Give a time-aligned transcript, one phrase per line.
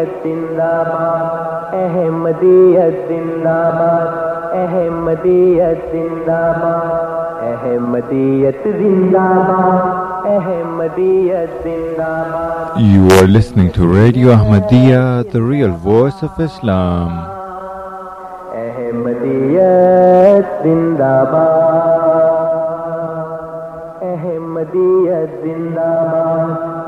[0.00, 12.78] احمدیت زندہ باد احمدیت زندہ باد احمدیت زندہ باد احمدیت زندہ باد احمدیت زندہ باد
[12.92, 17.10] You are listening to Radio Ahmadiyya, the real voice of Islam.
[18.62, 22.08] احمدیت زندہ باد
[24.12, 26.69] احمدیت زندہ باد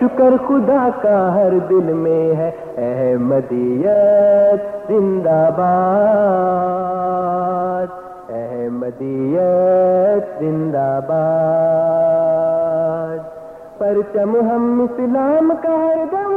[0.00, 7.86] شکر خدا کا ہر دل میں ہے۔ احمدیت زندہ باد۔
[8.28, 13.18] احمدیت زندہ باد۔
[13.78, 16.32] پرچم ہم اسلام کا ہر دم۔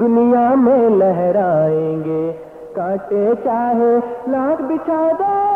[0.00, 2.32] دنیا میں لہرائیں گے۔
[2.74, 5.49] کاٹے چاہے لاکھ بچھا دو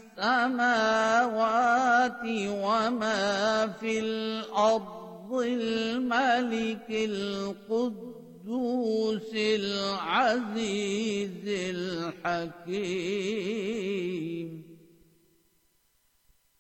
[2.49, 14.75] وما في الأرض الملك القدوس العزيز الحكيم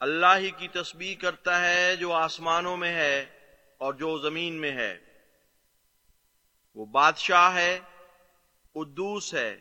[0.01, 3.27] اللہ ہی کی تسبیح کرتا ہے جو آسمانوں میں ہے
[3.79, 4.99] اور جو زمین میں ہے۔
[6.75, 7.81] وہ بادشاہ ہے،
[8.73, 9.61] قدوس ہے،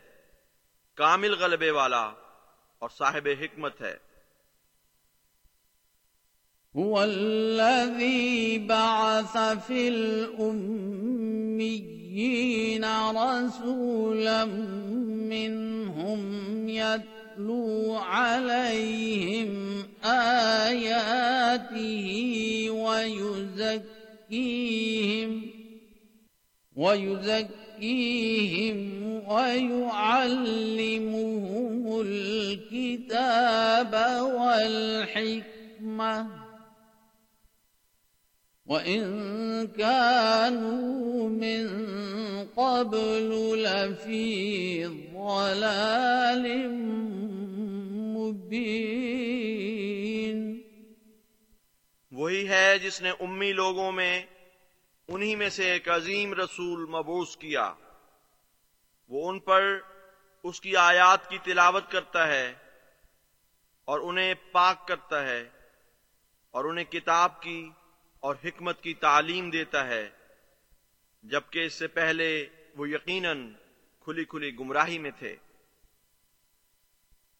[0.94, 2.12] کامل غلبے والا۔
[2.84, 3.96] اور صاحب حکمت ہے۔
[6.78, 9.36] هو الذي بعث
[9.66, 10.44] في الأميين
[13.10, 14.44] رسولا
[15.32, 16.20] منهم
[16.68, 19.52] يتلو عليهم
[20.68, 21.06] آياته
[22.70, 23.70] ويزكيهم
[26.76, 28.78] ويزكيهم يزكيهم
[29.28, 30.00] ويعلمهم
[32.00, 33.92] الكتاب
[34.34, 36.26] والحكمة
[38.66, 39.02] وإن
[39.66, 41.66] كانوا من
[42.56, 43.30] قبل
[43.62, 46.68] لفي ضلال
[48.16, 49.04] مبين۔
[52.12, 54.22] وہی ہے جس نے امی لوگوں میں
[55.08, 57.72] انہی میں سے ایک عظیم رسول مبوس کیا۔
[59.08, 59.78] وہ ان پر
[60.44, 62.54] اس کی آیات کی تلاوت کرتا ہے
[63.84, 65.48] اور انہیں پاک کرتا ہے
[66.50, 67.70] اور انہیں کتاب کی
[68.20, 70.10] اور حکمت کی تعلیم دیتا ہے،
[71.22, 73.52] جبکہ اس سے پہلے وہ یقیناً
[74.00, 75.36] کھلی کھلی گمراہی میں تھے۔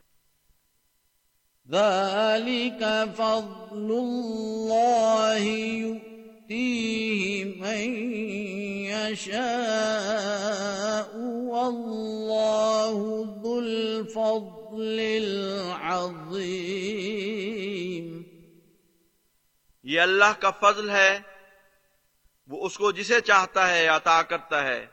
[1.71, 2.83] ذلك
[3.17, 5.67] فضل الله
[6.51, 18.23] يؤتيه من يشاء والله ذو الفضل العظيم۔
[19.83, 21.19] یہ اللہ کا فضل ہے
[22.47, 24.87] وہ اس کو جسے چاہتا ہے عطا کرتا ہے۔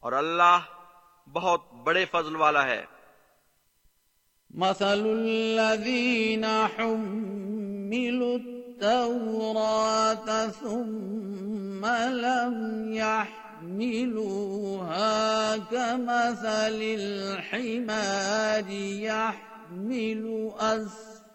[0.00, 0.58] اور اللہ
[1.32, 2.84] بہت بڑے فضل والا ہے۔
[4.50, 12.54] مثل الذين حملوا التوراة ثم لم
[13.62, 14.36] يحملوها
[15.56, 18.70] كمثل الحمار
[19.02, 20.52] يحمل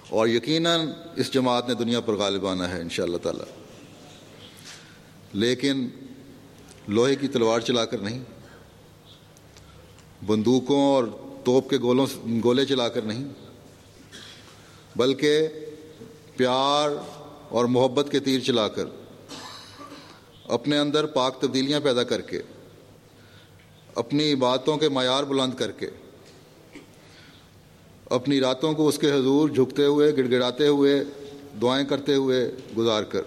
[0.09, 3.45] اور یقیناً اس جماعت نے دنیا پر غالب آنا ہے ان شاء اللہ تعالی۔
[5.33, 5.88] لیکن
[6.88, 8.25] لوہے کی تلوار چلا کر نہیں،
[10.26, 11.04] بندوقوں اور
[11.45, 12.07] توپ کے گولوں
[12.42, 13.50] گولے چلا کر نہیں
[14.97, 15.49] بلکہ
[16.37, 16.90] پیار
[17.49, 18.87] اور محبت کے تیر چلا کر
[20.49, 22.40] اپنے اندر پاک تبدیلیاں پیدا کر کے،
[23.94, 25.90] اپنی باتوں کے معیار بلند کر کے،
[28.11, 31.04] اپنی راتوں کو اس کے حضور جھکتے ہوئے گڑ گڑاتے ہوئے،
[31.62, 33.23] دعائیں کرتے ہوئے گزار کر۔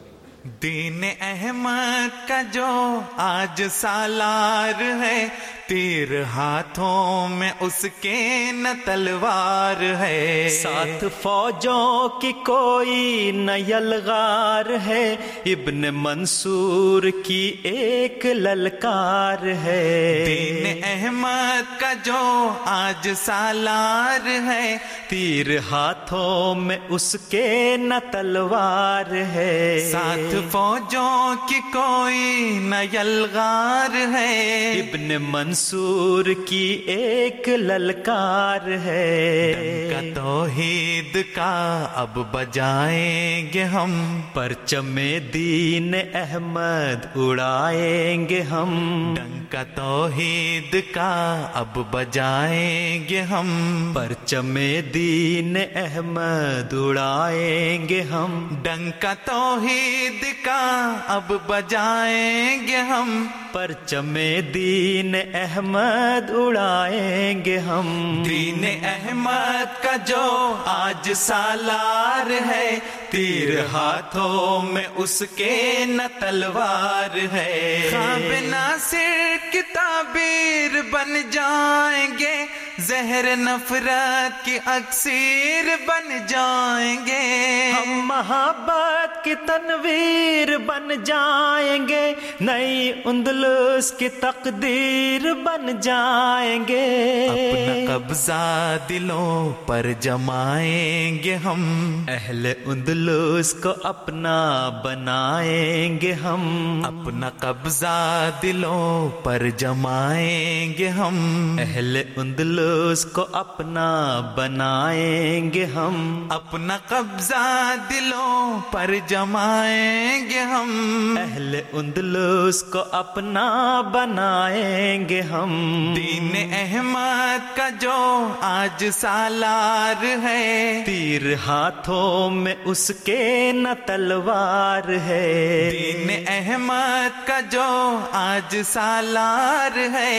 [0.61, 5.27] دین احمد کا جو آج سالار ہے
[5.67, 15.15] تیر ہاتھوں میں اس کے نہ تلوار ہے۔ ساتھ فوجوں کی کوئی نہ یلغار ہے۔
[15.45, 24.77] ابن منصور کی ایک للکار ہے۔ دین احمد کا جو آج سالار ہے۔
[25.07, 34.71] تیر ہاتھوں میں اس کے نہ تلوار ہے۔ ساتھ فوجوں کی کوئی نہ یلغار ہے۔
[34.71, 44.99] ابن منصور منصور کی ایک للکار ہے۔ کا توحید کا اب بجائیں گے ہم۔ پرچم
[45.33, 54.57] دین احمد اڑائیں گے ہم۔ ڈنکا توحید کا اب بجائیں گے ہم۔ پرچم
[54.93, 64.17] دین احمد اڑائیں گے ہم۔ ڈنکا توحید کا اب بجائیں گے ہم۔ پرچم
[64.53, 74.83] دین احمد اڑائیں گے ہم۔ دین احمد کا جو آج سالار ہے تیر ہاتھوں میں
[74.95, 82.45] اس کے نہ تلوار ہے۔ خواب ناصر کی تعبیر بن جائیں گے
[82.79, 92.91] زہر نفرت کی اکثیر بن جائیں گے۔ ہم محبت کی تنویر بن جائیں گے نئی
[93.05, 101.61] اندلس کی تقدیر بن جائیں گے۔ اپنا قبضہ دلوں پر جمائیں گے ہم۔
[102.07, 106.43] اہل اندلس کو اپنا بنائیں گے ہم۔
[106.85, 116.77] اپنا قبضہ دلوں پر جمائیں گے ہم۔ اہل اندلس کو اپنا بنائیں گے ہم۔ اپنا
[116.87, 127.57] قبضہ دلوں پر جمائیں گے ہم۔ اہل اندلس کو اپنا بنائیں گے ہم۔ دین احمد
[127.57, 137.27] کا جو آج سالار ہے تیر ہاتھوں میں اس کے نہ تلوار ہے۔ دین احمد
[137.27, 140.09] کا جو آج سالار ہے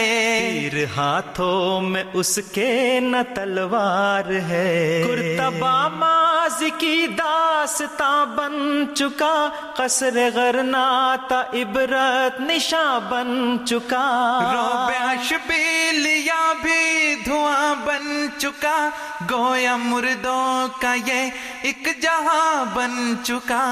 [0.51, 10.19] تیر ہاتھوں میں اس کے نہ تلوار ہے۔ کرتبہ ماض کی داستاں بن چکا قصر
[10.35, 14.07] غرناتا عبرت نشاں بن چکا۔
[14.53, 18.91] روب اشبیل یا بھی دھواں بن چکا
[19.31, 21.31] گویا مردوں کا یہ
[21.63, 23.65] ایک جہاں بن چکا۔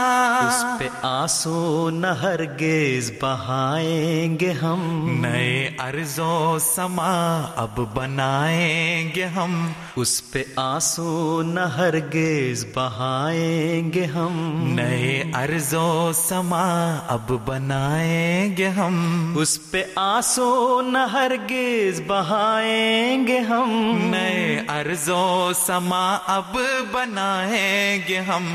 [0.46, 4.82] اس پہ آنسو نہ ہرگز بہائیں گے ہم۔
[5.20, 14.04] نئے ارض و سما اب بنائیں گے ہم۔ اس پہ آنسو نہ ہرگز بہائیں گے
[14.04, 23.26] ہم۔ نئے ارض و سما اب بنائیں گے ہم۔ اس پہ آنسو نہ ہرگز بہائیں
[23.26, 23.70] گے ہم۔
[24.10, 26.56] نئے ارض و سما اب
[26.92, 28.54] بنائیں گے ہم۔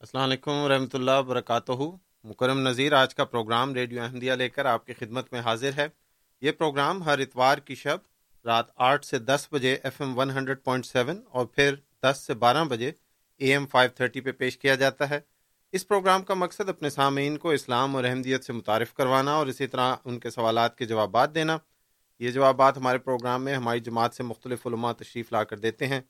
[0.00, 1.72] السلام علیکم ورحمۃ اللہ وبرکاتہ
[2.24, 5.88] مکرم نذیر آج کا پروگرام ریڈیو احمدیہ لے کر آپ کی خدمت میں حاضر ہے۔
[6.40, 7.98] یہ پروگرام ہر اتوار کی شب
[8.44, 12.34] رات آٹھ سے دس بجے F M one hundred point seven اور پھر دس سے
[12.34, 12.92] بارہ بجے
[13.36, 15.20] اے ایم فائیو تھرٹی پہ پیش کیا جاتا ہے۔
[15.72, 19.66] اس پروگرام کا مقصد اپنے سامعین کو اسلام اور احمدیت سے متعارف کروانا اور اسی
[19.66, 21.58] طرح ان کے سوالات کے جوابات دینا۔
[22.18, 26.00] یہ جوابات ہمارے پروگرام میں ہماری جماعت سے مختلف علماء تشریف لا کر دیتے ہیں۔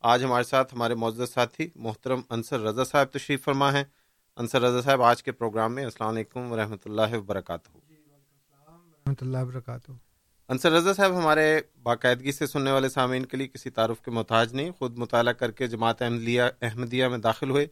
[0.00, 3.84] آج ہمارے ساتھ ہمارے معزز ساتھی محترم انصر رضا صاحب تشریف فرما ہیں۔
[4.36, 9.92] انصر رضا صاحب آج کے پروگرام میں السلام علیکم ورحمۃ اللہ وبرکاتہ۔ رحمۃ اللہ وبرکاتہ۔
[10.48, 14.54] انصر رضا صاحب ہمارے باقاعدگی سے سننے والے سامعین کے لیے کسی تعارف کے محتاج
[14.54, 17.66] نہیں خود مطالعہ کر کے جماعت احمدیہ احمدیہ میں داخل ہوئے۔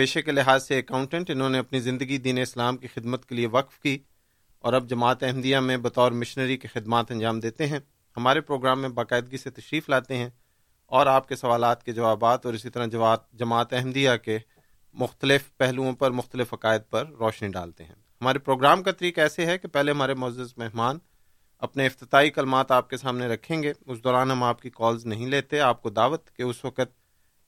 [0.00, 3.46] پیشے کے لحاظ سے اکاؤنٹنٹ انہوں نے اپنی زندگی دین اسلام کی خدمت کے لیے
[3.46, 3.98] وقف کی
[4.58, 7.78] اور اب جماعت احمدیہ میں بطور مشنری کے خدمات انجام دیتے ہیں۔
[8.16, 10.28] ہمارے پروگرام میں باقاعدگی سے تشریف لاتے ہیں
[10.86, 12.86] اور آپ کے سوالات کے جوابات اور اسی طرح
[13.32, 14.38] جماعت احمدیہ کے
[14.94, 19.58] مختلف پہلوؤں پر مختلف عقائد پر روشنی ڈالتے ہیں۔ ہمارے پروگرام کا طریقہ ایسے ہے
[19.58, 20.98] کہ پہلے ہمارے معزز مہمان
[21.58, 25.26] اپنے افتتاحی کلمات آپ کے سامنے رکھیں گے۔ اس دوران ہم آپ کی کالز نہیں
[25.26, 26.99] لیتے، آپ کو دعوت کہ اس وقت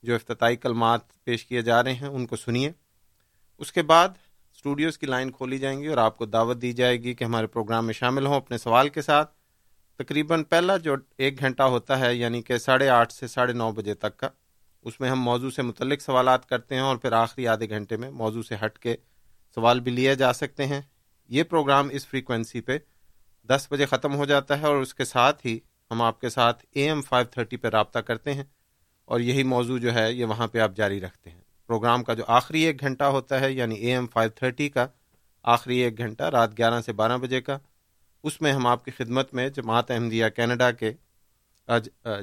[0.02, 2.72] جو افتتاحی کلمات پیش کیے جا رہے ہیں، ان کو سنیے۔
[3.58, 4.08] اس کے بعد
[4.54, 7.46] اسٹوڈیوز کی لائن کھولی جائیں گی اور آپ کو دعوت دی جائے گی کہ ہمارے
[7.46, 9.34] پروگرام میں شامل ہوں اپنے سوال کے ساتھ۔
[9.98, 13.94] تقریباً پہلا جو ایک گھنٹہ ہوتا ہے یعنی کہ ساڑھے آٹھ سے ساڑھے نو بجے
[13.94, 14.28] تک کا،
[14.82, 18.10] اس میں ہم موضوع سے متعلق سوالات کرتے ہیں اور پھر آخری آدھے گھنٹے میں
[18.10, 18.96] موضوع سے ہٹ کے
[19.54, 20.80] سوال بھی لیے جا سکتے ہیں۔
[21.28, 22.78] یہ پروگرام اس فریکوینسی پہ
[23.48, 25.58] دس بجے ختم ہو جاتا ہے اور اس کے ساتھ ہی
[25.90, 28.44] ہم آپ کے ساتھ اے ایم فائیو تھرٹی پہ رابطہ کرتے ہیں۔
[29.12, 32.24] اور یہی موضوع جو ہے یہ وہاں پہ آپ جاری رکھتے ہیں۔ پروگرام کا جو
[32.28, 34.86] آخری ایک گھنٹہ ہوتا ہے یعنی اے ایم فائیو تھرٹی کا
[35.44, 37.58] آخری ایک گھنٹہ رات گیارہ سے بارہ بجے کا،
[38.24, 40.92] اس میں ہم آپ کی خدمت میں جماعت احمدیہ کینیڈا کے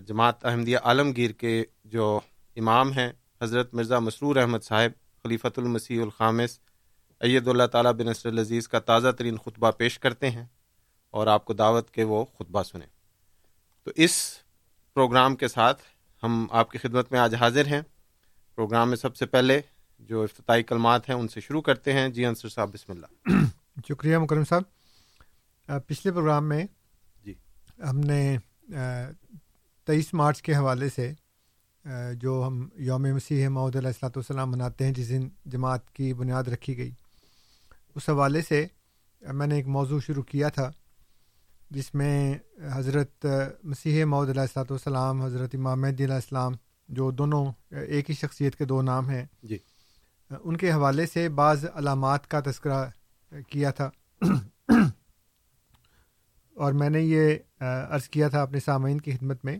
[0.07, 2.19] جماعت احمدیہ عالمگیر کے جو
[2.57, 4.91] امام ہیں، حضرت مرزا مسرور احمد صاحب،
[5.23, 6.59] خلیفۃ المسیح الخامس
[7.21, 10.45] عید اللہ تعالیٰ بن نصر العزیز کا تازہ ترین خطبہ پیش کرتے ہیں
[11.13, 12.87] اور آپ کو دعوت کے وہ خطبہ سنیں۔
[13.87, 14.19] تو اس
[14.95, 15.81] پروگرام کے ساتھ
[16.23, 17.81] ہم آپ کی خدمت میں آج حاضر ہیں۔
[18.55, 19.61] پروگرام میں سب سے پہلے
[19.99, 23.29] جو افتتاحی کلمات ہیں ان سے شروع کرتے ہیں۔ جی انصر صاحب بسم اللہ۔
[23.89, 24.63] شکریہ مکرم صاحب۔
[25.87, 26.65] پچھلے پروگرام میں
[27.25, 27.33] جی۔
[27.89, 28.37] ہم نے
[29.85, 31.13] تیئیس مارچ کے حوالے سے
[32.13, 36.43] جو ہم یوم مسیح معود علیہ السلاۃ والسلام مناتے ہیں جس دن جماعت کی بنیاد
[36.43, 36.91] رکھی گئی
[37.95, 38.67] اس حوالے سے
[39.21, 40.71] میں نے ایک موضوع شروع کیا تھا۔
[41.71, 42.37] جس میں
[42.73, 43.25] حضرت
[43.63, 46.53] مسیح معود علیہ السلاۃ والسلام حضرت امام مہدی علیہ السلام
[46.89, 49.57] جو دونوں ایک ہی شخصیت کے دو نام ہیں جی۔
[50.31, 52.85] ان کے حوالے سے بعض علامات کا تذکرہ
[53.49, 53.89] کیا تھا۔
[56.57, 57.35] اور میں نے یہ
[57.89, 59.57] عرض کیا تھا اپنے سامعین کی خدمت میں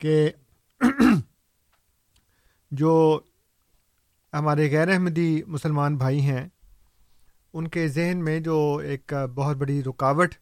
[0.00, 0.30] کہ
[2.72, 3.20] جو
[4.32, 6.48] ہمارے غیر احمدی مسلمان بھائی ہیں
[7.54, 10.34] ان کے ذہن میں جو ایک بہت بڑی رکاوٹ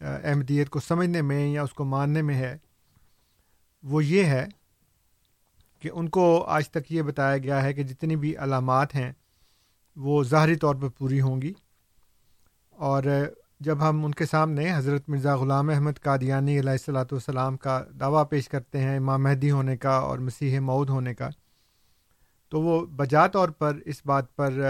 [0.00, 2.56] احمدیت کو سمجھنے میں یا اس کو ماننے میں ہے،
[3.84, 4.46] وہ یہ ہے
[5.82, 9.12] کہ ان کو آج تک یہ بتایا گیا ہے کہ جتنی بھی علامات ہیں،
[9.96, 11.52] وہ ظاہری طور پر پوری ہوں گی۔
[12.78, 13.02] اور
[13.60, 18.24] جب ہم ان کے سامنے حضرت مرزا غلام احمد قادیانی علیہ السلاۃ والسلام کا دعویٰ
[18.30, 21.28] پیش کرتے ہیں، امام مہدی ہونے کا اور مسیح مود ہونے کا،
[22.52, 24.60] تو وہ بجا طور پر اس بات پر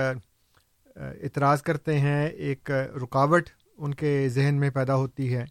[0.97, 3.49] اعتراض کرتے ہیں، ایک رکاوٹ
[3.79, 5.45] ان کے ذہن میں پیدا ہوتی ہے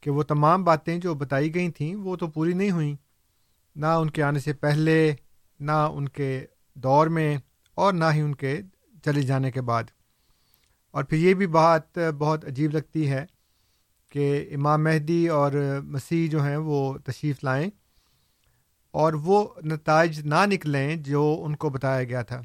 [0.00, 2.96] کہ وہ تمام باتیں جو بتائی گئی تھیں وہ تو پوری نہیں ہوئیں۔
[3.76, 5.14] نہ ان کے آنے سے پہلے،
[5.60, 7.38] نہ ان کے دور میں،
[7.74, 8.60] اور نہ ہی ان کے
[9.04, 9.84] چلے جانے کے بعد۔
[10.90, 13.26] اور پھر یہ بھی بات بہت عجیب لگتی ہے
[14.08, 15.52] کہ امام مہدی اور
[15.84, 17.70] مسیح جو ہیں وہ تشریف لائیں
[18.90, 22.42] اور وہ نتائج نہ نکلیں جو ان کو بتایا گیا تھا۔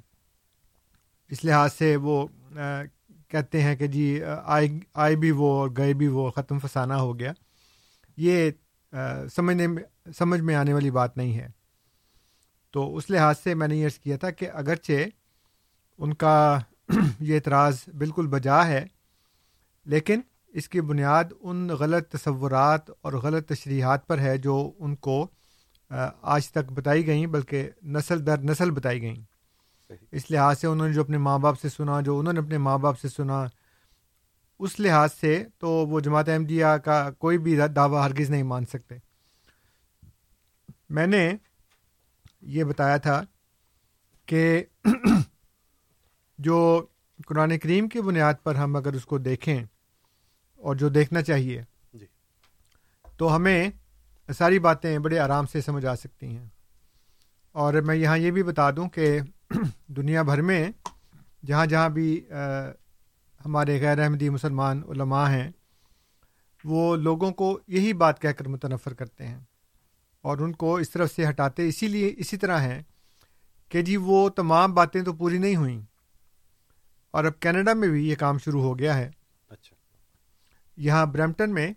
[1.30, 2.28] اس لحاظ سے وہ
[3.30, 7.20] کہتے ہیں کہ جی آئے آئے بھی وہ اور گئے بھی وہ ختم فسانہ ہو
[7.20, 7.32] گیا۔
[8.18, 8.50] یہ
[9.36, 9.84] سمجھنے میں،
[10.18, 11.48] سمجھ میں آنے والی بات نہیں ہے۔
[12.74, 15.06] تو اس لحاظ سے میں نے یہ کیا تھا کہ اگرچہ
[15.98, 16.60] ان کا
[17.20, 18.86] یہ اعتراض بالکل بجا ہے،
[19.86, 20.22] لیکن
[20.54, 25.28] اس کی بنیاد ان غلط تصورات اور غلط تشریحات پر ہے جو ان کو
[26.22, 29.24] آج تک بتائی گئیں، بلکہ نسل در نسل بتائی گئیں۔
[30.12, 32.58] اس لحاظ سے انہوں نے جو اپنے ماں باپ سے سنا جو انہوں نے اپنے
[32.58, 33.46] ماں باپ سے سنا
[34.60, 38.96] اس لحاظ سے تو وہ جماعت احمدیہ کا کوئی بھی دعویٰ ہرگز نہیں مان سکتے۔
[40.90, 41.34] میں نے
[42.42, 43.24] یہ بتایا تھا
[44.26, 44.64] کہ
[46.38, 46.86] جو
[47.26, 49.64] قرآن کریم کی بنیاد پر ہم اگر اس کو دیکھیں
[50.58, 52.06] اور جو دیکھنا چاہیے جی۔
[53.18, 53.70] تو ہمیں
[54.38, 56.46] ساری باتیں بڑے آرام سے سمجھ آ سکتی ہیں۔
[57.52, 59.20] اور میں یہاں یہ بھی بتا دوں کہ
[59.88, 60.72] دنیا بھر میں
[61.46, 62.26] جہاں جہاں بھی
[63.46, 65.52] ہمارے غیر احمدی مسلمان علماء ہیں
[66.64, 69.40] وہ لوگوں کو یہی بات کہہ کر متنفر کرتے ہیں
[70.22, 72.84] اور ان کو اس طرف سے ہٹاتے اسی لیے اسی طرح ہیں
[73.70, 75.82] کہ جی وہ تمام باتیں تو پوری نہیں ہوئیں۔
[77.12, 79.12] اور اب کینیڈا میں بھی یہ کام شروع ہو گیا ہے۔
[79.50, 79.76] اچھا۔
[80.78, 81.74] یہاں برمپٹن میں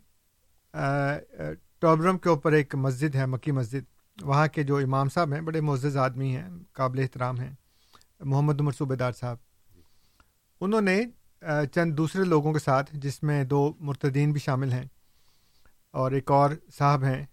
[1.78, 3.80] ٹوبرم کے اوپر ایک مسجد ہے مکی مسجد۔
[4.22, 7.54] وہاں کے جو امام صاحب ہیں بڑے معزز آدمی ہیں قابل احترام ہیں۔
[8.20, 9.36] محمد عمر صوبے دار صاحب۔
[10.60, 11.02] انہوں نے
[11.72, 14.84] چند دوسرے لوگوں کے ساتھ جس میں دو مرتدین بھی شامل ہیں
[15.90, 17.26] اور ایک اور صاحب ہیں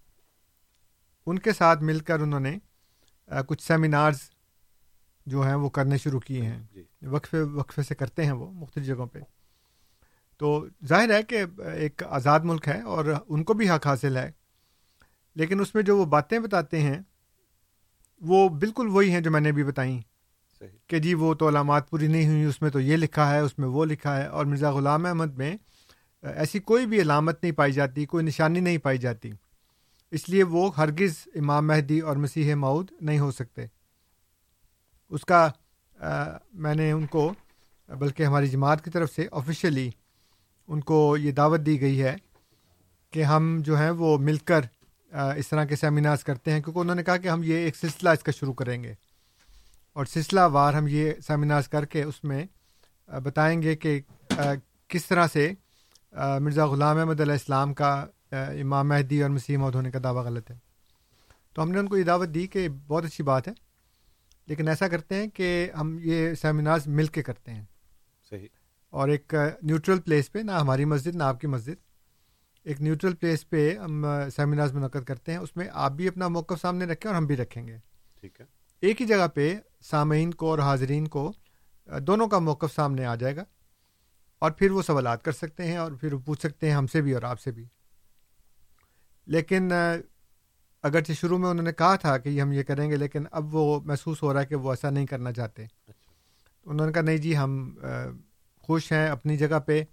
[1.26, 2.58] ان کے ساتھ مل کر انہوں نے
[3.48, 4.20] کچھ سیمینارز
[5.26, 8.86] جو ہیں وہ کرنے شروع کیے ہیں۔ جی۔ وقفے وقفے سے کرتے ہیں وہ مختلف
[8.86, 9.20] جگہوں پہ۔
[10.38, 14.32] تو ظاہر ہے کہ ایک آزاد ملک ہے اور ان کو بھی حق حاصل ہے۔
[15.36, 17.02] لیکن اس میں جو وہ باتیں بتاتے ہیں
[18.22, 20.02] وہ بالکل وہی ہیں جو میں نے بھی بتائیں۔
[20.60, 23.40] صحیح۔ کہ جی وہ تو علامات پوری نہیں ہوئی، اس میں تو یہ لکھا ہے،
[23.40, 25.56] اس میں وہ لکھا ہے، اور مرزا غلام احمد میں
[26.24, 29.32] ایسی کوئی بھی علامت نہیں پائی جاتی، کوئی نشانی نہیں پائی جاتی۔
[30.12, 33.66] اس لیے وہ ہرگز امام مہدی اور مسیح مود نہیں ہو سکتے۔
[35.10, 35.50] اس کا
[36.54, 37.34] میں نے ان کو،
[37.88, 39.90] بلکہ ہماری جماعت کی طرف سے آفیشیلی
[40.68, 42.16] ان کو یہ دعوت دی گئی ہے
[43.12, 44.62] کہ ہم جو ہیں وہ مل کر
[45.12, 48.10] اس طرح کے سیمینارز کرتے ہیں، کیونکہ انہوں نے کہا کہ ہم یہ ایک سلسلہ
[48.10, 48.94] اس کا شروع کریں گے۔
[49.98, 52.46] اور سلسلہ وار ہم یہ سیمینارز کر کے اس میں
[53.08, 54.02] بتائیں گے کہ
[54.88, 55.52] کس طرح سے
[56.40, 60.52] مرزا غلام احمد علیہ السلام کا امام مہدی اور مسیح مود ہونے کا دعویٰ غلط
[60.52, 60.58] ہے۔
[61.54, 63.54] تو ہم نے ان کو یہ دعوت دی کہ بہت اچھی بات ہے
[64.48, 67.66] لیکن ایسا کرتے ہیں کہ ہم یہ سیمینارز مل کے کرتے ہیں۔
[68.30, 68.48] صحیح۔
[68.90, 71.74] اور ایک نیوٹرل پلیس پہ نہ ہماری مسجد نہ آپ کی مسجد
[72.64, 74.06] ایک نیوٹرل پلیس پہ ہم
[74.36, 77.38] سیمینارز منعقد کرتے ہیں۔ اس میں آپ بھی اپنا موقف سامنے رکھیں اور ہم بھی
[77.38, 77.78] رکھیں گے۔
[78.20, 81.34] ٹھیک ہے۔ ایک ہی جگہ پہ سامعین کو اور حاضرین کو
[82.08, 83.44] دونوں کا موقف سامنے آ جائے گا
[84.40, 87.02] اور پھر وہ سوالات کر سکتے ہیں اور پھر وہ پوچھ سکتے ہیں ہم سے
[87.02, 87.66] بھی اور آپ سے بھی۔
[89.26, 89.72] لیکن
[90.84, 93.80] اگرچہ شروع میں انہوں نے کہا تھا کہ ہم یہ کریں گے لیکن اب وہ
[93.86, 95.66] محسوس ہو رہا ہے کہ وہ ایسا نہیں کرنا چاہتے۔
[96.66, 97.76] انہوں نے کہا نہیں جی ہم
[98.62, 99.84] خوش ہیں اپنی جگہ پہ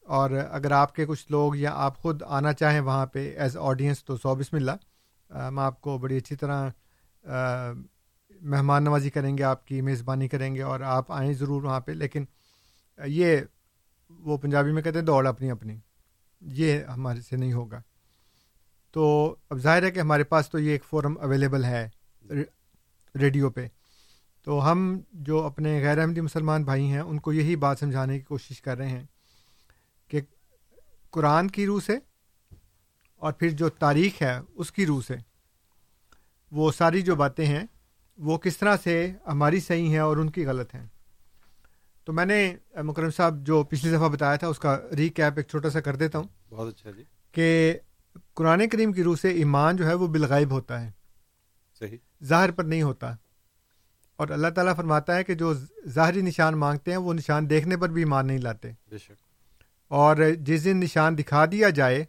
[0.00, 4.04] اور اگر آپ کے کچھ لوگ یا آپ خود آنا چاہیں وہاں پہ ایز آڈینس
[4.04, 6.70] تو سو بسم اللہ۔ ہم آپ کو بڑی اچھی طرح
[8.42, 11.92] مہمان نوازی کریں گے، آپ کی میزبانی کریں گے اور آپ آئیں ضرور وہاں پہ۔
[11.92, 12.24] لیکن
[13.06, 13.36] یہ
[14.10, 15.78] وہ پنجابی میں کہتے ہیں دوڑ اپنی اپنی،
[16.40, 17.82] یہ ہمارے سے نہیں ہوگا۔
[18.92, 21.88] تو اب ظاہر ہے کہ ہمارے پاس تو یہ ایک فورم اویلیبل ہے
[23.14, 23.68] ریڈیو پہ۔
[24.42, 28.24] تو ہم جو اپنے غیر احمدی مسلمان بھائی ہیں، ان کو یہی بات سمجھانے کی
[28.24, 29.04] کوشش کر رہے ہیں
[30.08, 30.20] کہ
[31.10, 31.92] قرآن کی روح سے
[33.16, 35.16] اور پھر جو تاریخ ہے، اس کی روح سے
[36.50, 37.66] وہ ساری جو باتیں ہیں
[38.18, 40.86] وہ کس طرح سے ہماری صحیح ہیں اور ان کی غلط ہیں؟
[42.04, 45.46] تو میں نے مکرم صاحب جو پچھلی دفعہ بتایا تھا اس کا ری کیپ ایک
[45.46, 47.78] چھوٹا سا کر دیتا ہوں۔ بہت اچھا جی۔ کہ
[48.34, 50.90] قرآن کریم کی روح سے ایمان جو ہے وہ بالغائب ہوتا ہے۔
[51.78, 53.14] صحیح۔ ظاہر پر نہیں ہوتا۔
[54.16, 55.54] اور اللہ تعالیٰ فرماتا ہے کہ جو
[55.88, 59.12] ظاہری نشان مانگتے ہیں وہ نشان دیکھنے پر بھی ایمان نہیں لاتے۔ بے شک۔
[59.88, 62.04] اور جس دن نشان دکھا دیا جائے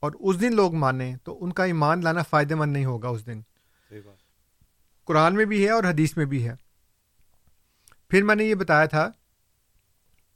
[0.00, 3.26] اور اس دن لوگ مانیں تو ان کا ایمان لانا فائدہ مند نہیں ہوگا اس
[3.26, 3.40] دن۔
[5.06, 6.54] قرآن میں بھی ہے اور حدیث میں بھی ہے۔
[8.10, 9.10] پھر میں نے یہ بتایا تھا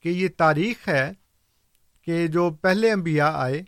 [0.01, 1.13] کہ یہ تاریخ ہے
[2.03, 3.63] کہ جو پہلے انبیاء آئے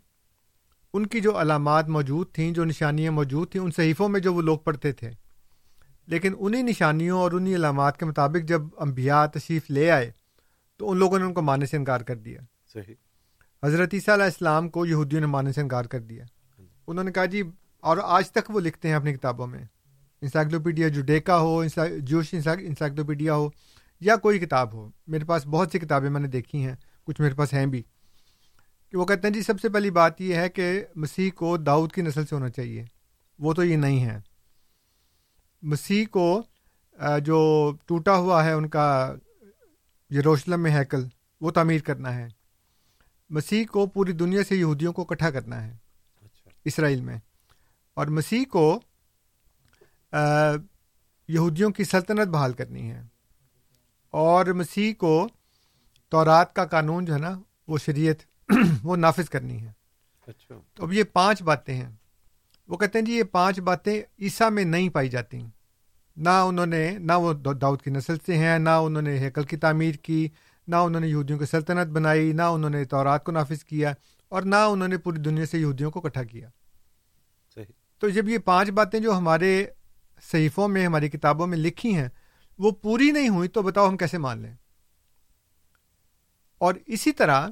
[0.92, 4.42] ان کی جو علامات موجود تھیں جو نشانیاں موجود تھیں ان صحیفوں میں جو وہ
[4.42, 5.10] لوگ پڑھتے تھے۔
[6.06, 10.10] لیکن انہیں نشانیوں اور انہیں علامات کے مطابق جب انبیاء تشریف لے آئے
[10.76, 12.40] تو ان لوگوں نے ان کو ماننے سے انکار کر دیا۔
[12.72, 12.94] صحیح۔
[13.62, 16.24] حضرت عیسیٰ علیہ السلام کو یہودیوں نے ماننے سے انکار کر دیا۔
[16.86, 17.42] انہوں نے کہا جی
[17.80, 19.64] اور آج تک وہ لکھتے ہیں اپنی کتابوں میں۔
[20.22, 21.64] انسائکلوپیڈیا جوڈیکا ہو
[21.98, 23.48] جوش انسائکلوپیڈیا ہو
[24.00, 27.35] یا کوئی کتاب ہو۔ میرے پاس بہت سی کتابیں میں نے دیکھی ہیں کچھ میرے
[27.35, 27.82] پاس ہیں بھی۔
[28.90, 31.92] کہ وہ کہتے ہیں جی سب سے پہلی بات یہ ہے کہ مسیح کو داؤد
[31.92, 32.85] کی نسل سے ہونا چاہیے۔
[33.38, 34.18] وہ تو یہ نہیں ہے۔
[35.62, 36.42] مسیح کو
[37.24, 39.14] جو ٹوٹا ہوا ہے ان کا
[40.11, 41.04] یروشلم میں ہیکل
[41.40, 42.28] وہ تعمیر کرنا ہے۔
[43.30, 45.76] مسیح کو پوری دنیا سے یہودیوں کو اکٹھا کرنا ہے۔
[46.64, 47.18] اسرائیل میں۔
[47.94, 48.80] اور مسیح کو
[51.29, 53.03] یہودیوں کی سلطنت بحال کرنی ہے۔
[54.11, 55.29] اور مسیح کو
[56.09, 58.51] تورات کا قانون جو ہے نا وہ شریعت
[58.83, 59.72] وہ نافذ کرنی ہے۔
[60.27, 61.90] اچھا۔ تو اب یہ پانچ باتیں ہیں۔
[62.68, 65.42] وہ کہتے ہیں جی یہ پانچ باتیں عیسیٰ میں نہیں پائی جاتی۔
[66.16, 69.57] نہ انہوں نے نہ وہ داؤد کی نسل سے ہیں نہ انہوں نے ہیکل کی
[69.57, 70.29] تعمیر کی
[70.68, 73.94] نہ انہوں نے یہودیوں کی سلطنت بنائی نہ انہوں نے تورات کو نافذ کیا
[74.29, 76.48] اور نہ انہوں نے پوری دنیا سے یہودیوں کو اکٹھا کیا۔
[77.55, 77.64] صحیح۔
[77.98, 79.66] تو جب یہ پانچ باتیں جو ہمارے
[80.30, 82.08] صحیفوں میں ہماری کتابوں میں لکھی ہیں
[82.58, 84.54] وہ پوری نہیں ہوئی تو بتاؤ ہم کیسے مان لیں۔
[86.58, 87.48] اور اسی طرح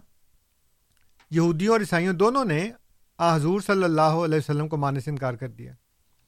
[1.30, 2.70] یہودیوں اور عیسائیوں دونوں نے
[3.18, 5.72] حضور صلی اللہ علیہ وسلم کو ماننے سے انکار کر دیا۔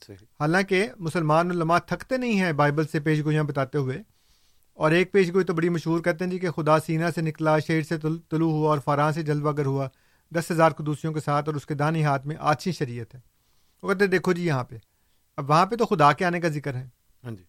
[0.07, 4.03] صحیح۔ حالانکہ مسلمان علماء تھکتے نہیں ہیں بائبل سے پیش گوئیاں بتاتے ہوئے
[4.73, 7.59] اور ایک پیش گوئی تو بڑی مشہور کہتے ہیں جی کہ خدا سینہ سے نکلا
[7.59, 7.99] شیر سے
[8.31, 9.89] طلوع ہوا اور فران سے جلوہ گر ہوا۔
[10.35, 13.21] دس ہزار قدوسیوں کے ساتھ اور اس کے دانی ہاتھ میں آچھی شریعت ہے۔
[13.83, 14.77] وہ کہتے ہیں دیکھو جی یہاں پہ
[15.37, 16.89] اب وہاں پہ تو خدا کے آنے کا ذکر ہے۔
[17.25, 17.45] ہاں جی۔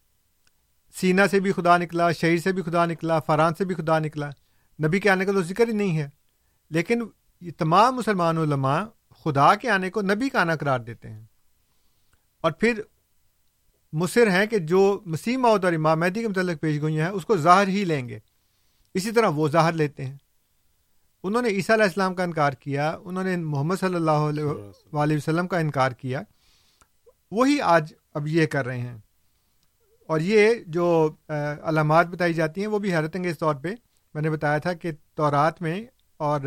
[0.96, 4.30] سینہ سے بھی خدا نکلا شہر سے بھی خدا نکلا فران سے بھی خدا نکلا۔
[4.84, 6.10] نبی کے آنے کا تو ذکر ہی نہیں ہے۔
[6.70, 7.02] لیکن
[7.42, 8.84] یہ تمام مسلمان علماء
[9.24, 11.24] خدا کے آنے کو نبی کا آنا قرار دیتے ہیں۔
[12.42, 12.82] اور پھر
[13.94, 17.26] مصر ہیں کہ جو مسیح موت اور امام مہدی کے متعلق پیش گوئیاں ہیں اس
[17.26, 18.20] کو ظاہر ہی لیں گے۔
[18.94, 20.18] اسی طرح وہ ظاہر لیتے ہیں۔
[21.24, 24.40] انہوں نے عیسیٰ علیہ السلام کا انکار کیا انہوں نے محمد صلی اللہ
[24.94, 26.22] علیہ وسلم کا انکار کیا۔
[27.34, 28.98] وہی آج اب یہ کر رہے ہیں۔
[30.08, 31.16] اور یہ جو
[31.64, 33.70] علامات بتائی جاتی ہیں، وہ بھی حیرت انگیز طور پہ
[34.14, 35.86] میں نے بتایا تھا کہ تورات میں
[36.18, 36.42] اور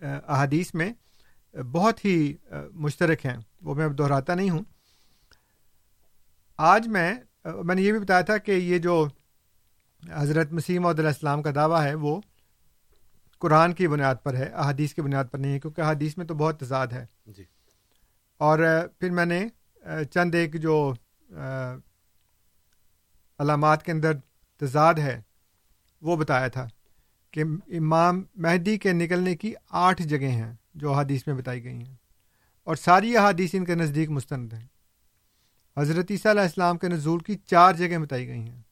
[0.00, 0.92] احادیث میں
[1.56, 2.34] بہت ہی
[2.72, 4.62] مشترک ہیں۔ وہ میں اب دہراتا نہیں ہوں۔
[6.58, 7.14] آج میں
[7.64, 9.08] میں نے یہ بھی بتایا تھا کہ یہ جو
[10.12, 12.20] حضرت مسیم علیہ السلام کا دعویٰ ہے، وہ
[13.38, 16.34] قرآن کی بنیاد پر ہے، احادیث کی بنیاد پر نہیں ہے، کیونکہ احادیث میں تو
[16.34, 17.44] بہت تضاد ہے۔ جی۔
[18.38, 18.58] اور
[19.00, 19.48] پھر میں نے
[20.04, 20.94] چند ایک جو
[23.38, 24.12] علامات کے اندر
[24.56, 25.22] تضاد ہے
[26.02, 26.66] وہ بتایا تھا
[27.30, 31.94] کہ امام مہدی کے نکلنے کی آٹھ جگہیں ہیں جو احادیث میں بتائی گئی ہیں
[32.64, 34.66] اور ساری احادیث ان کے نزدیک مستند ہیں۔
[35.76, 38.62] حضرت عیسیٰ علیہ السلام کے نزول کی چار جگہیں بتائی گئی ہیں۔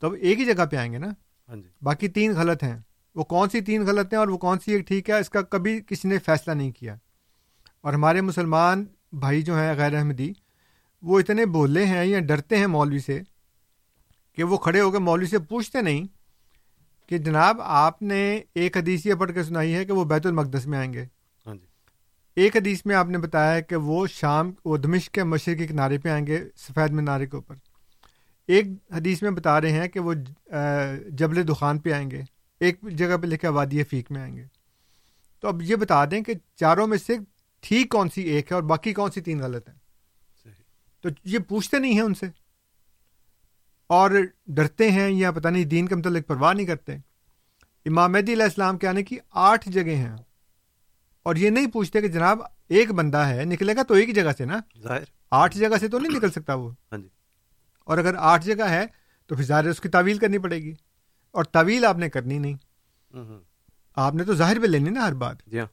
[0.00, 1.08] تو اب ایک ہی جگہ پہ آئیں گے نا؟
[1.48, 2.78] ہاں جی۔ باقی تین غلط ہیں۔
[3.14, 5.42] وہ کون سی تین غلط ہیں اور وہ کون سی ایک ٹھیک ہے؟ اس کا
[5.42, 6.96] کبھی کسی نے فیصلہ نہیں کیا۔
[7.80, 10.32] اور ہمارے مسلمان بھائی جو ہیں غیر احمدی
[11.02, 13.20] وہ اتنے بولے ہیں یا ڈرتے ہیں مولوی سے
[14.32, 16.06] کہ وہ کھڑے ہو کے مولوی سے پوچھتے نہیں
[17.08, 20.66] کہ جناب آپ نے ایک حدیث یہ پڑھ کے سنائی ہے کہ وہ بیت المقدس
[20.66, 21.04] میں آئیں گے۔
[21.46, 21.66] ہاں جی۔
[22.34, 25.98] ایک حدیث میں آپ نے بتایا ہے کہ وہ شام وہ دمشق کے مشرقی کنارے
[25.98, 27.54] پہ آئیں گے سفید مینارے کے اوپر۔
[28.46, 30.14] ایک حدیث میں بتا رہے ہیں کہ وہ
[31.08, 32.22] جبل دخان پہ آئیں گے
[32.60, 34.44] ایک جگہ پہ لکھا وادی فیق میں آئیں گے۔
[35.40, 37.16] تو اب یہ بتا دیں کہ چاروں میں سے
[37.60, 39.76] ٹھیک کون سی ایک ہے اور باقی کون سی تین غلط ہیں؟
[41.00, 42.26] تو یہ پوچھتے نہیں ہیں ان سے۔
[43.86, 44.10] اور
[44.46, 46.92] ڈرتے ہیں یا پتہ نہیں دین کے متعلق پرواہ نہیں کرتے۔
[47.84, 50.16] امام مہدی علیہ السلام کے آنے کی آٹھ جگہ ہیں۔
[51.22, 54.32] اور یہ نہیں پوچھتے کہ جناب ایک بندہ ہے نکلے گا تو ایک ہی جگہ
[54.38, 57.08] سے نا؟ ظاہر۔ آٹھ جگہ سے تو نہیں نکل سکتا وہ۔ ہاں جی۔
[57.84, 58.84] اور اگر آٹھ جگہ ہے
[59.26, 60.72] تو پھر ظاہر اس کی تعویل کرنی پڑے گی۔
[61.30, 62.54] اور طویل آپ نے کرنی نہیں۔
[63.96, 65.66] آپ نے تو ظاہر پہ لینی نا ہر بات۔ جی ہاں۔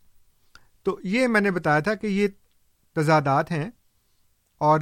[0.86, 2.28] تو یہ میں نے بتایا تھا کہ یہ
[2.93, 3.69] تضادات ہیں
[4.58, 4.80] اور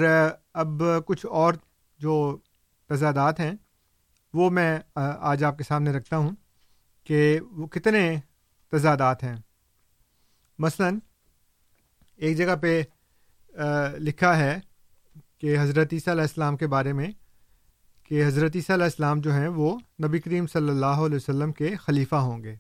[0.54, 1.54] اب کچھ اور
[2.00, 2.38] جو
[2.90, 3.52] تضادات ہیں
[4.34, 6.32] وہ میں آج آپ کے سامنے رکھتا ہوں
[7.04, 8.16] کہ وہ کتنے
[8.72, 9.36] تضادات ہیں۔
[10.60, 10.90] مثلا
[12.16, 12.82] ایک جگہ پہ
[13.98, 14.60] لکھا ہے
[15.38, 17.12] کہ حضرت عیسیٰ علیہ السلام کے بارے میں
[18.04, 21.76] کہ حضرت عیسیٰ علیہ السلام جو ہیں وہ نبی کریم صلی اللہ علیہ وسلم کے
[21.76, 22.56] خلیفہ ہوں گے۔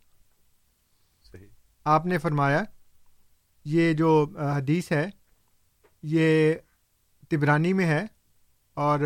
[1.31, 1.47] صحیح۔
[1.83, 2.63] آپ نے فرمایا
[3.65, 5.05] یہ جو حدیث ہے،
[6.03, 6.53] یہ
[7.29, 8.05] تبرانی میں ہے
[8.77, 8.99] اور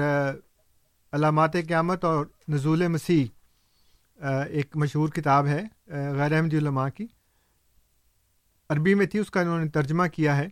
[1.13, 3.25] علامات قیامت اور نزول مسیح
[4.19, 7.07] ایک مشہور کتاب ہے غیر احمدی علماء کی۔
[8.69, 10.47] عربی میں تھی، اس کا انہوں نے ترجمہ کیا ہے۔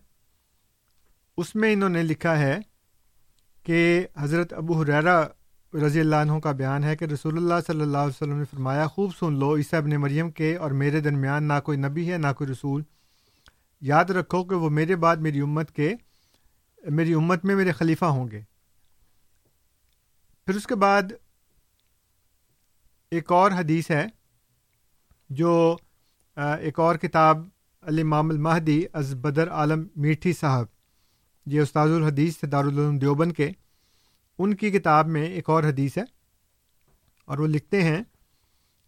[1.38, 2.58] اس میں انہوں نے لکھا ہے
[3.66, 5.24] کہ حضرت ابو حریرہ
[5.74, 8.86] رضی اللہ عنہ کا بیان ہے کہ رسول اللہ صلی اللہ علیہ وسلم نے فرمایا،
[8.88, 12.34] خوب سن لو، عیسیٰ ابن مریم کے اور میرے درمیان نہ کوئی نبی ہے، نہ
[12.38, 12.84] کوئی رسول۔
[13.86, 15.94] یاد رکھو کہ وہ میرے بعد میری امت کے،
[16.84, 18.42] میری امت میں میرے خلیفہ ہوں گے۔
[20.48, 21.12] پھر اس کے بعد
[23.12, 24.06] ایک اور حدیث ہے
[25.30, 25.54] جو
[26.38, 27.44] ایک اور کتاب
[27.84, 30.66] الامام المہدی از بدر عالم میٹھی صاحب،
[31.46, 33.50] یہ استاذ الحدیث تھے دارالعلوم دیوبند کے،
[34.40, 36.04] ان کی کتاب میں ایک اور حدیث ہے
[37.28, 38.02] اور وہ لکھتے ہیں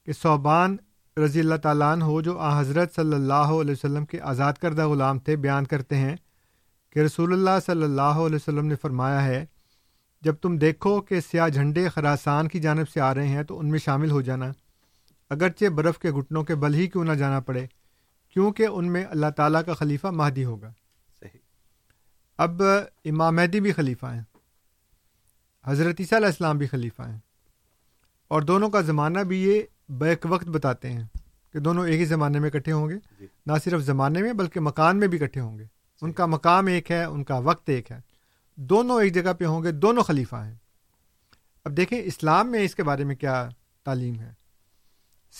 [0.07, 0.77] کہ صوبان
[1.17, 5.19] رضی اللہ تعالیٰ عنہ جو آ حضرت صلی اللہ علیہ وسلم کے آزاد کردہ غلام
[5.19, 6.15] تھے بیان کرتے ہیں
[6.89, 9.45] کہ رسول اللہ صلی اللہ علیہ وسلم نے فرمایا ہے
[10.21, 13.69] جب تم دیکھو کہ سیاہ جھنڈے خراسان کی جانب سے آ رہے ہیں تو ان
[13.69, 14.45] میں شامل ہو جانا۔
[15.29, 17.67] اگرچہ برف کے گھٹنوں کے بل ہی کیوں نہ جانا پڑے
[18.29, 20.69] کیونکہ ان میں اللہ تعالیٰ کا خلیفہ مہدی ہوگا۔
[21.19, 21.39] صحیح۔
[22.37, 22.61] اب
[23.05, 24.23] امام مہدی بھی خلیفہ ہیں
[25.65, 27.19] حضرت عیسیٰ علیہ السلام بھی خلیفہ ہیں۔
[28.27, 31.03] اور دونوں کا زمانہ بھی یہ بیک وقت بتاتے ہیں
[31.53, 34.59] کہ دونوں ایک ہی زمانے میں اکٹھے ہوں گے جی۔ نہ صرف زمانے میں بلکہ
[34.59, 35.65] مکان میں بھی اکٹھے ہوں گے۔
[36.01, 37.99] ان کا مقام ایک ہے ان کا وقت ایک ہے۔
[38.55, 40.55] دونوں ایک جگہ پہ ہوں گے دونوں خلیفہ ہیں۔
[41.65, 43.49] اب دیکھیں اسلام میں اس کے بارے میں کیا
[43.85, 44.33] تعلیم ہے۔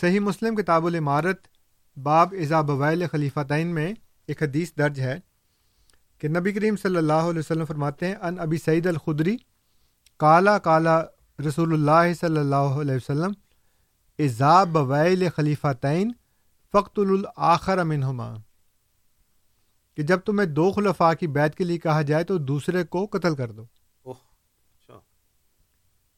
[0.02, 1.48] صحیح مسلم کتاب العمارت
[1.98, 3.94] باب ازا بویل خلیفہ تعین میں
[4.28, 5.20] ایک حدیث درج ہے
[6.18, 9.38] کہ نبی کریم صلی اللہ علیہ وسلم فرماتے ہیں ان ابی سعید الخدری
[10.18, 11.04] کالا کالا
[11.48, 13.32] رسول اللہ صلی اللہ علیہ وسلم
[14.20, 16.12] ازا بویل خلیفہ تعین
[16.74, 18.36] فخت الآخر منہما
[19.96, 23.36] کہ جب تمہیں دو خلفاء کی بیت کے لیے کہا جائے تو دوسرے کو قتل
[23.36, 23.66] کر دو۔
[24.06, 25.00] اچھا۔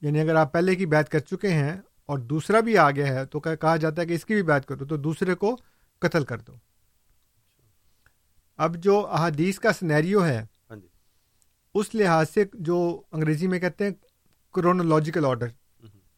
[0.02, 3.26] یعنی اگر آپ پہلے کی بیت کر چکے ہیں اور دوسرا بھی آ گیا ہے
[3.26, 5.58] تو کہ- کہا جاتا ہے کہ اس کی بھی بیت کرو تو دوسرے کو
[6.00, 6.54] قتل کر دو۔
[8.58, 10.88] اب جو احادیث کا سنیریو ہے ہاں جی۔
[11.74, 13.92] اس لحاظ سے جو انگریزی میں کہتے ہیں
[14.54, 15.48] کرونولوجیکل آرڈر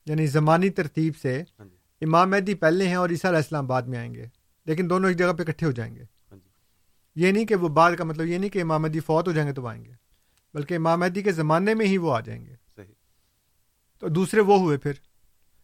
[0.06, 3.82] یعنی زمانی ترتیب سے ہاں جی۔ امام مہدی پہلے ہیں اور عیسیٰ علیہ السلام بعد
[3.82, 4.26] میں آئیں گے
[4.66, 6.50] لیکن دونوں ایک جگہ پہ اکٹھے ہو جائیں گے۔ ہاں جی۔
[7.16, 9.50] یہ نہیں کہ وہ بعد کا مطلب یہ نہیں کہ امام مہدی فوت ہو جائیں
[9.50, 9.92] گے تو وہ آئیں گے
[10.54, 12.94] بلکہ امام مہدی کے زمانے میں ہی وہ آ جائیں گے۔ صحیح۔
[14.00, 14.94] تو دوسرے وہ ہوئے پھر۔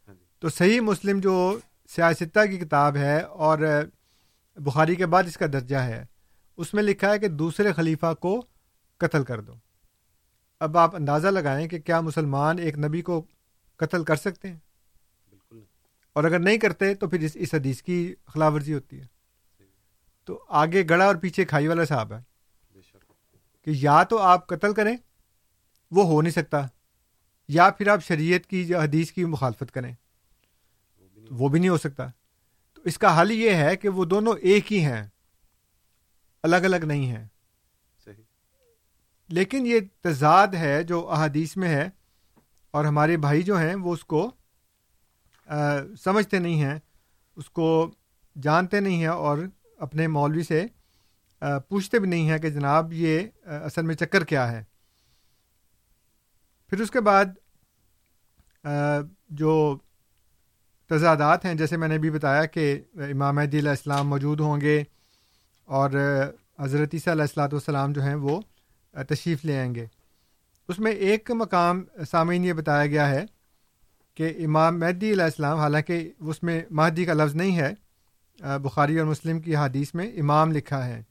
[0.07, 3.57] ہاں جی۔ تو صحیح مسلم جو سیاستہ کی کتاب ہے اور
[4.55, 6.05] بخاری کے بعد اس کا درجہ ہے
[6.57, 8.45] اس میں لکھا ہے کہ دوسرے خلیفہ کو
[8.97, 9.53] قتل کر دو۔
[10.59, 13.25] اب آپ اندازہ لگائیں کہ کیا مسلمان ایک نبی کو
[13.77, 14.57] قتل کر سکتے ہیں۔
[15.29, 15.63] بالکل۔
[16.13, 19.05] اور اگر نہیں کرتے تو پھر اس اس حدیث کی خلاف ورزی ہوتی ہے۔
[20.25, 22.19] تو آگے گڑا اور پیچھے کھائی والا صاحب ہے
[23.61, 24.97] کہ یا تو آپ قتل کریں
[25.91, 26.67] وہ ہو نہیں سکتا
[27.47, 29.93] یا پھر آپ شریعت کی یا حدیث کی مخالفت کریں۔
[31.31, 32.07] وہ بھی نہیں ہو سکتا۔
[32.73, 35.07] تو اس کا حل یہ ہے کہ وہ دونوں ایک ہی ہیں
[36.43, 37.25] الگ الگ نہیں ہیں۔
[39.29, 41.89] لیکن یہ تضاد ہے جو احادیث میں ہے
[42.77, 44.29] اور ہمارے بھائی جو ہیں وہ اس کو
[45.47, 45.57] آ،
[46.03, 46.77] سمجھتے نہیں ہیں
[47.37, 47.67] اس کو
[48.35, 49.37] جانتے نہیں ہیں اور
[49.77, 50.65] اپنے مولوی سے
[51.41, 54.63] آ، پوچھتے بھی نہیں ہیں کہ جناب یہ آ، اصل میں چکر کیا ہے۔
[56.71, 57.25] پھر اس کے بعد
[59.29, 59.53] جو
[60.89, 62.63] تضادات ہیں جیسے میں نے بھی بتایا کہ
[62.95, 64.83] امام مہدی علیہ السلام موجود ہوں گے
[65.67, 65.89] اور
[66.59, 68.39] حضرت عیسیٰ علیہ السلاۃ والسلام جو ہیں وہ
[69.09, 69.85] تشریف لے آئیں گے۔
[70.69, 73.25] اس میں ایک مقام سامعین یہ بتایا گیا ہے
[74.17, 77.73] کہ امام مہدی علیہ السلام، حالانکہ اس میں مہدی کا لفظ نہیں ہے
[78.63, 81.01] بخاری اور مسلم کی حدیث میں امام لکھا ہے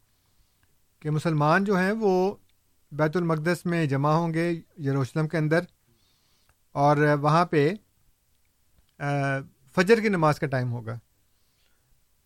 [1.01, 2.35] کہ مسلمان جو ہیں وہ
[2.93, 4.51] بیت المقدس میں جمع ہوں گے
[4.85, 5.61] یروشلم کے اندر
[6.75, 7.71] اور وہاں پہ
[9.77, 10.99] فجر کی نماز کا ٹائم ہوگا۔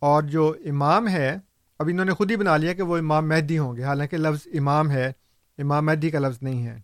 [0.02, 1.36] اور جو امام ہے،
[1.78, 4.46] اب انہوں نے خود ہی بنا لیا کہ وہ امام مہدی ہوں گے، حالانکہ لفظ
[4.58, 5.12] امام ہے،
[5.58, 6.80] امام مہدی کا لفظ نہیں ہے۔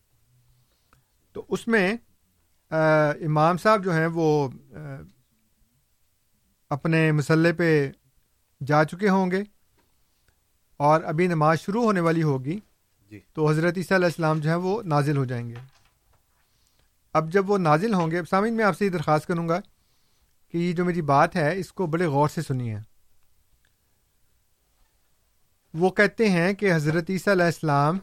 [1.36, 1.96] تو اس میں
[2.70, 4.48] امام صاحب جو ہیں وہ
[6.70, 7.90] اپنے مسلح پہ
[8.60, 9.42] جا چکے ہوں گے
[10.76, 12.58] اور ابھی نماز شروع ہونے والی ہوگی
[13.10, 15.54] جی۔ تو حضرت عیسیٰ علیہ السلام جو ہیں وہ نازل ہو جائیں گے۔
[17.12, 19.60] اب جب وہ نازل ہوں گے سامعین میں آپ سے یہ درخواست کروں گا
[20.48, 22.78] کہ یہ جو میری بات ہے اس کو بڑے غور سے سنیے۔
[25.74, 27.98] وہ کہتے ہیں کہ حضرت عیسیٰ علیہ السلام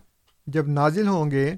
[0.48, 1.56] جب نازل ہوں گے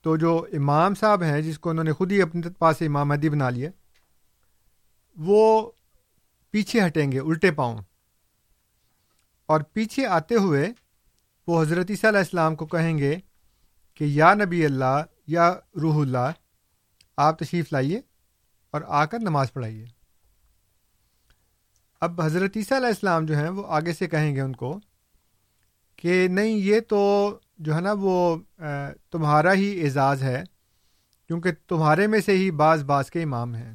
[0.00, 3.28] تو جو امام صاحب ہیں، جس کو انہوں نے خود ہی اپنے پاس امام مہدی
[3.28, 3.70] بنا لیا،
[5.16, 5.70] وہ
[6.50, 7.78] پیچھے ہٹیں گے، الٹے پاؤں۔
[9.46, 10.72] اور پیچھے آتے ہوئے
[11.46, 13.16] وہ حضرت عیسیٰ علیہ السلام کو کہیں گے
[13.94, 16.30] کہ، یا نبی اللہ، یا روح اللہ،
[17.16, 18.00] آپ تشریف لائیے
[18.70, 19.86] اور آ کر نماز پڑھائیے۔
[22.00, 24.80] اب حضرت عیسیٰ علیہ السلام جو ہیں، وہ آگے سے کہیں گے ان کو
[25.96, 28.36] کہ، نہیں، یہ تو جو ہے نا وہ
[29.10, 30.44] تمہارا ہی اعزاز ہے
[31.26, 33.74] کیونکہ تمہارے میں سے ہی بعض بعض کے امام ہیں۔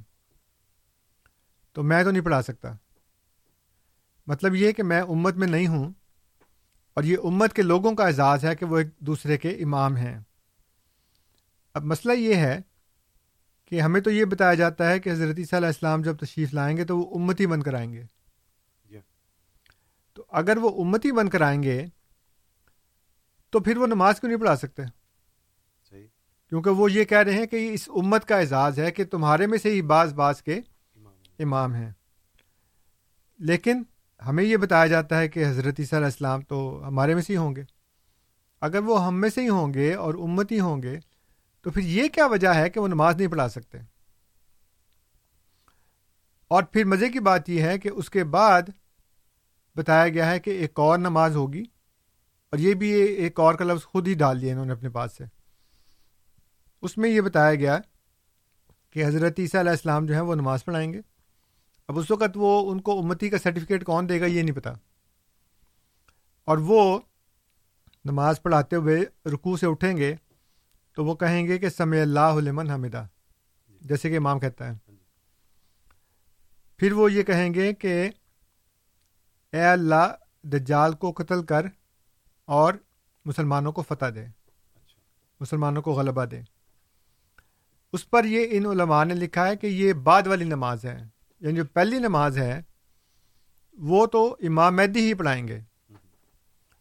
[1.74, 2.74] تو میں تو نہیں پڑھا سکتا۔
[4.28, 5.94] مطلب یہ کہ میں امت میں نہیں ہوں
[6.94, 10.20] اور یہ امت کے لوگوں کا اعزاز ہے کہ وہ ایک دوسرے کے امام ہیں۔
[11.74, 12.62] اب مسئلہ یہ ہے
[13.66, 16.78] کہ ہمیں تو یہ بتایا جاتا ہے کہ حضرت عیسیٰ علیہ السلام جب تشریف لائیں
[16.78, 18.04] گے تو وہ امتی بن کر آئیں گے۔
[20.14, 21.86] تو اگر وہ امتی بن کر آئیں گے
[23.54, 24.82] تو پھر وہ نماز کیوں نہیں پڑھا سکتے؟
[26.50, 29.58] کیونکہ وہ یہ کہہ رہے ہیں کہ اس امت کا اعزاز ہے کہ تمہارے میں
[29.58, 30.60] سے ہی بعض بعض کے
[31.40, 31.92] امام ہیں۔
[33.40, 33.84] لیکن
[34.26, 37.38] ہمیں یہ بتایا جاتا ہے کہ حضرت عیسیٰ علیہ السلام تو ہمارے میں سے ہی
[37.38, 37.64] ہوں گے۔
[38.62, 41.00] اگر وہ ہم میں سے ہی ہوں گے اور امتی ہوں گے
[41.62, 43.78] تو پھر یہ کیا وجہ ہے کہ وہ نماز نہیں پڑھا سکتے؟
[46.48, 48.62] اور پھر مزے کی بات یہ ہے کہ اس کے بعد
[49.76, 51.64] بتایا گیا ہے کہ ایک اور نماز ہوگی۔
[52.54, 55.12] اور یہ بھی ایک اور کا لفظ خود ہی ڈال دیا انہوں نے اپنے پاس
[55.18, 55.24] سے۔
[56.82, 57.80] اس میں یہ بتایا گیا
[58.90, 61.02] کہ حضرت عیسیٰ علیہ السلام جو ہے وہ نماز پڑھائیں گے۔
[61.88, 64.74] اب اس وقت وہ ان کو امتی کا سرٹیفکیٹ کون دے گا یہ نہیں پتا۔
[66.46, 67.00] اور وہ
[68.06, 70.16] نماز پڑھاتے ہوئے رکوع سے اٹھیں گے
[70.96, 73.06] تو وہ کہیں گے کہ سمع اللہ علمن حمدہ۔
[73.82, 74.92] جیسے کہ امام کہتا ہے۔
[76.78, 78.10] پھر وہ یہ کہیں گے کہ
[79.54, 81.66] اے اللہ دجال کو قتل کر۔
[82.46, 82.74] اور
[83.26, 84.26] مسلمانوں کو فتح دے۔
[85.40, 86.42] مسلمانوں کو غلبہ دے۔
[87.94, 91.08] اس پر یہ ان علماء نے لکھا ہے کہ یہ بعد والی نماز ہے۔
[91.40, 92.62] یعنی جو پہلی نماز ہے،
[93.74, 95.60] وہ تو امام مہدی ہی پڑھائیں گے۔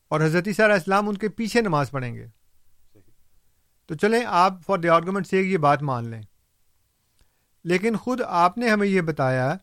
[0.08, 2.26] اور حضرت علیہ السلام ان کے پیچھے نماز پڑھیں گے۔
[3.86, 6.22] تو چلیں آپ فار دی آرگومنٹ سے یہ بات مان لیں۔
[7.64, 9.56] لیکن خود آپ نے ہمیں یہ بتایا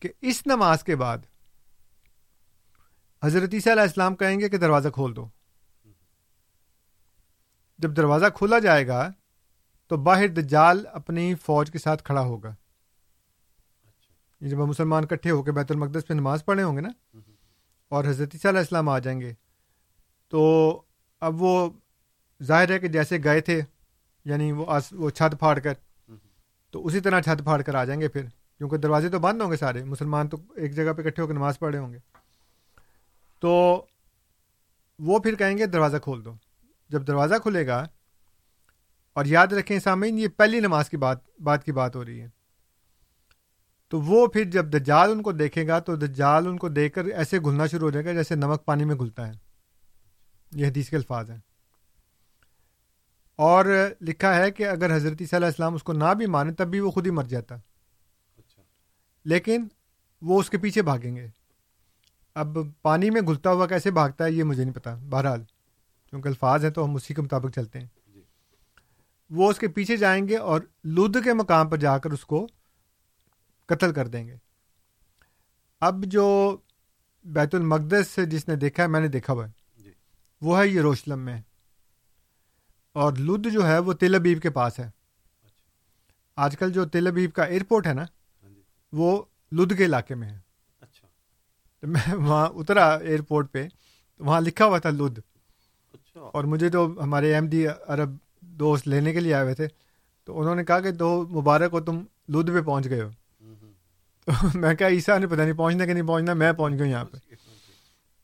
[0.00, 1.18] کہ اس نماز کے بعد
[3.22, 5.28] حضرت عیسیٰ علیہ السلام کہیں گے کہ دروازہ کھول دو۔
[7.78, 9.10] جب دروازہ کھولا جائے گا
[9.86, 12.54] تو باہر دجال اپنی فوج کے ساتھ کھڑا ہوگا۔
[14.40, 17.18] جب مسلمان کٹھے ہو کے بیت المقدس پہ نماز پڑھے ہوں گے نا
[17.88, 19.32] اور حضرت عیسیٰ علیہ السلام آ جائیں گے
[20.28, 20.82] تو
[21.20, 21.70] اب وہ
[22.42, 23.60] ظاہر ہے کہ جیسے گئے تھے
[24.24, 25.74] یعنی وہ آس، وہ چھت پھاڑ کر۔
[26.70, 28.24] تو اسی طرح چھت پھاڑ کر آ جائیں گے پھر،
[28.58, 31.32] کیونکہ دروازے تو بند ہوں گے سارے، مسلمان تو ایک جگہ پہ اکٹھے ہو کے
[31.32, 31.98] نماز پڑھے ہوں گے۔
[33.38, 33.86] تو
[34.98, 36.34] وہ پھر کہیں گے دروازہ کھول دو۔
[36.88, 37.84] جب دروازہ کھلے گا
[39.12, 42.28] اور یاد رکھیں سامعین یہ پہلی نماز کی بات بات کی بات ہو رہی ہے۔
[43.88, 47.04] تو وہ پھر جب دجال ان کو دیکھے گا تو دجال ان کو دیکھ کر
[47.04, 49.32] ایسے گھلنا شروع ہو جائے گا جیسے نمک پانی میں گھلتا ہے۔
[50.52, 51.38] یہ حدیث کے الفاظ ہیں۔
[53.36, 53.64] اور
[54.00, 56.80] لکھا ہے کہ اگر حضرت صلی اللہ السلام اس کو نہ بھی مانے تب بھی
[56.80, 57.54] وہ خود ہی مر جاتا۔
[58.36, 58.62] اچھا۔
[59.24, 59.68] لیکن
[60.22, 61.28] وہ اس کے پیچھے بھاگیں گے۔
[62.36, 65.42] اب پانی میں گھلتا ہوا کیسے بھاگتا ہے یہ مجھے نہیں پتا بہرحال
[66.12, 68.22] کیونکہ الفاظ ہیں تو ہم اسی کے مطابق چلتے ہیں جی۔
[69.30, 72.46] وہ اس کے پیچھے جائیں گے اور لدھ کے مقام پر جا کر اس کو
[73.68, 74.36] قتل کر دیں گے
[75.82, 76.26] اب جو
[77.24, 79.92] بیت المقدس جس نے دیکھا ہے میں نے دیکھا ہوا ہے جی۔
[80.42, 81.40] وہ ہے یہ روشلم میں
[82.96, 85.54] اور لدھ جو ہے وہ تل ابیب کے پاس ہے اچھا۔
[86.36, 88.60] آج کل جو تل ابیب کا ایئرپورٹ ہے نا ہاں جی۔
[88.92, 89.22] وہ
[89.52, 90.38] لدھ کے علاقے میں ہے
[91.80, 93.68] تو میں وہاں اترا ایئرپورٹ پہ
[94.16, 95.20] تو وہاں لکھا ہوا تھا لدھ۔
[95.92, 98.10] اچھا۔ اور مجھے تو ہمارے ایم ڈی عرب
[98.40, 99.68] دوست لینے کے لیے آئے ہوئے تھے
[100.24, 103.08] تو انہوں نے کہا کہ دو مبارک ہو تم لدھ پہ پہنچ گئے ہو۔
[104.24, 107.04] تو میں کہا عیسیٰ نے پتہ نہیں پہنچنا کہ نہیں پہنچنا میں پہنچ گیا یہاں
[107.04, 107.16] پہ۔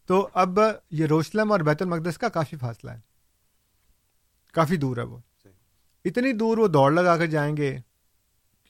[0.06, 0.58] تو اب
[0.90, 3.00] یہ روشلم اور بیت المقدس کا کافی فاصلہ ہے۔
[4.52, 5.18] کافی دور ہے وہ۔
[6.04, 7.78] اتنی دور وہ دوڑ لگا کر جائیں گے۔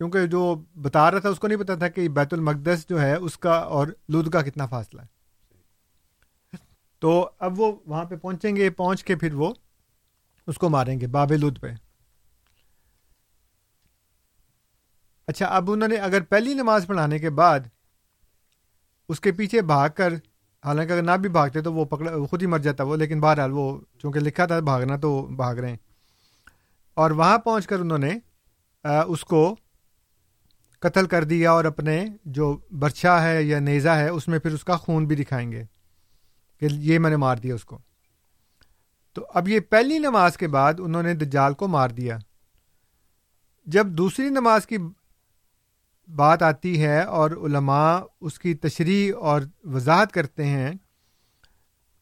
[0.03, 3.15] کیونکہ جو بتا رہا تھا اس کو نہیں پتا تھا کہ بیت المقدس جو ہے
[3.15, 5.07] اس کا اور لدھ کا کتنا فاصلہ ہے۔
[6.99, 9.55] تو اب وہ وہاں پہ پہنچیں گے، پہنچ کے پھر وہ
[10.47, 11.71] اس کو ماریں گے، باب لدھ پہ۔
[15.27, 17.61] اچھا اب انہوں نے اگر پہلی نماز پڑھانے کے بعد
[19.09, 20.13] اس کے پیچھے بھاگ کر،
[20.65, 23.53] حالانکہ اگر نہ بھی بھاگتے تو وہ پکڑا خود ہی مر جاتا، وہ لیکن بہرحال
[23.53, 25.77] وہ چونکہ لکھا تھا بھاگنا تو بھاگ رہے ہیں۔
[26.95, 28.19] اور وہاں پہنچ کر انہوں نے
[29.07, 29.57] اس کو
[30.83, 34.65] قتل کر دیا اور اپنے جو برچھا ہے یا نیزا ہے، اس میں پھر اس
[34.65, 35.65] کا خون بھی دکھائیں گے
[36.61, 37.79] کہ یہ میں نے مار دیا اس کو۔
[39.13, 42.19] تو اب یہ پہلی نماز کے بعد انہوں نے دجال کو مار دیا۔
[43.67, 44.79] جب دوسری نماز کی
[46.09, 50.73] بات آتی ہے اور علماء اس کی تشریح اور وضاحت کرتے ہیں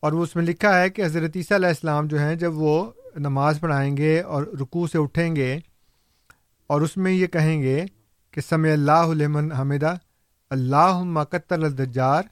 [0.00, 2.90] اور وہ اس میں لکھا ہے کہ حضرت عیسیٰ علیہ السلام جو ہیں، جب وہ
[3.16, 5.58] نماز پڑھائیں گے اور رکوع سے اٹھیں گے
[6.66, 7.84] اور اس میں یہ کہیں گے
[8.30, 9.94] کہ سمع اللہ علمن حمدہ
[10.50, 12.22] اللہ مقتل الدجار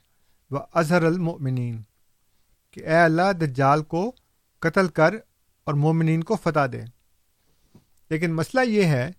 [0.51, 1.83] و اظہر المؤمنین۔
[2.71, 4.13] کہ اے اللہ دجال کو
[4.59, 5.15] قتل کر
[5.65, 6.81] اور مومنین کو فتح دے۔
[8.11, 9.11] لیکن مسئلہ یہ ہے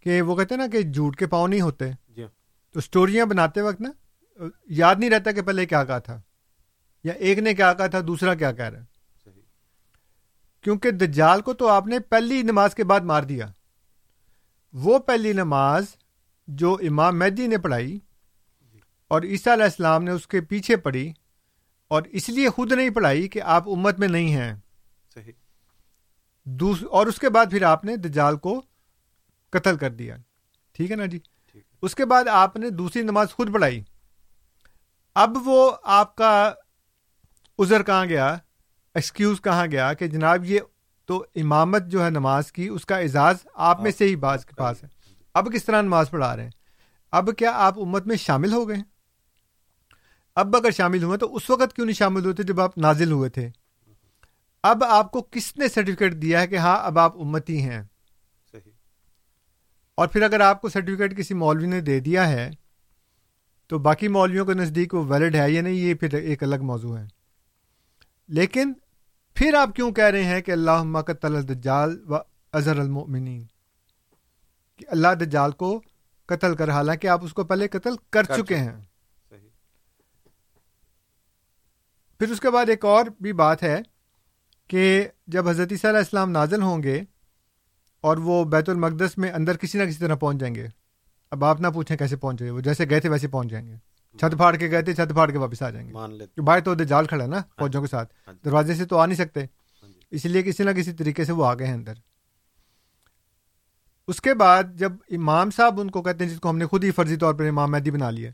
[0.00, 2.26] کہ وہ کہتے ہیں نا کہ جھوٹ کے پاؤں نہیں ہوتے۔ جی۔
[2.72, 3.90] تو اسٹوریاں بناتے وقت نا
[4.66, 6.20] یاد نہیں رہتا کہ پہلے کیا کہا تھا۔
[7.04, 8.84] یا ایک نے کیا کہا تھا دوسرا کیا کہہ رہا ہے۔
[10.60, 13.46] کیونکہ دجال کو تو آپ نے پہلی نماز کے بعد مار دیا۔
[14.82, 15.84] وہ پہلی نماز
[16.46, 17.98] جو امام مہدی نے پڑھائی
[19.08, 21.12] اور عیسیٰ علیہ السلام نے اس کے پیچھے پڑھی
[21.88, 24.54] اور اس لیے خود نہیں پڑھائی کہ آپ امت میں نہیں ہیں۔
[25.14, 25.32] صحیح۔
[26.90, 28.62] اور اس کے بعد پھر آپ نے دجال کو
[29.50, 30.16] قتل کر دیا۔
[30.72, 31.18] ٹھیک ہے نا جی؟
[31.82, 33.82] اس کے بعد آپ نے دوسری نماز خود پڑھائی۔
[35.14, 36.54] اب وہ آپ کا
[37.58, 38.36] عذر کہاں گیا؟
[38.94, 40.60] ایکسکیوز کہاں گیا کہ جناب یہ
[41.08, 44.54] تو امامت جو ہے نماز کی اس کا اعزاز آپ میں سے ہی باز کے
[44.54, 44.88] پاس ہے۔
[45.34, 46.50] اب کس طرح نماز پڑھا رہے ہیں؟
[47.12, 48.76] اب کیا آپ امت میں شامل ہو گئے
[50.36, 53.30] اب اگر شامل ہوئے تو اس وقت کیوں نہیں شامل ہوتے جب آپ نازل ہوئے
[53.30, 53.50] تھے؟
[54.62, 57.82] اب آپ کو کس نے سرٹیفکیٹ دیا ہے کہ ہاں اب آپ امتی ہیں؟
[58.52, 58.72] صحیح۔
[59.94, 62.50] اور پھر اگر آپ کو سرٹیفکیٹ کسی مولوی نے دے دیا ہے
[63.66, 66.98] تو باقی مولویوں کے نزدیک وہ ویلڈ ہے یا نہیں یہ پھر ایک الگ موضوع
[66.98, 67.06] ہے۔
[68.28, 68.72] لیکن
[69.38, 72.14] پھر آپ کیوں کہہ رہے ہیں کہ اللہ مکت الدجال و
[72.52, 73.44] اظہر المؤمنین؟
[74.76, 75.82] کہ اللہ دجال کو
[76.26, 78.76] قتل کر حالانکہ آپ اس کو پہلے قتل کر چکے ہیں۔
[79.30, 79.48] صحیح۔
[82.18, 83.82] پھر اس کے بعد ایک اور بھی بات ہے
[84.68, 87.02] کہ جب حضرت عیسیٰ علیہ السلام نازل ہوں گے
[88.00, 90.66] اور وہ بیت المقدس میں اندر کسی نہ کسی طرح پہنچ جائیں گے
[91.30, 93.87] اب آپ نہ پوچھیں کیسے پہنچ گئے وہ جیسے گئے تھے ویسے پہنچ جائیں گے۔
[94.16, 96.60] چھت پھاڑ کے گئے تھے چھت پھاڑ کے واپس آ جائیں گے۔ مان لیتے باہر
[96.60, 99.16] تو دجال کھڑا ہے نا فوجوں کے ساتھ۔ ہاں جی۔ دروازے سے تو آ نہیں
[99.16, 101.92] سکتے۔ ہاں جی۔ اس لیے کسی نہ کسی طریقے سے وہ آ گئے ہیں اندر۔
[104.08, 106.84] اس کے بعد جب امام صاحب ان کو کہتے ہیں جس کو ہم نے خود
[106.84, 108.30] ہی فرضی طور پر امام مہدی بنا لیا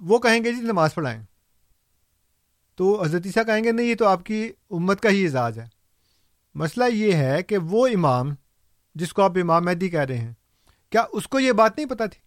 [0.00, 1.22] وہ کہیں گے جی نماز پڑھائیں۔
[2.74, 5.64] تو حضرت عیسیٰ کہیں گے نہیں یہ تو آپ کی امت کا ہی اعزاز ہے۔
[6.54, 8.34] مسئلہ یہ ہے کہ وہ امام
[8.94, 10.32] جس کو آپ امام مہدی کہہ رہے ہیں
[10.90, 12.23] کیا اس کو یہ بات نہیں پتا تھی؟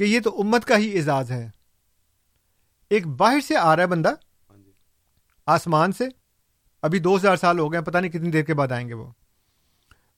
[0.00, 1.50] کہ یہ تو امت کا ہی اعزاز ہے۔
[2.90, 4.08] ایک باہر سے آ رہا ہے بندہ
[5.46, 6.04] آسمان سے
[6.82, 9.10] ابھی دو ہزار سال ہو گئے پتہ نہیں کتنی دیر کے بعد آئیں گے وہ۔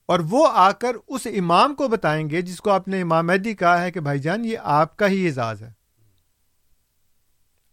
[0.07, 3.55] اور وہ آ کر اس امام کو بتائیں گے جس کو آپ نے امام مہدی
[3.55, 5.73] کہا ہے کہ بھائی جان یہ آپ کا ہی اعزاز ہے۔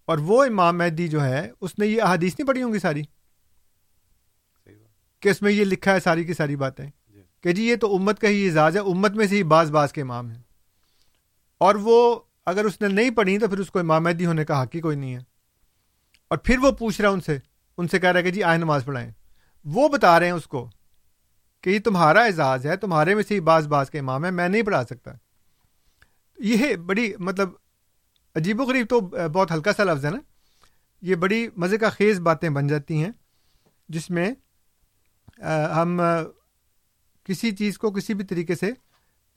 [0.06, 3.02] اور وہ امام مہدی جو ہے اس نے یہ احادیث نہیں پڑھی ہوں گی ساری؟
[5.20, 7.96] کہ اس میں یہ لکھا ہے ساری کی ساری باتیں۔ جی۔ کہ جی یہ تو
[7.96, 10.49] امت کا ہی اعزاز ہے امت میں سے ہی بعض بعض کے امام ہیں۔
[11.60, 14.64] اور وہ اگر اس نے نہیں پڑھی تو پھر اس کو امام مہدی ہونے کا
[14.64, 15.20] حق ہی کوئی نہیں ہے۔
[16.28, 17.38] اور پھر وہ پوچھ رہا ہے ان سے
[17.78, 19.12] ان سے کہہ رہا ہے کہ جی آئے نماز پڑھائیں۔
[19.66, 20.70] وہ بتا رہے ہیں اس کو
[21.62, 24.50] کہ یہ تمہارا اعزاز ہے، تمہارے میں سے ہی بعض بعض کے امام ہیں، میں
[24.50, 25.12] نہیں پڑھا سکتا۔
[26.38, 27.50] یہ بڑی مطلب
[28.36, 29.02] عجیب و غریب تو
[29.34, 30.20] بہت ہلکا سا لفظ ہے نا۔
[31.02, 33.12] یہ بڑی مزے کا خیز باتیں بن جاتی ہیں،
[33.90, 34.32] جس میں
[35.76, 36.02] ہم
[37.24, 38.72] کسی چیز کو کسی بھی طریقے سے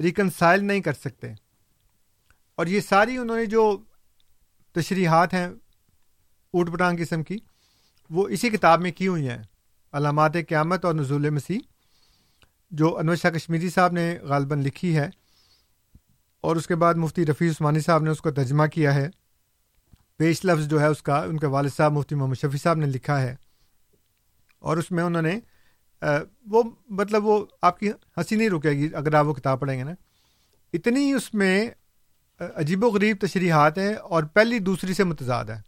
[0.00, 1.32] ریکنسائل نہیں کر سکتے۔
[2.58, 3.76] اور یہ ساری انہوں نے جو
[4.74, 7.36] تشریحات ہیں اوٹ پٹانگ قسم کی،
[8.10, 9.42] وہ اسی کتاب میں کی ہوئی ہیں،
[9.94, 11.58] علامات قیامت اور نزول مسیح،
[12.72, 15.08] جو انور شاہ کشمیری صاحب نے غالباً لکھی ہے،
[16.44, 19.08] اور اس کے بعد مفتی رفیع عثمانی صاحب نے اس کو ترجمہ کیا ہے۔
[20.16, 22.86] پیش لفظ جو ہے اس کا، ان کے والد صاحب مفتی محمد شفیع صاحب نے
[22.86, 23.34] لکھا ہے۔
[24.62, 25.38] اور اس میں انہوں نے
[26.46, 29.84] وہ مطلب وہ آپ کی ہنسی نہیں رکے گی اگر آپ وہ کتاب پڑھیں گے
[29.84, 29.94] نا۔
[30.72, 31.68] اتنی اس میں
[32.56, 35.60] عجیب و غریب تشریحات ہیں اور پہلی دوسری سے متضاد ہے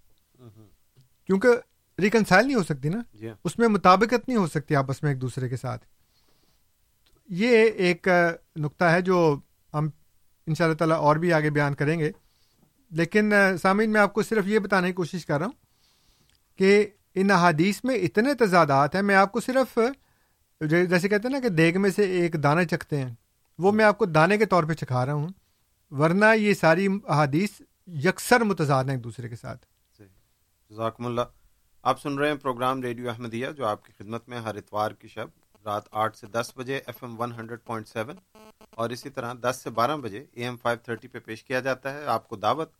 [1.26, 1.48] کیونکہ
[1.98, 5.10] ریکنسائل نہیں ہو سکتی نا۔ جی ہاں۔ اس میں مطابقت نہیں ہو سکتی آپس میں
[5.10, 5.86] ایک دوسرے کے ساتھ۔
[7.28, 8.08] یہ ایک
[8.56, 9.36] نقطہ ہے جو
[9.74, 9.88] ہم
[10.46, 12.12] ان شاء اللہ تعالیٰ اور بھی آگے بیان کریں گے۔
[12.90, 15.52] لیکن سامعین میں آپ کو صرف یہ بتانے کی کوشش کر رہا ہوں
[16.58, 19.78] کہ ان احادیث میں اتنے تضادات ہیں۔ میں آپ کو صرف
[20.60, 23.14] جیسے کہتے ہیں نا کہ دیگ میں سے ایک دانہ چکھتے ہیں۔
[23.58, 25.28] وہ میں آپ کو دانے کے طور پہ چکھا رہا ہوں۔
[25.90, 29.66] ورنہ یہ ساری احادیث یکسر متضاد ہیں ایک دوسرے کے ساتھ۔
[30.70, 31.20] جزاکم اللہ۔
[31.82, 35.08] آپ سن رہے ہیں پروگرام ریڈیو احمدیہ، جو آپ کی خدمت میں ہر اتوار کی
[35.08, 35.28] شب
[35.64, 38.16] رات آٹھ سے دس بجے F M one hundred point seven
[38.70, 41.92] اور اسی طرح دس سے بارہ بجے اے ایم فائیو تھرٹی پہ پیش کیا جاتا
[41.94, 42.72] ہے۔ آپ کو دعوت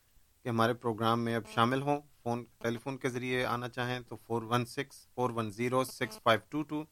[0.43, 4.17] کہ ہمارے پروگرام میں اب شامل ہوں۔ فون، ٹیلی فون کے ذریعے آنا چاہیں تو
[4.17, 6.83] four one six four one zero six five two two.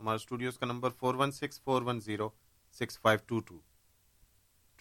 [0.00, 2.28] ہمارے اسٹوڈیوز کا number four one six four one zero
[2.78, 3.58] six five two two.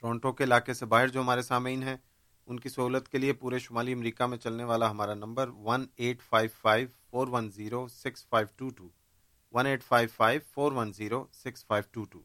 [0.01, 1.95] Toronto کے علاقے سے باہر جو ہمارے سامعین ہیں،
[2.47, 6.21] ان کی سہولت کے لیے پورے شمالی امریکہ میں چلنے والا ہمارا number one eight
[6.21, 8.87] five five four one zero six five two two
[9.53, 12.21] one eight five five four one zero six five two two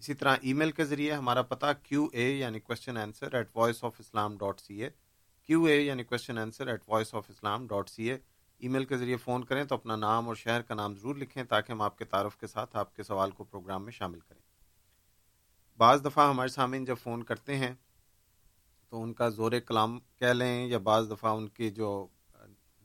[0.00, 3.82] اسی طرح ای میل کے ذریعے ہمارا پتہ کیو اے یعنی question answer at voice
[3.84, 4.90] of Islam dot C A,
[5.48, 8.16] Q A یعنی question answer at voice of Islam dot C A.
[8.68, 11.72] Email کے ذریعے فون کریں تو اپنا نام اور شہر کا نام ضرور لکھیں تاکہ
[11.72, 14.41] ہم آپ کے تعارف کے ساتھ آپ کے سوال کو پروگرام میں شامل کریں۔
[15.82, 17.74] بعض دفعہ ہمارے سامعین جب فون کرتے ہیں
[18.88, 22.06] تو ان کا زور کلام کہہ لیں یا بعض دفعہ ان کی جو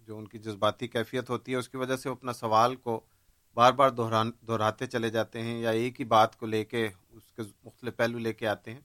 [0.08, 3.00] جو ان کی جذباتی کیفیت ہوتی ہے اس کی وجہ سے وہ اپنا سوال کو
[3.54, 7.32] بار بار دہران دہراتے چلے جاتے ہیں یا ایک ہی بات کو لے کے اس
[7.32, 8.82] کے مختلف پہلو لے کے آتے ہیں۔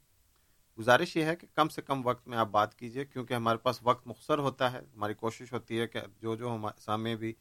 [0.79, 3.79] گزارش یہ ہے کہ کم سے کم وقت میں آپ بات کیجیے کیونکہ ہمارے پاس
[3.83, 7.33] وقت مختصر ہوتا ہے۔ ہماری کوشش ہوتی ہے کہ جو جو ہمارے سامنے بھی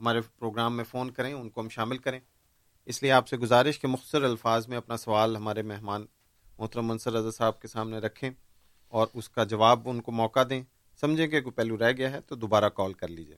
[0.00, 2.20] ہمارے پروگرام میں فون کریں، ان کو ہم شامل کریں۔
[2.86, 6.06] اس لیے آپ سے گزارش کے مختصر الفاظ میں اپنا سوال ہمارے مہمان
[6.60, 8.30] محترم منصر رضا صاحب کے سامنے رکھیں
[8.92, 10.62] اور اس کا جواب ان کو موقع دیں۔
[11.00, 13.36] سمجھیں کہ کوئی پہلو رہ گیا ہے تو دوبارہ کال کر لیجیے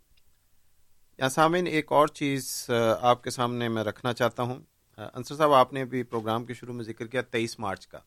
[1.19, 2.71] یا سامعین ایک اور چیز
[3.01, 4.61] آپ کے سامنے میں رکھنا چاہتا ہوں۔
[4.99, 7.99] انصر صاحب آپ نے بھی پروگرام کے شروع میں ذکر کیا تیئیس مارچ کا۔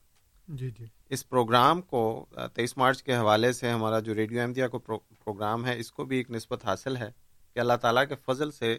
[0.48, 4.80] جی جی۔ اس پروگرام کو تیئیس مارچ کے حوالے سے ہمارا جو ریڈیو احمدیہ کو
[4.80, 7.10] پروگرام ہے اس کو بھی ایک نسبت حاصل ہے
[7.54, 8.78] کہ اللہ تعالیٰ کے فضل سے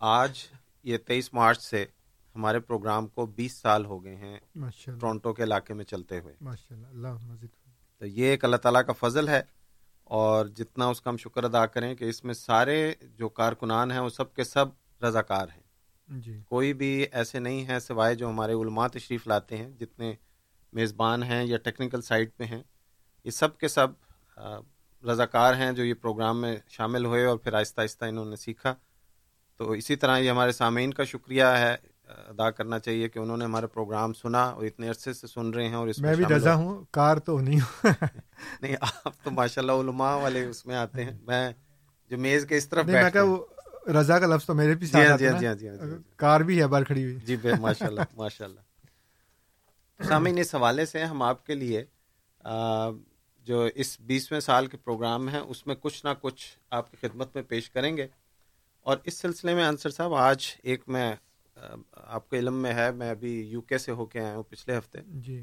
[0.00, 0.38] آج
[0.82, 1.84] یہ تیئیس مارچ سے
[2.34, 4.38] ہمارے پروگرام کو بیس سال ہو گئے ہیں
[5.00, 6.34] ٹورنٹو کے علاقے میں چلتے ہوئے۔
[7.98, 9.42] تو یہ ایک اللہ تعالیٰ کا فضل ہے
[10.04, 13.98] اور جتنا اس کا ہم شکر ادا کریں کہ اس میں سارے جو کارکنان ہیں
[13.98, 14.66] وہ سب کے سب
[15.04, 15.64] رضاکار ہیں۔
[16.08, 20.14] جی۔ کوئی بھی ایسے نہیں ہیں سوائے جو ہمارے علماء تشریف لاتے ہیں جتنے
[20.72, 22.62] میزبان ہیں یا ٹیکنیکل سائٹ پہ ہیں
[23.24, 23.88] یہ سب کے سب
[25.04, 28.74] رضاکار ہیں جو یہ پروگرام میں شامل ہوئے اور پھر آہستہ آہستہ انہوں نے سیکھا۔
[29.56, 31.76] تو اسی طرح یہ ہمارے سامعین کا شکریہ ہے۔
[32.08, 35.68] ادا کرنا چاہیے کہ انہوں نے ہمارا پروگرام سنا اور اتنے عرصے سے سن رہے
[35.68, 37.84] ہیں اور اس میں بھی رضا ہوں کار تو نہیں ہوں۔
[38.62, 41.52] نہیں آپ تو ماشاء اللہ علماء والے اس میں آتے ہیں۔ میں
[42.10, 42.86] جو میز کے اس طرف
[43.94, 45.68] رضا کا لفظ تو میرے بھی جی جی جی جی
[46.16, 51.04] کار بھی ہے بار کھڑی ہوئی۔ جی ماشاء اللہ ماشاء اللہ سامعین اس حوالے سے
[51.04, 51.84] ہم آپ کے لیے
[53.44, 57.34] جو اس بیسویں سال کے پروگرام ہیں اس میں کچھ نہ کچھ آپ کی خدمت
[57.34, 58.06] میں پیش کریں گے۔
[58.80, 61.14] اور اس سلسلے میں انصر صاحب آج ایک میں
[61.92, 64.78] آپ کے علم میں ہے میں ابھی یو کے سے ہو کے آیا ہوں پچھلے
[64.78, 65.42] ہفتے۔ جی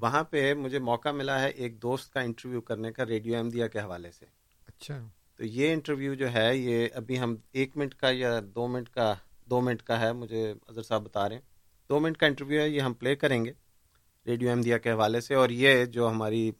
[0.00, 3.80] وہاں پہ مجھے موقع ملا ہے ایک دوست کا انٹرویو کرنے کا ریڈیو احمدیہ کے
[3.80, 4.26] حوالے سے۔
[4.66, 8.88] اچھا۔ تو یہ انٹرویو جو ہے یہ ابھی ہم ایک منٹ کا یا دو منٹ
[8.88, 9.14] کا
[9.50, 11.42] دو منٹ کا ہے مجھے اظہر صاحب بتا رہے ہیں۔
[11.88, 13.52] دو منٹ کا انٹرویو ہے یہ ہم پلے کریں گے
[14.26, 16.50] ریڈیو احمدیہ کے حوالے سے۔ اور یہ جو ہماری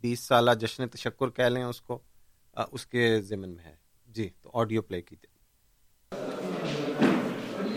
[0.00, 1.98] بیس سالہ جشن تشکر کہہ لیں اس کو
[2.72, 3.74] اس کے ضمن میں ہے۔
[4.06, 5.39] جی تو آڈیو پلے کیجیے۔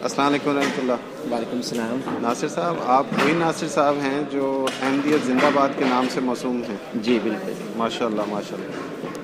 [0.03, 5.27] السلام علیکم ورحمۃ اللہ۔ وعلیکم السلام۔ ناصر صاحب آپ وہی ناصر صاحب ہیں جو احمدیت
[5.27, 8.71] زندہ باد کے نام سے موسوم ہیں۔ جی بالکل۔ ماشاء اللہ ماشاء اللہ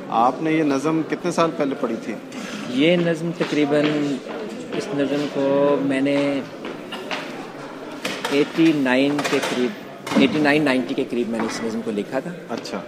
[0.10, 2.14] آپ نے یہ نظم کتنے سال پہلے پڑھی تھی؟
[2.70, 3.86] یہ نظم تقریباً
[4.74, 6.42] اس نظم کو میں نے
[8.32, 9.70] ایٹی نائن کے قریب
[10.20, 12.80] ایٹی نائن نائنٹی کے قریب میں نے اس نظم کو لکھا تھا۔ اچھا۔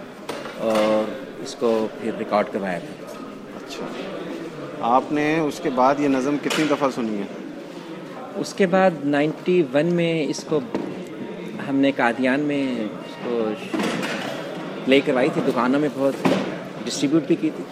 [0.58, 1.10] اور
[1.42, 3.06] اس کو پھر ریکارڈ کروایا تھا۔
[3.56, 3.86] اچھا۔
[4.80, 7.41] آپ نے اس کے بعد یہ نظم کتنی دفعہ سنی ہے؟
[8.36, 10.60] اس کے بعد نائنٹی ون میں اس کو
[11.68, 13.50] ہم نے قادیان میں اس کو
[14.84, 16.14] پلے کروائی تھی، دکانوں میں بہت
[16.84, 17.64] ڈسٹریبیوٹ بھی کی تھی۔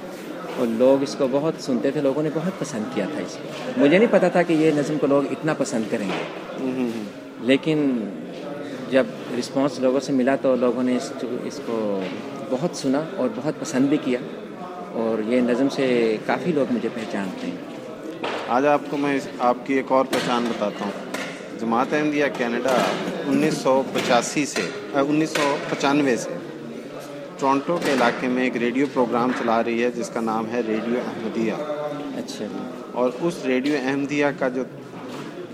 [0.57, 3.81] اور لوگ اس کو بہت سنتے تھے، لوگوں نے بہت پسند کیا تھا اس کو
[3.81, 6.25] مجھے نہیں پتا تھا کہ یہ نظم کو لوگ اتنا پسند کریں گے۔
[7.41, 8.09] لیکن
[8.91, 9.07] جب
[9.39, 11.13] رسپانس لوگوں سے ملا تو لوگوں نے اس
[11.45, 12.01] اس کو
[12.51, 14.19] بہت سنا اور بہت پسند بھی کیا۔
[14.93, 17.80] اور یہ نظم سے کافی لوگ مجھے پہچانتے ہیں۔
[18.51, 20.91] آج آپ کو میں آپ کی ایک اور پہچان بتاتا ہوں۔
[21.61, 22.77] جماعت احمدیہ کینیڈا
[23.27, 24.63] انیس سو پچاسی سے
[24.95, 26.31] انیس سو پچانوے سے۔
[27.39, 31.01] ٹورنٹو کے علاقے میں ایک ریڈیو پروگرام چلا رہی ہے جس کا نام ہے ریڈیو
[31.07, 31.53] احمدیہ۔
[32.17, 32.45] اچھا۔
[32.93, 34.63] اور اس ریڈیو احمدیہ کا جو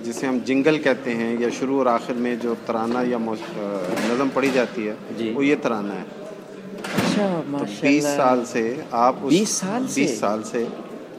[0.03, 3.19] جسے ہم جنگل کہتے ہیں یا شروع اور آخر میں جو ترانہ یا
[4.11, 6.05] نظم پڑھی جاتی ہے جی۔ وہ یہ ترانہ ہے۔
[6.95, 7.41] اچھا
[7.81, 10.65] بیس سال سے آپ بیس سال بیس سال سے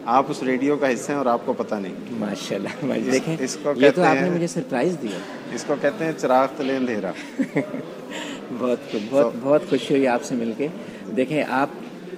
[0.08, 3.58] آپ اس ریڈیو کا حصہ ہیں اور آپ کو پتہ نہیں۔ ماشاء اللہ دیکھیں اس
[3.64, 5.18] کو یہ تو آپ نے مجھے سرپرائز دیا۔
[5.54, 7.12] اس کو کہتے ہیں چراغ تلے اندھیرا۔
[8.60, 10.68] بہت بہت بہت خوشی ہوئی آپ سے مل کے۔
[11.18, 11.70] دیکھیں آپ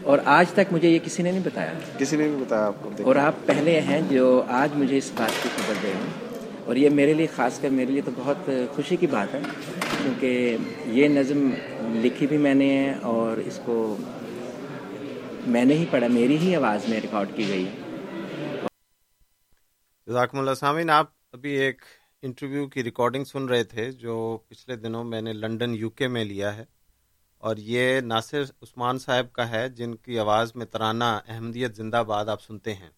[0.03, 2.89] اور آج تک مجھے یہ کسی نے نہیں بتایا۔ کسی نے بھی بتایا آپ کو؟
[3.03, 6.75] اور آپ پہلے ہیں جو آج مجھے اس بات کی خبر دے رہے ہیں۔ اور
[6.75, 9.39] یہ میرے لیے خاص کر میرے لیے تو بہت خوشی کی بات ہے۔
[10.03, 11.49] کیونکہ یہ نظم
[11.81, 13.97] لکھی بھی میں نے ہے اور اس کو
[15.47, 17.69] میں نے ہی پڑھا، میری ہی آواز میں ریکارڈ کی گئی۔
[20.07, 21.81] جزاکم اللہ، سامعین، آپ ابھی ایک
[22.21, 26.25] انٹرویو کی ریکارڈنگ سن رہے تھے جو پچھلے دنوں میں نے لنڈن یو کے میں
[26.25, 26.65] لیا ہے۔
[27.37, 32.25] اور یہ ناصر عثمان صاحب کا ہے، جن کی آواز میں ترانہ احمدیت زندہ باد
[32.25, 32.89] آپ سنتے ہیں۔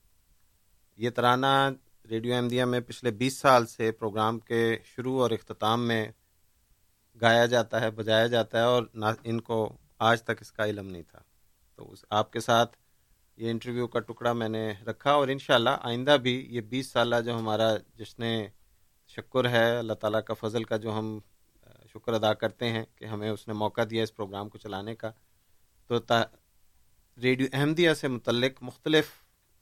[0.98, 1.70] یہ ترانہ
[2.10, 6.12] ریڈیو احمدیہ میں پچھلے بیس سال سے پروگرام کے شروع اور اختتام میں
[7.22, 8.84] گایا جاتا ہے، بجایا جاتا ہے اور
[9.24, 11.20] ان کو آج تک اس کا علم نہیں تھا۔
[11.82, 12.78] تو آپ کے ساتھ
[13.38, 17.38] یہ انٹرویو کا ٹکڑا میں نے رکھا اور انشاءاللہ آئندہ بھی یہ بیس سالہ جو
[17.38, 18.24] ہمارا جشن
[19.08, 21.20] شکر ہے، اللہ تعالیٰ کا فضل کا جو ہم
[21.94, 25.12] شکر ادا کرتے ہیں کہ ہمیں اس نے موقع دیا اس پروگرام کو چلانے کا۔
[25.88, 26.00] تو
[27.18, 29.10] ریڈیو احمدیہ سے متعلق مختلف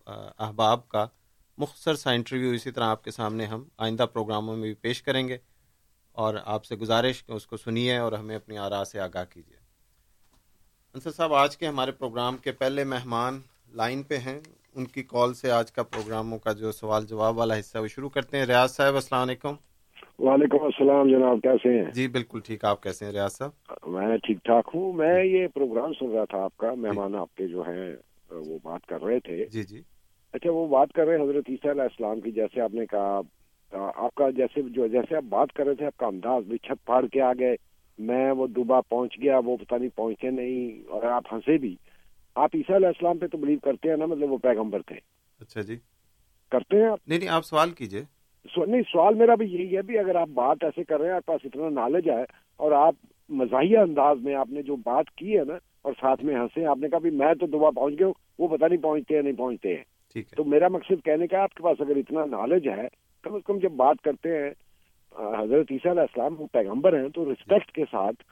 [0.08, 1.06] احباب کا
[1.58, 5.28] مختصر سا انٹرویو اسی طرح آپ کے سامنے ہم آئندہ پروگراموں میں بھی پیش کریں
[5.28, 5.38] گے
[6.12, 9.69] اور آپ سے گزارش کہ اس کو سنیے اور ہمیں اپنی آراء سے آگاہ کیجیے۔
[10.96, 13.40] انصر صاحب آج کے ہمارے پروگرام کے پہلے مہمان
[13.76, 14.40] لائن پہ ہیں۔
[14.76, 18.10] ان کی کال سے آج کا پروگراموں کا جو سوال جواب والا حصہ وہ شروع
[18.10, 19.54] کرتے ہیں۔ ریاض صاحب السلام علیکم۔
[20.20, 23.52] وعلیکم السلام جناب کیسے ہیں؟ جی بالکل ٹھیک۔ آپ کیسے ہیں ریاض صاحب؟
[23.88, 27.48] میں ٹھیک ٹھاک ہوں۔ میں یہ پروگرام سن رہا تھا آپ کا مہمان آپ کے
[27.48, 27.96] جو ہیں
[28.32, 29.82] وہ بات کر رہے تھے۔ جی جی۔
[30.34, 33.22] اچھا وہ بات کر رہے ہیں حضرت عیسیٰ علیہ السلام کی جیسے آپ نے کہا
[33.96, 36.86] آپ کا جیسے جو جیسے آپ بات کر رہے تھے آپ کا انداز بھی چھت
[36.86, 37.56] پھاڑ کے آ گئے
[38.00, 41.76] میں وہ دوبا پہنچ گیا وہ پتہ نہیں پہنچے نہیں اور آپ ہنسے بھی۔
[42.36, 44.96] آپ عیسیٰ علیہ السلام پہ تو بلیو کرتے ہیں نا مطلب وہ پیغمبر تھے۔
[45.42, 45.76] اچھا جی۔
[46.52, 48.02] کرتے ہیں آپ؟ نہیں نہیں آپ سوال کیجیے۔
[48.66, 51.26] نہیں سوال میرا بھی یہی ہے بھی اگر آپ بات ایسے کر رہے ہیں آپ
[51.26, 52.24] پاس اتنا نالج ہے
[52.58, 52.96] اور آپ
[53.30, 56.78] مزاحیہ انداز میں آپ نے جو بات کی ہے نا اور ساتھ میں ہنسے آپ
[56.78, 59.34] نے کہا بھی میں تو دبا پہنچ گیا ہوں وہ پتہ نہیں پہنچتے ہیں نہیں
[59.34, 59.84] پہنچتے ہیں۔
[60.36, 62.88] تو میرا مقصد کہنے کا آپ کے پاس اگر اتنا نالج ہے
[63.22, 64.50] کم از کم جب بات کرتے ہیں
[65.16, 68.24] حضرت عیسیٰ علیہ السلام وہ پیغمبر ہیں تو رسپیکٹ کے ساتھ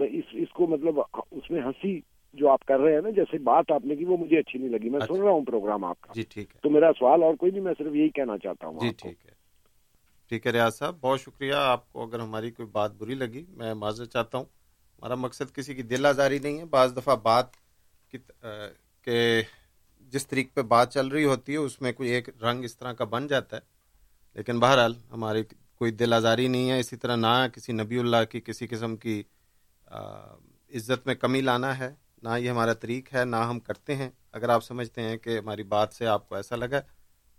[0.00, 1.00] اس اس کو مطلب
[1.30, 2.00] اس میں ہنسی
[2.34, 4.68] جو آپ کر رہے ہیں نا جیسے بات آپ نے کی وہ مجھے اچھی نہیں
[4.68, 7.34] لگی۔ میں سن رہا ہوں پروگرام آپ کا۔ جی ٹھیک ہے۔ تو میرا سوال اور
[7.34, 9.30] کوئی نہیں میں صرف یہی کہنا چاہتا ہوں جی ٹھیک ہے۔
[10.28, 13.74] ٹھیک ہے ریاض صاحب بہت شکریہ۔ آپ کو اگر ہماری کوئی بات بری لگی میں
[13.74, 14.44] معذرت چاہتا ہوں۔
[14.98, 17.46] ہمارا مقصد کسی کی دل آزاری نہیں ہے۔ بعض دفعہ بات
[19.04, 19.42] کہ
[20.12, 22.92] جس طریقے پہ بات چل رہی ہوتی ہے اس میں کوئی ایک رنگ اس طرح
[22.92, 23.60] کا بن جاتا ہے۔
[24.34, 25.42] لیکن بہرحال ہماری
[25.84, 29.22] کوئی دل آزاری نہیں ہے، اسی طرح نہ کسی نبی اللہ کی، کسی قسم کی
[30.74, 31.90] عزت میں کمی لانا ہے،
[32.22, 35.62] نہ یہ ہمارا طریق ہے، نہ ہم کرتے ہیں۔ اگر آپ سمجھتے ہیں کہ ہماری
[35.62, 36.80] بات سے آپ کو ایسا لگا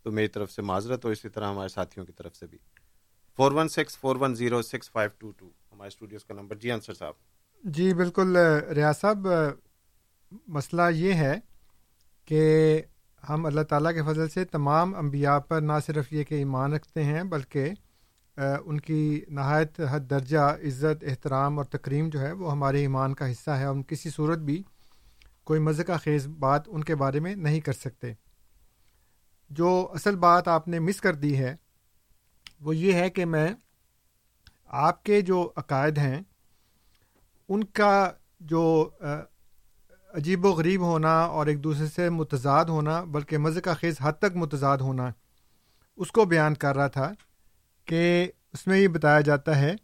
[0.04, 2.58] تو میری طرف سے معذرت ہو اسی طرح ہمارے ساتھیوں کی طرف سے بھی۔
[3.38, 6.72] Four one six, four one zero six, five two two, ہمارے اسٹوڈیوز کا نمبر۔ جی
[6.72, 7.14] انصر صاحب۔
[7.64, 8.38] جی بالکل
[8.76, 9.28] ریاض صاحب
[10.48, 11.34] مسئلہ یہ ہے
[12.26, 12.44] کہ
[13.30, 17.04] ہم اللہ تعالیٰ کے فضل سے تمام انبیاء پر نہ صرف یہ کہ ایمان رکھتے
[17.04, 17.72] ہیں، بلکہ
[18.38, 23.32] ان کی نہایت حد درجہ عزت، احترام اور تکریم جو ہے وہ ہمارے ایمان کا
[23.32, 24.64] حصہ ہے۔ ہم کسی صورت بھی
[25.44, 28.14] کوئی مزہ خیز بات ان کے بارے میں نہیں کر سکتے۔
[29.50, 31.56] جو اصل بات آپ نے مس کر دی ہے،
[32.62, 33.48] وہ یہ ہے کہ میں
[34.66, 36.22] آپ کے جو عقائد ہیں،
[37.50, 38.90] ان کا جو
[40.14, 44.14] عجیب و غریب ہونا اور ایک دوسرے سے متضاد ہونا، بلکہ مزے کا خیز حد
[44.14, 45.10] تک متضاد ہونا،
[45.98, 47.12] اس کو بیان کر رہا تھا۔
[47.86, 49.76] کہ اس میں یہ بتایا جاتا ہے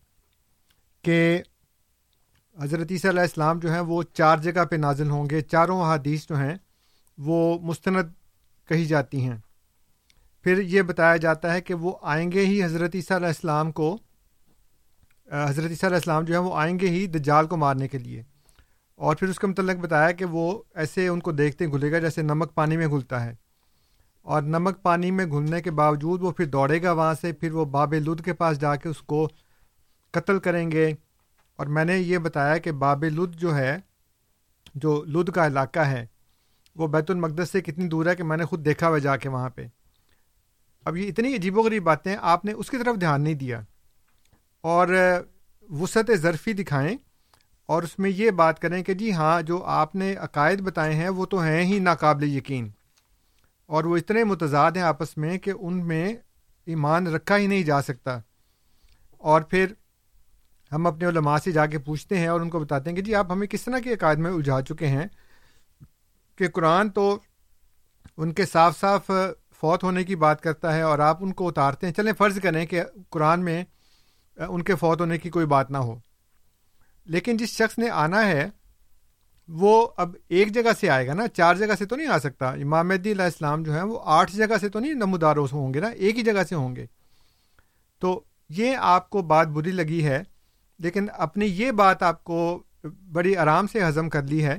[1.02, 1.42] کہ
[2.62, 6.28] حضرت عیسیٰ علیہ السلام جو ہیں وہ چار جگہ پہ نازل ہوں گے، چاروں حدیث
[6.30, 6.56] جو ہیں
[7.18, 8.14] وہ مستند
[8.68, 9.38] کہی جاتی ہیں۔
[10.44, 13.98] پھر یہ بتایا جاتا ہے کہ وہ آئیں گے ہی حضرت عیسیٰ علیہ السلام کو
[15.32, 18.24] حضرت عیسیٰ علیہ السلام جو ہے وہ آئیں گے ہی دجال کو مارنے کے لیے۔
[18.96, 22.22] اور پھر اس کے متعلق بتایا کہ وہ ایسے ان کو دیکھتے گھلے گا جیسے
[22.22, 23.36] نمک پانی میں گھلتا ہے۔
[24.22, 27.66] اور نمک پانی میں گھلنے کے باوجود وہ پھر دوڑے گا وہاں سے، پھر وہ
[27.66, 29.28] باب لد کے پاس جا کے اس کو
[30.12, 30.94] قتل کریں گے۔
[31.56, 33.78] اور میں نے یہ بتایا کہ باب لد جو ہے،
[34.76, 36.06] جو لد کا علاقہ ہے،
[36.76, 39.30] وہ بیت المقدس سے کتنی دور ہے کہ میں نے خود دیکھا ہوا جا کے
[39.30, 39.68] وہاں پہ۔
[40.86, 43.62] اب یہ اتنی عجیب و غریب باتیں، آپ نے اس کی طرف دھیان نہیں دیا۔
[44.62, 44.88] اور
[45.70, 46.98] وسعت ظرفی دکھائیں
[47.66, 51.10] اور اس میں یہ بات کریں کہ جی ہاں جو آپ نے عقائد بتائے ہیں،
[51.10, 52.70] وہ تو ہیں ہی ناقابل یقین۔
[53.72, 56.14] اور وہ اتنے متضاد ہیں آپس میں کہ ان میں
[56.66, 58.20] ایمان رکھا ہی نہیں جا سکتا۔
[59.18, 59.74] اور پھر
[60.72, 63.16] ہم اپنے علماء سے جا کے پوچھتے ہیں اور ان کو بتاتے ہیں کہ جی
[63.16, 65.08] آپ ہمیں کس طرح کے عقائد میں الجھا چکے ہیں
[66.36, 67.20] کہ قرآن تو
[68.18, 69.12] ان کے صاف صاف
[69.56, 72.66] فوت ہونے کی بات کرتا ہے اور آپ ان کو اتارتے ہیں۔ چلیں فرض کریں
[72.66, 73.64] کہ قرآن میں
[74.38, 76.00] ان کے فوت ہونے کی کوئی بات نہ ہو۔
[77.06, 78.50] لیکن جس شخص نے آنا ہے
[79.50, 82.50] وہ اب ایک جگہ سے آئے گا نا، چار جگہ سے تو نہیں آ سکتا۔
[82.62, 85.80] امام مہدی علیہ السلام جو ہے وہ آٹھ جگہ سے تو نہیں نمودار ہوں گے
[85.80, 86.86] نا، ایک ہی جگہ سے ہوں گے۔
[88.02, 90.22] تو یہ آپ کو بات بری لگی ہے،
[90.80, 92.62] لیکن اپنی یہ بات آپ کو
[93.14, 94.58] بڑی آرام سے ہضم کر لی ہے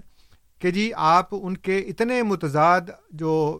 [0.63, 3.59] کہ جی آپ ان کے اتنے متضاد جو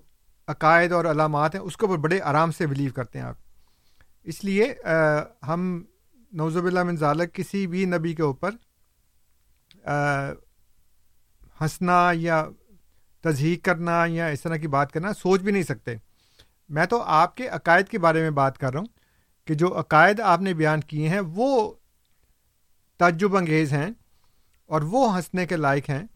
[0.49, 3.37] عقائد اور علامات ہیں، اس کے اوپر بڑے آرام سے بلیو کرتے ہیں آپ۔
[4.27, 4.73] اس لیے
[5.49, 5.83] ہم
[6.33, 8.51] نوزب اللہ منظالک کسی بھی نبی کے اوپر
[11.63, 12.45] ہنسنا یا
[13.21, 15.95] تضحیق کرنا یا اس طرح کی بات کرنا سوچ بھی نہیں سکتے۔
[16.69, 18.87] میں تو آپ کے عقائد کے بارے میں بات کر رہا ہوں
[19.45, 21.73] کہ جو عقائد آپ نے بیان کیے ہیں وہ
[22.99, 23.91] تعجب انگیز ہیں
[24.67, 26.07] اور وہ ہنسنے کے لائق ہیں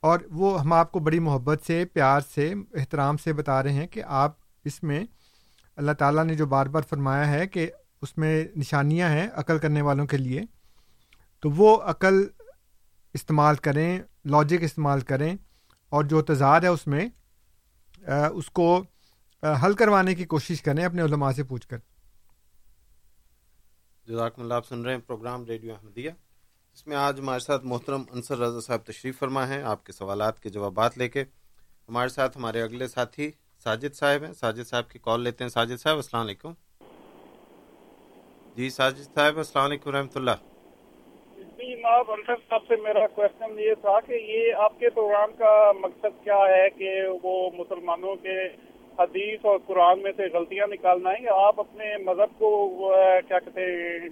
[0.00, 3.86] اور وہ ہم آپ کو بڑی محبت سے، پیار سے، احترام سے بتا رہے ہیں
[3.86, 4.32] کہ آپ
[4.64, 5.04] اس میں
[5.76, 7.70] اللہ تعالیٰ نے جو بار بار فرمایا ہے کہ
[8.02, 10.42] اس میں نشانیاں ہیں عقل کرنے والوں کے لیے،
[11.40, 12.24] تو وہ عقل
[13.16, 15.32] استعمال کریں لاجک استعمال کریں،
[15.92, 17.08] اور جو تضاد ہے اس میں
[18.32, 18.68] اس کو
[19.62, 21.78] حل کروانے کی کوشش کریں اپنے علماء سے پوچھ کر۔
[24.06, 26.10] جزاک اللہ، آپ سن رہے ہیں پروگرام ریڈیو احمدیہ۔
[26.76, 30.40] اس میں آج ہمارے ساتھ محترم انصر رضا صاحب تشریف فرما ہیں۔ آپ کے سوالات
[30.40, 31.24] کے جوابات لے کے
[31.88, 33.30] ہمارے ساتھ ہمارے اگلے ساتھی
[33.64, 36.52] ساجد صاحب ہیں۔ ساجد صاحب کی کال لیتے ہیں۔ ساجد صاحب، السلام علیکم۔
[38.56, 40.38] جی ساجد صاحب، السلام علیکم رحمۃ اللہ۔
[41.66, 46.24] جی انصر صاحب سے میرا کوشچن یہ تھا کہ یہ آپ کے پروگرام کا مقصد
[46.24, 46.90] کیا ہے کہ
[47.22, 48.36] وہ مسلمانوں کے
[48.98, 52.50] حدیث اور قرآن میں سے غلطیاں نکالنا ہے یا آپ اپنے مذہب کو
[53.28, 54.08] کیا کہتے ہیں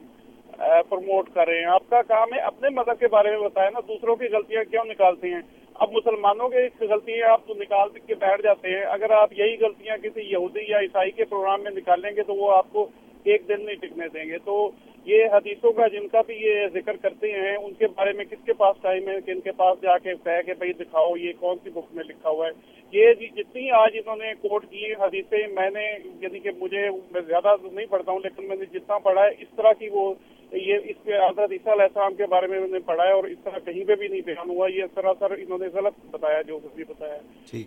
[0.88, 3.80] پروموٹ کر رہے ہیں؟ آپ کا کام ہے اپنے مذہب کے بارے میں بتائیں نا،
[3.88, 5.42] دوسروں کی غلطیاں کیوں نکالتے ہیں؟
[5.74, 9.96] اب مسلمانوں کے غلطیاں آپ تو نکال کے بیٹھ جاتے ہیں۔ اگر آپ یہی غلطیاں
[9.96, 12.88] کسی یہودی یا عیسائی کے پروگرام میں نکالیں گے تو وہ آپ کو
[13.24, 14.70] ایک دن نہیں ٹکنے دیں گے۔ تو
[15.05, 18.44] یہ حدیثوں کا جن کا بھی یہ ذکر کرتے ہیں، ان کے بارے میں کس
[18.44, 21.32] کے پاس ٹائم ہے؟ کہ ان کے پاس جا کے کہہ کہ بھائی دکھاؤ، یہ
[21.40, 22.52] کون سی بک میں لکھا ہوا ہے؟
[22.92, 27.20] یہ جی جتنی آج انہوں نے کوٹ کی حدیثیں، میں نے یعنی کہ مجھے، میں
[27.20, 30.14] زیادہ نہیں پڑھتا ہوں، لیکن میں نے جتنا پڑھا ہے، اس طرح کی وہ
[30.55, 33.24] یہ اس کے حضرت عیسیٰ علیہ السلام کے بارے میں انہوں نے پڑھا ہے اور
[33.24, 36.59] اس طرح کہیں پہ بھی نہیں بیان ہوا یہ سراسر انہوں نے غلط بتایا جو
[36.59, 37.18] کچھ بھی بتایا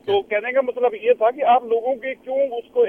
[0.06, 2.86] تو کہنے کا مطلب یہ تھا کہ آپ لوگوں کے کیوں اس کو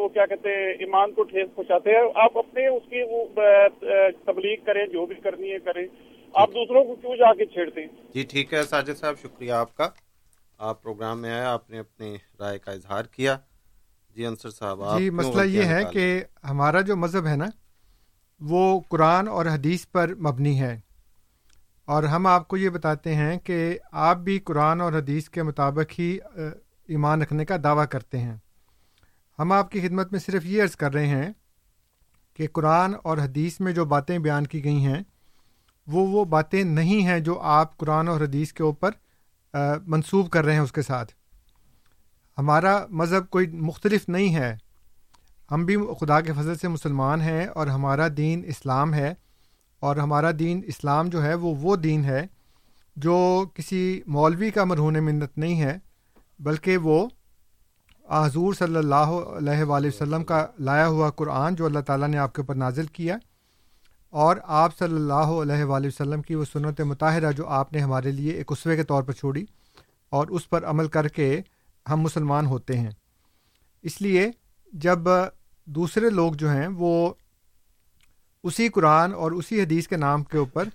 [0.00, 3.24] وہ کیا کہتے ہیں ایمان کو ٹھیس پہنچاتے ہیں؟ آپ اپنے اس کی وہ
[4.24, 5.86] تبلیغ کریں جو بھی کرنی ہے کریں۔
[6.34, 9.74] آپ دوسروں کو کیوں جا کے چھیڑتے؟ ہیں جی ٹھیک ہے ساجد صاحب شکریہ آپ
[9.76, 9.88] کا۔
[10.58, 13.36] آپ پروگرام میں آئے آپ نے اپنی رائے کا اظہار کیا۔
[14.16, 16.04] جی انصر صاحب جی مسئلہ یہ ہے کہ
[16.50, 17.46] ہمارا جو مذہب ہے نا
[18.44, 20.80] وہ قرآن اور حدیث پر مبنی ہے۔
[21.84, 26.00] اور ہم آپ کو یہ بتاتے ہیں کہ آپ بھی قرآن اور حدیث کے مطابق
[26.00, 26.18] ہی
[26.88, 28.36] ایمان رکھنے کا دعویٰ کرتے ہیں۔
[29.38, 31.32] ہم آپ کی خدمت میں صرف یہ عرض کر رہے ہیں
[32.34, 35.02] کہ قرآن اور حدیث میں جو باتیں بیان کی گئی ہیں،
[35.86, 38.90] وہ وہ باتیں نہیں ہیں جو آپ قرآن اور حدیث کے اوپر
[39.86, 41.12] منسوب کر رہے ہیں اس کے ساتھ۔
[42.38, 44.56] ہمارا مذہب کوئی مختلف نہیں ہے۔
[45.52, 49.12] ہم بھی خدا کے فضل سے مسلمان ہیں اور ہمارا دین اسلام ہے
[49.82, 52.26] اور ہمارا دین اسلام جو ہے وہ وہ دین ہے
[52.96, 53.16] جو
[53.54, 55.76] کسی مولوی کا مرہون منت نہیں ہے،
[56.40, 57.06] بلکہ وہ
[58.10, 62.34] حضور صلی اللہ علیہ وآلہ وسلم کا لایا ہوا قرآن جو اللہ تعالیٰ نے آپ
[62.34, 63.16] کے اوپر نازل کیا
[64.12, 68.10] اور آپ صلی اللہ علیہ وآلہ وسلم کی وہ سنت مطالعہ جو آپ نے ہمارے
[68.10, 69.44] لیے ایک اسوے کے طور پر چھوڑی
[70.12, 71.40] اور اس پر عمل کر کے
[71.86, 72.90] ہم مسلمان ہوتے ہیں۔
[73.84, 74.30] اس لیے
[74.72, 75.08] جب
[75.66, 77.12] دوسرے لوگ جو ہیں وہ
[78.42, 80.68] اسی قرآن اور اسی حدیث کے نام کے اوپر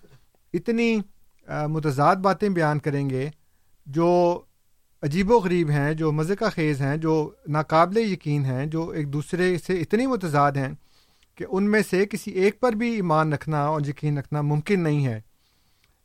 [0.53, 0.97] اتنی
[1.47, 3.29] متضاد باتیں بیان کریں گے
[3.87, 4.41] جو
[5.03, 9.13] عجیب و غریب ہیں، جو مزے کا خیز ہیں، جو ناقابل یقین ہیں، جو ایک
[9.13, 10.71] دوسرے سے اتنی متضاد ہیں
[11.35, 15.05] کہ ان میں سے کسی ایک پر بھی ایمان رکھنا اور یقین رکھنا ممکن نہیں
[15.05, 15.19] ہے۔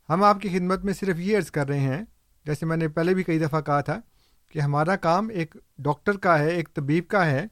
[0.08, 2.02] ہم آپ کی خدمت میں صرف یہ عرض کر رہے ہیں،
[2.46, 4.00] جیسے میں نے پہلے بھی کئی دفعہ کہا تھا
[4.48, 7.46] کہ ہمارا کام ایک ڈاکٹر کا ہے، ایک طبیب کا ہے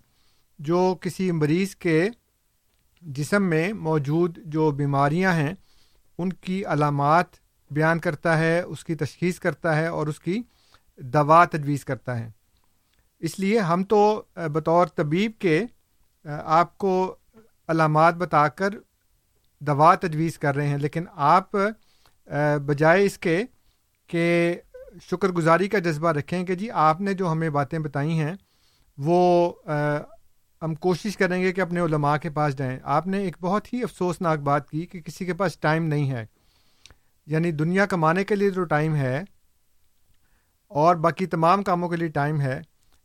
[0.60, 2.08] جو کسی مریض کے
[3.02, 5.54] جسم میں موجود جو بیماریاں ہیں،
[6.18, 7.36] ان کی علامات
[7.70, 10.40] بیان کرتا ہے، اس کی تشخیص کرتا ہے اور اس کی
[10.98, 12.30] دوا تجویز کرتا ہے۔
[13.22, 14.00] اس لیے ہم تو
[14.54, 15.60] بطور طبیب کے
[16.24, 16.94] آپ کو
[17.68, 18.74] علامات بتا کر
[19.60, 21.56] دوا تجویز کر رہے ہیں، لیکن آپ
[22.66, 23.42] بجائے اس کے
[24.10, 24.54] کہ
[25.02, 28.34] شکر گزاری کا جذبہ رکھیں کہ جی آپ نے جو ہمیں باتیں بتائی ہیں،
[28.98, 29.52] وہ
[30.62, 33.82] ہم کوشش کریں گے کہ اپنے علماء کے پاس جائیں۔ آپ نے ایک بہت ہی
[33.82, 36.26] افسوسناک بات کی کہ کسی کے پاس ٹائم نہیں ہے۔
[37.26, 39.24] یعنی دنیا کمانے کے لیے جو ٹائم ہے
[40.68, 42.62] اور باقی تمام کاموں کے لیے ٹائم ہے،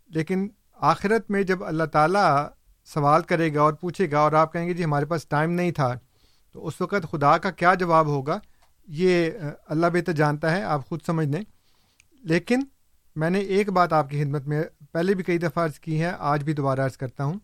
[0.08, 2.48] لیکن آخرت میں جب اللہ تعالیٰ
[2.86, 5.72] سوال کرے گا اور پوچھے گا اور آپ کہیں گے جی ہمارے پاس ٹائم نہیں
[5.72, 5.94] تھا،
[6.52, 8.40] تو اس وقت خدا کا کیا جواب ہوگا؟
[8.88, 9.32] یہ
[9.68, 11.42] اللہ بہتر جانتا ہے، آپ خود سمجھ لیں۔
[12.24, 12.60] لیکن
[13.16, 16.12] میں نے ایک بات آپ کی خدمت میں پہلے بھی کئی دفعہ عرض کی ہے،
[16.20, 17.40] آج بھی دوبارہ عرض کرتا ہوں۔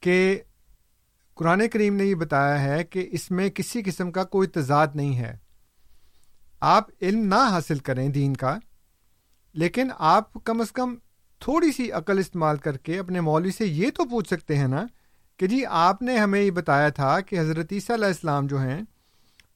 [0.00, 0.38] کہ
[1.34, 5.18] قرآن کریم نے یہ بتایا ہے کہ اس میں کسی قسم کا کوئی تضاد نہیں
[5.18, 5.36] ہے۔
[6.60, 8.58] آپ علم نہ حاصل کریں دین کا،
[9.54, 10.94] لیکن آپ کم از کم
[11.40, 14.86] تھوڑی سی عقل استعمال کر کے اپنے مولوی سے یہ تو پوچھ سکتے ہیں نا
[15.36, 18.80] کہ جی آپ نے ہمیں یہ بتایا تھا کہ حضرت عیسیٰ علیہ السلام جو ہیں،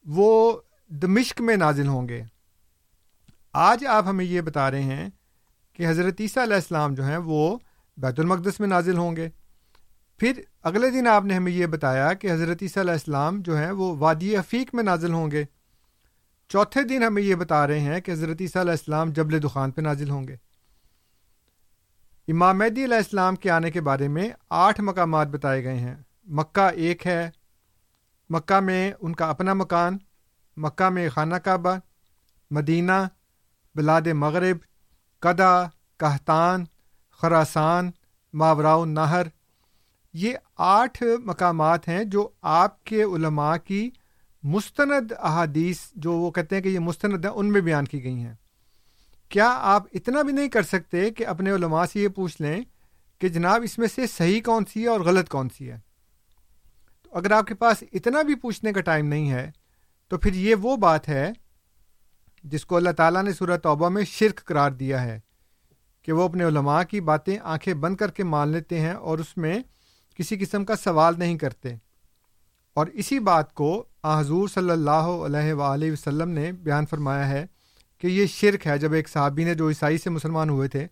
[0.07, 2.23] وہ دمشق میں نازل ہوں گے۔
[3.53, 5.09] آج آپ ہمیں یہ بتا رہے ہیں
[5.73, 7.59] کہ حضرت عیسیٰ علیہ السلام جو ہیں، وہ
[7.97, 9.29] بیت المقدس میں نازل ہوں گے۔
[10.21, 13.71] پھر اگلے دن آپ نے ہمیں یہ بتایا کہ حضرت عیسیٰ علیہ السلام جو ہیں
[13.71, 15.45] وہ وادی افیق میں نازل ہوں گے۔
[16.49, 19.81] چوتھے دن ہمیں یہ بتا رہے ہیں کہ حضرت عیسیٰ علیہ السلام جبل دخان پہ
[19.81, 20.37] نازل ہوں گے۔
[22.29, 25.95] امام مہدی علیہ السلام کے آنے کے بارے میں آٹھ مقامات بتائے گئے ہیں۔
[26.27, 27.31] مکہ ایک ہے۔
[28.31, 29.99] مکہ میں ان کا اپنا مکان،
[30.57, 31.77] مکہ میں خانہ کعبہ،
[32.51, 33.07] مدینہ،
[33.75, 34.57] بلاد مغرب
[35.21, 35.63] قدا
[35.97, 36.65] کہتان،
[37.11, 37.91] خراسان
[38.35, 39.27] ماوراؤ نہر
[40.15, 43.91] یہ آٹھ مقامات ہیں جو آپ کے علماء کی
[44.43, 48.15] مستند احادیث جو وہ کہتے ہیں کہ یہ مستند ہیں، ان میں بیان کی گئی
[48.15, 48.35] ہیں۔
[49.31, 52.61] کیا آپ اتنا بھی نہیں کر سکتے کہ اپنے علماء سے یہ پوچھ لیں
[53.21, 55.79] کہ جناب اس میں سے صحیح کون سی ہے اور غلط کون سی ہے؟
[57.03, 59.51] تو اگر آپ کے پاس اتنا بھی پوچھنے کا ٹائم نہیں ہے،
[60.09, 61.33] تو پھر یہ وہ بات ہے
[62.45, 65.21] جس کو اللہ تعالیٰ نے صورت توبہ میں شرک قرار دیا ہے
[66.03, 69.37] کہ وہ اپنے علماء کی باتیں آنکھیں بند کر کے مان لیتے ہیں اور اس
[69.37, 69.59] میں
[70.15, 71.75] کسی قسم کا سوال نہیں کرتے۔
[72.75, 77.47] اور اسی بات کو حضور صلی اللہ علیہ وآلہ وسلم نے بیان فرمایا ہے
[77.99, 80.87] کہ یہ شرک ہے۔ جب ایک صحابی نے جو عیسائی سے مسلمان ہوئے تھے،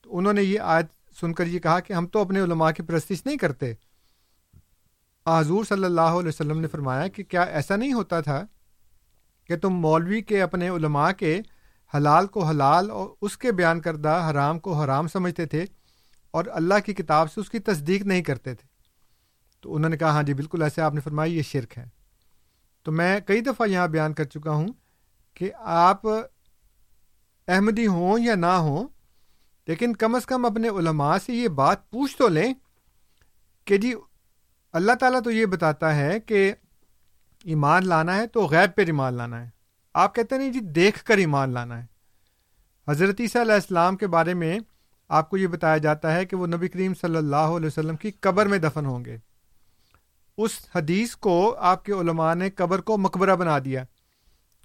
[0.00, 0.86] تو انہوں نے یہ آج
[1.20, 3.72] سن کر یہ کہا کہ ہم تو اپنے علماء کی پرستش نہیں کرتے۔
[5.26, 8.44] حضور صلی اللہ علیہ وسلم نے فرمایا کہ کیا ایسا نہیں ہوتا تھا
[9.44, 11.40] کہ تم مولوی کے اپنے علماء کے
[11.96, 15.64] حلال کو حلال اور اس کے بیان کردہ حرام کو حرام سمجھتے تھے؟
[16.30, 18.68] اور اللہ کی کتاب سے اس کی تصدیق نہیں کرتے تھے۔
[19.60, 21.84] تو انہوں نے کہا ہاں جی بالکل ایسے آپ نے فرمایا، یہ شرک ہے۔
[22.82, 24.68] تو میں کئی دفعہ یہاں بیان کر چکا ہوں
[25.34, 26.06] کہ آپ
[27.48, 28.88] احمدی ہوں یا نہ ہوں،
[29.66, 32.54] لیکن کم از کم اپنے علماء سے یہ بات پوچھ تو لیں
[33.64, 33.94] کہ جی
[34.72, 36.52] اللہ تعالیٰ تو یہ بتاتا ہے کہ
[37.44, 39.50] ایمان لانا ہے تو غیب پہ ایمان لانا ہے۔
[39.94, 41.86] آپ کہتے ہیں جی دیکھ کر ایمان لانا ہے۔
[42.88, 44.58] حضرت عیسیٰ علیہ السلام کے بارے میں
[45.10, 48.10] آپ کو یہ بتایا جاتا ہے کہ وہ نبی کریم صلی اللہ علیہ وسلم کی
[48.20, 49.16] قبر میں دفن ہوں گے۔
[50.38, 53.84] اس حدیث کو آپ کے علماء نے قبر کو مقبرہ بنا دیا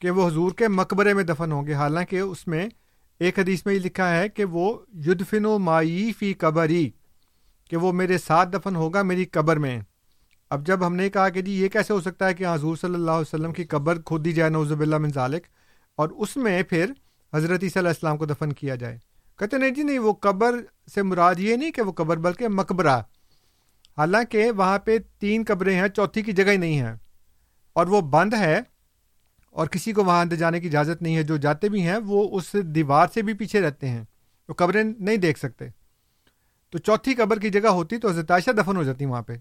[0.02, 2.68] کہ وہ حضور کے مقبرے میں دفن ہوں گے۔ حالانکہ اس میں
[3.22, 4.72] ایک حدیث میں یہ لکھا ہے کہ وہ
[5.06, 6.90] یدفن و مائی فی قبری،
[7.72, 9.80] کہ وہ میرے ساتھ دفن ہوگا میری قبر میں۔
[10.52, 12.94] اب جب ہم نے کہا کہ جی یہ کیسے ہو سکتا ہے کہ حضور صلی
[12.94, 15.48] اللہ علیہ وسلم کی قبر کھود دی جائے نوزب اللہ من ذالک،
[15.98, 16.92] اور اس میں پھر
[17.34, 18.98] حضرت عیسیٰ علیہ السلام کو دفن کیا جائے۔
[19.40, 20.56] کہتے نہیں جی نہیں وہ قبر
[20.94, 23.02] سے مراد یہ نہیں کہ وہ قبر بلکہ مقبرہ۔
[23.98, 26.94] حالانکہ وہاں پہ تین قبریں ہیں چوتھی کی جگہ ہی نہیں ہے
[27.74, 28.62] اور وہ بند ہے
[29.50, 32.38] اور کسی کو وہاں اندر جانے کی اجازت نہیں ہے۔ جو جاتے بھی ہیں وہ
[32.38, 34.04] اس دیوار سے بھی پیچھے رہتے ہیں۔
[34.50, 35.66] وہ قبریں نہیں دیکھ سکتے۔
[36.70, 39.34] تو چوتھی قبر کی جگہ ہوتی تو حضرت عائشہ دفن ہو جاتی وہاں پہ۔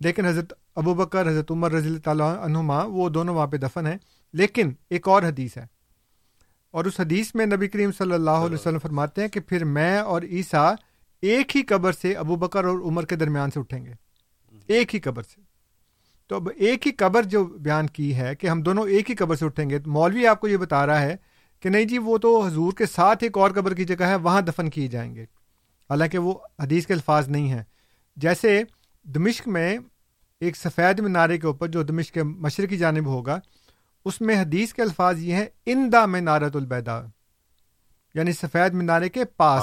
[0.00, 3.86] لیکن حضرت ابو بکر حضرت عمر رضی اللہ تعالیٰ عنہما وہ دونوں وہاں پہ دفن
[3.86, 3.98] ہیں۔
[4.32, 5.79] لیکن ایک اور حدیث ہے۔
[6.70, 9.98] اور اس حدیث میں نبی کریم صلی اللہ علیہ وسلم فرماتے ہیں کہ پھر میں
[9.98, 10.74] اور عیسیٰ
[11.22, 13.92] ایک ہی قبر سے ابو بکر اور عمر کے درمیان سے اٹھیں گے۔
[14.66, 15.40] ایک ہی قبر سے۔
[16.28, 19.36] تو اب ایک ہی قبر جو بیان کی ہے کہ ہم دونوں ایک ہی قبر
[19.36, 21.16] سے اٹھیں گے، مولوی آپ کو یہ بتا رہا ہے
[21.60, 24.40] کہ نہیں جی وہ تو حضور کے ساتھ ایک اور قبر کی جگہ ہے، وہاں
[24.40, 25.22] دفن کیے جائیں گے۔
[25.90, 27.62] حالانکہ وہ حدیث کے الفاظ نہیں ہیں۔
[28.16, 28.62] جیسے
[29.04, 29.78] دمشق میں
[30.40, 33.40] ایک سفید مینارے کے اوپر جو دمشق کے مشرقی جانب ہوگا
[34.04, 37.02] اس میں حدیث کے الفاظ یہ ہیں اندا میں نارت البیدا
[38.14, 39.62] یعنی سفید مینارے کے پاس۔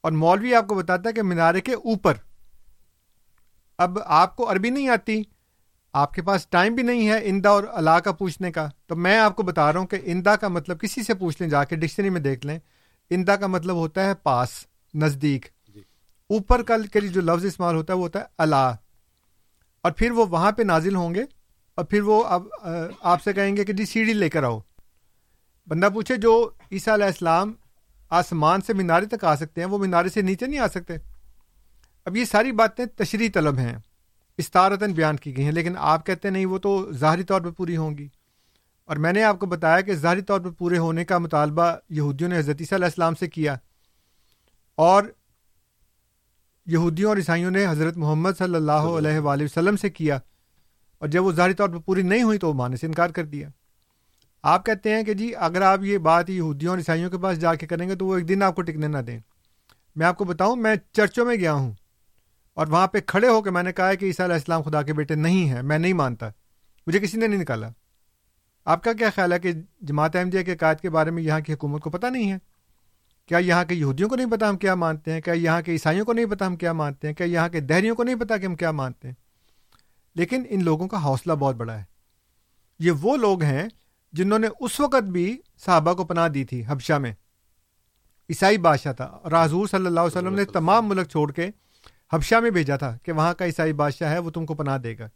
[0.00, 2.14] اور مولوی آپ کو بتاتا ہے کہ مینارے کے اوپر۔
[3.78, 5.22] اب آپ کو عربی نہیں آتی
[5.92, 9.18] آپ کے پاس ٹائم بھی نہیں ہے اندا اور اللہ کا پوچھنے کا۔ تو میں
[9.18, 11.76] آپ کو بتا رہا ہوں کہ اندا کا مطلب کسی سے پوچھ لیں جا کے
[11.76, 12.58] ڈکشنری میں دیکھ لیں۔
[13.10, 14.48] اندا کا مطلب ہوتا ہے پاس
[14.94, 15.80] نزدیک۔ جی۔
[16.28, 18.74] اوپر کا کے لیے جو لفظ استعمال ہوتا ہے وہ ہوتا ہے اللہ
[19.82, 21.22] اور پھر وہ وہاں پہ نازل ہوں گے۔
[21.78, 22.42] اور پھر وہ اب
[23.02, 24.60] آپ سے کہیں گے کہ جی سیڑھی لے کر آؤ۔
[25.66, 27.52] بندہ پوچھے، جو عیسیٰ علیہ السلام
[28.10, 30.96] آسمان سے مینارے تک آ سکتے ہیں، وہ مینارے سے نیچے نہیں آ سکتے۔
[32.04, 33.78] اب یہ ساری باتیں تشریح طلب ہیں۔
[34.38, 37.50] استارتاً بیان کی گئی ہیں، لیکن آپ کہتے ہیں، نہیں، وہ تو ظاہری طور پہ
[37.50, 38.08] پوری ہوں گی۔
[38.84, 42.30] اور میں نے آپ کو بتایا کہ ظاہری طور پہ پورے ہونے کا مطالبہ یہودیوں
[42.30, 43.56] نے حضرت عیسیٰ علیہ السلام سے کیا۔
[44.74, 45.02] اور
[46.66, 50.18] یہودیوں اور عیسائیوں نے حضرت محمد صلی اللہ علیہ وآلہ وسلم سے کیا۔
[50.98, 53.24] اور جب وہ ظاہری طور پہ پوری نہیں ہوئی تو وہ مانے سے انکار کر
[53.24, 53.48] دیا۔
[54.42, 57.54] آپ کہتے ہیں کہ جی اگر آپ یہ بات یہودیوں اور عیسائیوں کے پاس جا
[57.54, 59.20] کے کریں گے تو وہ ایک دن آپ کو ٹکنے نہ دیں۔
[59.96, 61.72] میں آپ کو بتاؤں، میں چرچوں میں گیا ہوں
[62.54, 64.82] اور وہاں پہ کھڑے ہو کے میں نے کہا ہے کہ عیسیٰ علیہ السلام خدا
[64.82, 66.28] کے بیٹے نہیں ہیں، میں نہیں مانتا۔
[66.86, 67.68] مجھے کسی نے نہیں نکالا۔
[68.64, 71.52] آپ کا کیا خیال ہے کہ جماعت احمدیہ کے قائد کے بارے میں یہاں کی
[71.52, 72.38] حکومت کو پتہ نہیں ہے؟
[73.26, 76.06] کیا یہاں کے یہودیوں کو نہیں پتا ہم کیا مانتے ہیں؟ کیا یہاں کے عیسائیوں
[76.06, 78.46] کو نہیں پتا ہم کیا مانتے ہیں؟ کیا یہاں کے دہریوں کو نہیں پتا کہ
[78.46, 79.14] ہم کیا مانتے ہیں؟
[80.18, 81.84] لیکن ان لوگوں کا حوصلہ بہت بڑا ہے۔
[82.78, 83.68] یہ وہ لوگ ہیں
[84.12, 87.12] جنہوں نے اس وقت بھی صحابہ کو پناہ دی تھی حبشہ میں۔
[88.30, 91.48] عیسائی بادشاہ تھا۔ اور حضور صلی اللہ علیہ وسلم نے تمام ملک چھوڑ کے
[92.12, 94.98] حبشہ میں بھیجا تھا کہ وہاں کا عیسائی بادشاہ ہے وہ تم کو پناہ دے
[94.98, 95.08] گا۔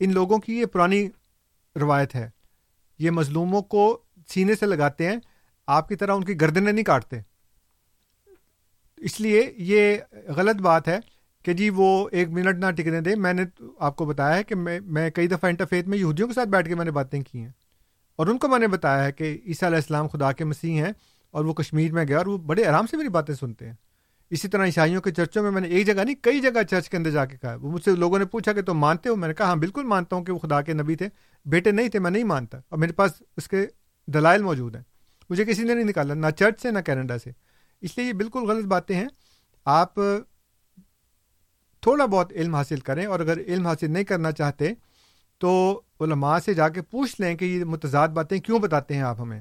[0.00, 1.08] ان لوگوں کی یہ پرانی
[1.76, 2.30] روایت ہے۔
[2.98, 5.16] یہ مظلوموں کو سینے سے لگاتے ہیں
[5.66, 7.16] آپ کی طرح ان کی گردنیں نہیں کاٹتے۔
[8.96, 9.96] اس لیے یہ
[10.36, 10.98] غلط بات ہے
[11.44, 13.42] کہ جی وہ ایک منٹ نہ ٹکنے دے میں نے
[13.78, 16.68] آپ کو بتایا ہے کہ میں میں کئی دفعہ انٹرفیت میں یہودیوں کے ساتھ بیٹھ
[16.68, 17.52] کے میں نے باتیں کی ہیں۔
[18.16, 20.92] اور ان کو میں نے بتایا ہے کہ عیسیٰ علیہ السلام خدا کے مسیح ہیں
[21.30, 23.74] اور وہ کشمیر میں گیا اور وہ بڑے آرام سے میری باتیں سنتے ہیں۔
[24.30, 26.96] اسی طرح عیسائیوں کے چرچوں میں میں نے ایک جگہ نہیں، کئی جگہ چرچ کے
[26.96, 29.28] اندر جا کے کہا وہ مجھ سے لوگوں نے پوچھا کہ تم مانتے ہو؟ میں
[29.28, 31.08] نے کہا ہاں بالکل مانتا ہوں کہ وہ خدا کے نبی تھے۔
[31.44, 33.66] بیٹے نہیں تھے، میں نہیں مانتا۔ اور میرے پاس اس کے
[34.06, 34.82] دلائل موجود ہیں۔
[35.30, 37.30] مجھے کسی نے نہیں نکالا، نہ چرچ سے، نہ کینیڈا سے۔
[37.80, 39.08] اس لیے یہ بالکل غلط باتیں ہیں۔
[39.64, 39.94] آپ
[41.84, 44.72] تھوڑا بہت علم حاصل کریں اور اگر علم حاصل نہیں کرنا چاہتے
[45.38, 49.20] تو علماء سے جا کے پوچھ لیں کہ یہ متضاد باتیں کیوں بتاتے ہیں آپ
[49.20, 49.40] ہمیں؟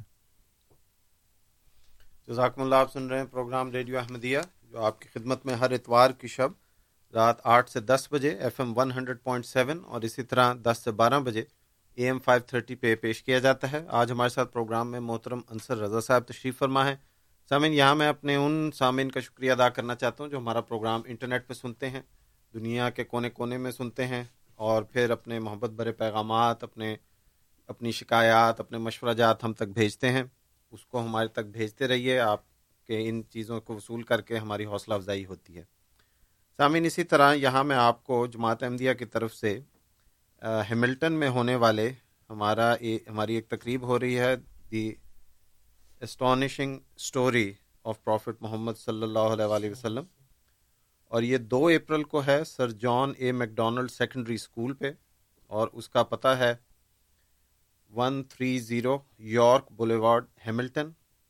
[2.28, 4.40] جزاکم اللہ، آپ سن رہے ہیں پروگرام ریڈیو احمدیہ،
[4.72, 6.52] جو آپ کی خدمت میں ہر اتوار کی شب
[7.14, 10.84] رات آٹھ سے دس بجے F M one hundred point seven اور اسی طرح دس
[10.84, 11.44] سے بارہ بجے
[11.98, 15.42] اے ایم فائیو تھرٹی پہ پیش کیا جاتا ہے۔ آج ہمارے ساتھ پروگرام میں محترم
[15.50, 16.96] انصر رضا صاحب تشریف فرما ہے
[17.50, 21.02] سامعین، یہاں میں اپنے ان سامعین کا شکریہ ادا کرنا چاہتا ہوں جو ہمارا پروگرام
[21.06, 22.02] انٹرنیٹ پہ سنتے ہیں۔
[22.54, 24.24] دنیا کے کونے کونے میں سنتے ہیں
[24.56, 26.96] اور پھر اپنے محبت برے پیغامات، اپنے،
[27.68, 30.24] اپنی شکایات، اپنے مشورہ جات ہم تک بھیجتے ہیں۔
[30.72, 32.42] اس کو ہمارے تک بھیجتے رہیے، آپ
[32.88, 35.64] کہ ان چیزوں کو وصول کر کے ہماری حوصلہ افزائی ہوتی ہے۔
[36.58, 39.60] سامعین، اسی طرح یہاں میں آپ کو جماعت احمدیہ کی طرف سے
[40.44, 41.92] ہیملٹن میں ہونے والے
[42.30, 42.76] ہمارا
[43.08, 44.36] ہماری ایک تقریب ہو رہی ہے،
[44.72, 44.94] the
[46.02, 50.04] astonishing story of prophet Muhammad صلی اللہ علیہ وسلم۔
[51.14, 54.92] اور یہ دو اپریل کو ہے Sir John A Macdonald secondary school پہ،
[55.52, 56.54] اور اس کا پتہ ہے
[57.92, 58.98] one three zero
[59.34, 60.90] York boulevard, Hamilton,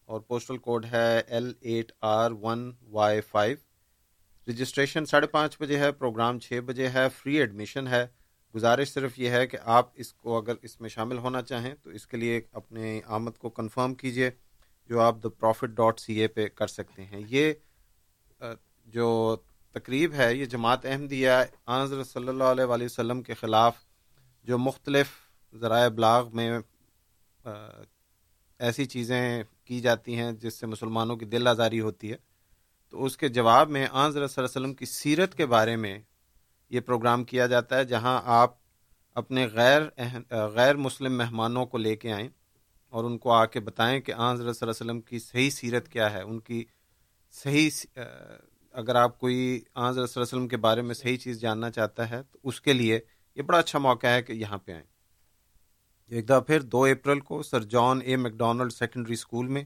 [0.10, 3.58] اور پوسٹل کوڈ ہے L eight R one Y five
[4.48, 8.06] registration ساڑھے پانچ بجے ہے، پروگرام چھ بجے ہے فری ایڈمیشن ہے۔
[8.56, 11.90] گزارش صرف یہ ہے کہ آپ اس کو اگر اس میں شامل ہونا چاہیں تو
[11.90, 14.30] اس کے لیے اپنے آمد کو کنفرم کیجیے،
[14.90, 17.54] جو آپ دا پروفٹ ڈاٹ سی اے پہ کر سکتے ہیں۔ یہ
[18.88, 19.36] جو
[19.76, 21.32] تقریب ہے، یہ جماعت احمدیہ
[21.68, 23.76] حضرت صلی اللہ علیہ وآلہ وسلم کے خلاف
[24.48, 25.08] جو مختلف
[25.54, 26.50] ذرائع ابلاغ میں
[28.60, 32.18] ایسی چیزیں کی جاتی ہیں جس سے مسلمانوں کی دل آزاری ہوتی ہے۔
[32.94, 35.98] تو اس کے جواب میں آن صلی اللہ علیہ وسلم کی سیرت کے بارے میں
[36.72, 38.56] یہ پروگرام کیا جاتا ہے، جہاں آپ
[39.16, 39.82] اپنے غیر
[40.56, 42.30] غیر مسلم مہمانوں کو لے کے آئیں
[42.94, 45.88] اور ان کو آ کے بتائیں کہ آن صلی اللہ علیہ وسلم کی صحیح سیرت
[45.90, 46.64] کیا ہے، ان کی
[47.34, 47.70] صحیح
[48.74, 52.10] اگر آپ کوئی آن صلی اللہ علیہ وسلم کے بارے میں صحیح چیز جاننا چاہتا
[52.10, 53.00] ہے، تو اس کے لیے
[53.36, 54.84] یہ بڑا اچھا موقع ہے کہ یہاں پہ آئیں۔
[56.08, 59.64] ایک دفعہ پھر دو اپریل کو Sir John A Macdonald secondary school میں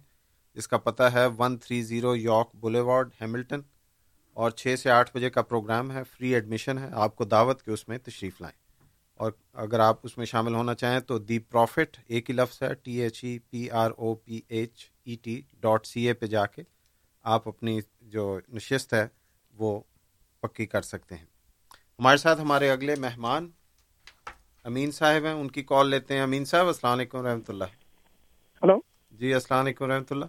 [0.55, 3.61] جس کا پتہ ہے one three zero York boulevard, Hamilton,
[4.33, 7.71] اور چھ سے آٹھ بجے کا پروگرام ہے، فری ایڈمیشن ہے، آپ کو دعوت کے
[7.71, 8.55] اس میں تشریف لائیں۔
[9.13, 12.73] اور اگر آپ اس میں شامل ہونا چاہیں تو دی پروفٹ، ایک ہی لفظ ہے،
[12.73, 16.45] T H E P R O P H E T dot C A پہ جا
[16.45, 16.63] کے
[17.29, 19.07] آپ اپنی جو نشست ہے
[19.57, 19.79] وہ
[20.41, 21.25] پکی کر سکتے ہیں۔
[21.99, 23.49] ہمارے ساتھ ہمارے اگلے مہمان
[24.63, 27.63] امین صاحب ہیں ان کی کال لیتے ہیں۔ امین صاحب السلام علیکم رحمۃ اللہ۔
[28.63, 28.79] ہلو۔
[29.11, 30.25] جی السلام علیکم رحمۃ اللہ۔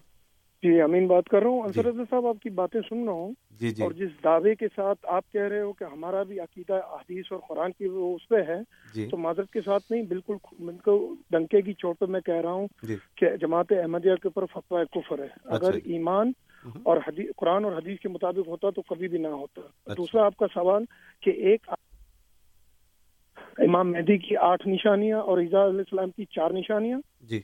[0.62, 3.32] جی امین بات کر رہا ہوں۔ انصر رضا صاحب آپ کی باتیں سن رہا ہوں۔
[3.50, 6.72] جی جی۔ اور جس دعوے کے ساتھ آپ کہہ رہے ہو کہ ہمارا بھی عقیدہ
[6.72, 8.58] حدیث اور قرآن کی وہ اس پہ ہے
[8.94, 12.52] جی۔ تو معذرت کے ساتھ نہیں بالکل بالکل ڈنکے کی چوٹ پہ میں کہہ رہا
[12.52, 16.32] ہوں جی۔ کہ جماعت احمدیہ کے اوپر فتویٰ کفر ہے۔ اگر جی۔ ایمان
[16.64, 20.24] اور حدیث قرآن اور حدیث کے مطابق ہوتا تو کبھی بھی نہ ہوتا۔ اچھا۔ دوسرا
[20.24, 20.84] آپ کا سوال
[21.20, 21.66] کہ ایک
[23.58, 27.40] امام مہدی کی آٹھ نشانیاں اور عیزا علیہ السلام کی چار نشانیاں؟ جی۔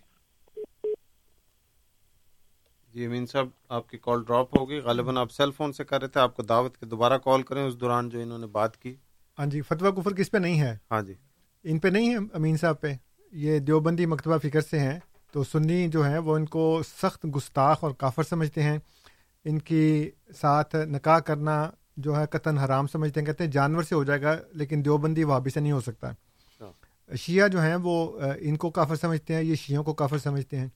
[2.94, 6.08] جی امین صاحب آپ کی کال ڈراپ ہوگی غالباً آپ سیل فون سے کر رہے
[6.08, 8.94] تھے۔ آپ کو دعوت کے دوبارہ کال کریں۔ اس دوران جو انہوں نے بات کی۔
[9.38, 11.14] ہاں جی فتویٰ کفر کس پہ نہیں ہے؟ ہاں جی۔
[11.64, 12.92] ان پہ نہیں ہے امین صاحب پہ۔
[13.32, 15.00] یہ دیوبندی مکتبہ فکر سے ہیں۔
[15.32, 18.78] تو سنی جو ہیں وہ ان کو سخت گستاخ اور کافر سمجھتے ہیں۔
[19.44, 23.94] ان کی ساتھ نکاح کرنا جو ہے قطن حرام سمجھتے ہیں کہتے ہیں جانور سے
[23.94, 26.12] ہو جائے گا لیکن دیوبندی وہابی سے نہیں ہو سکتا۔
[27.16, 30.68] شیعہ جو ہیں وہ ان کو کافر سمجھتے ہیں یہ شیعوں کو کافر سمجھتے ہیں۔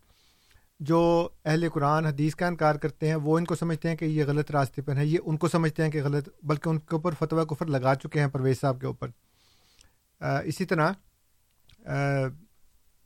[0.81, 4.25] جو اہل قرآن حدیث کا انکار کرتے ہیں وہ ان کو سمجھتے ہیں کہ یہ
[4.25, 7.15] غلط راستے پر ہیں یہ ان کو سمجھتے ہیں کہ غلط بلکہ ان کے اوپر
[7.19, 9.09] فتویٰ کفر لگا چکے ہیں پرویز صاحب کے اوپر۔
[10.21, 10.93] اسی طرح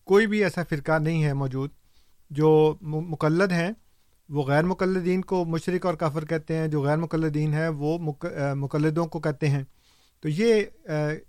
[0.05, 1.71] کوئی بھی ایسا فرقہ نہیں ہے موجود
[2.31, 3.71] جو مقلد ہیں۔
[4.33, 7.99] وہ غیر مقلدین کو مشرق اور کافر کہتے ہیں جو غیر مقلدین ہے وہ
[8.57, 9.63] مقلدوں کو کہتے ہیں۔
[10.23, 10.63] تو یہ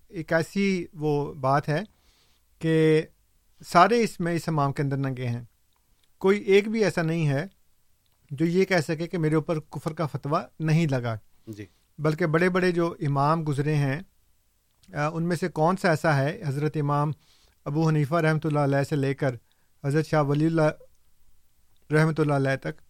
[0.09, 1.81] ایک ایسی وہ بات ہے
[2.61, 3.01] کہ
[3.65, 5.43] سارے اس میں اس امام کے اندر ننگے ہیں۔
[6.21, 7.45] کوئی ایک بھی ایسا نہیں ہے
[8.31, 11.15] جو یہ کہہ سکے کہ میرے اوپر کفر کا فتویٰ نہیں لگا۔
[11.47, 11.65] جی۔
[11.99, 13.99] بلکہ بڑے بڑے جو امام گزرے ہیں
[15.13, 17.11] ان میں سے کون سا ایسا ہے؟ حضرت امام
[17.65, 19.35] ابو حنیفہ رحمۃ اللہ علیہ سے لے کر
[19.83, 20.69] حضرت شاہ ولی اللہ
[21.89, 22.81] رحمۃ اللہ علیہ تک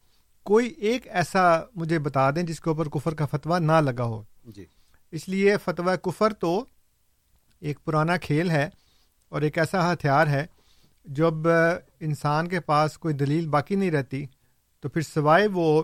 [0.43, 4.23] کوئی ایک ایسا مجھے بتا دیں جس کے اوپر کفر کا فتویٰ نہ لگا ہو۔
[4.45, 4.65] جی۔
[5.11, 6.65] اس لیے فتویٰ کفر تو
[7.59, 8.69] ایک پرانا کھیل ہے
[9.29, 10.45] اور ایک ایسا ہتھیار ہے۔
[11.05, 11.33] جب
[11.99, 14.25] انسان کے پاس کوئی دلیل باقی نہیں رہتی
[14.79, 15.83] تو پھر سوائے وہ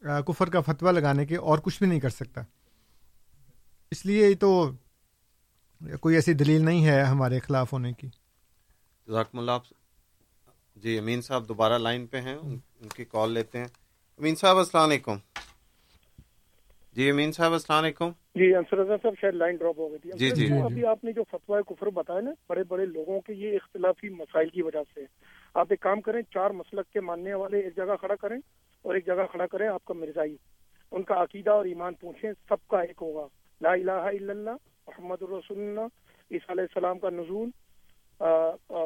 [0.00, 2.40] کفر کا فتویٰ لگانے کے اور کچھ بھی نہیں کر سکتا۔
[3.90, 4.70] اس لیے تو
[6.00, 8.08] کوئی ایسی دلیل نہیں ہے ہمارے خلاف ہونے کی۔
[9.06, 9.50] اللہ
[10.76, 12.36] جی امین صاحب دوبارہ لائن پہ ہیں۔
[12.80, 13.66] ان کی کال لیتے ہیں۔
[14.18, 15.16] امین صاحب السلام علیکم۔
[16.92, 20.30] جی امین صاحب السلام علیکم۔ جی انصر صاحب شاید لائن ڈراپ ہو گئی تھی۔ جی
[20.30, 24.08] جی۔ ابھی آپ نے جو فتویٰ کفر بتایا نا بڑے بڑے لوگوں کے یہ اختلافی
[24.08, 25.00] مسائل کی وجہ سے۔
[25.54, 28.36] آپ ایک کام کریں چار مسلک کے ماننے والے ایک جگہ کھڑا کریں
[28.82, 30.36] اور ایک جگہ کھڑا کریں آپ کا مرزائی۔
[30.90, 33.26] ان کا عقیدہ اور ایمان پوچھیں سب کا ایک ہوگا۔
[33.60, 34.56] لا الہ الا اللہ
[34.86, 35.86] محمد الرسول اللہ۔
[36.30, 37.48] عیسیٰ علیہ السلام کا نزول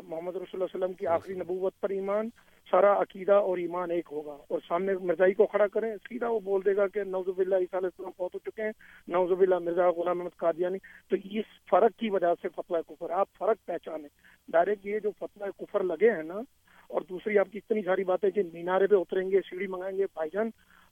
[0.04, 2.28] محمد رسول اللہ وسلم کی آخری نبوت پر ایمان۔
[2.72, 6.60] سارا عقیدہ اور ایمان ایک ہوگا اور سامنے مرزائی کو کھڑا کریں، سیدھا وہ بول
[6.64, 8.72] دے گا کہ نوزب اللہ عیسیٰ علیہ السلام پہنچ چکے ہیں
[9.08, 10.78] نوزب اللہ مرزا غلام احمد قادیانی۔
[11.10, 14.08] تو اس فرق کی وجہ سے فتویٰ کفر، آپ فرق پہچانے
[14.48, 16.40] ڈائریکٹ یہ جو فتویٰ کفر لگے ہیں نا،
[16.88, 20.04] اور دوسری آپ کی اتنی ساری باتیں کہ مینارے پہ اتریں گے، سیڑھی منگائیں گے،
[20.04, 20.50] بھائی جان،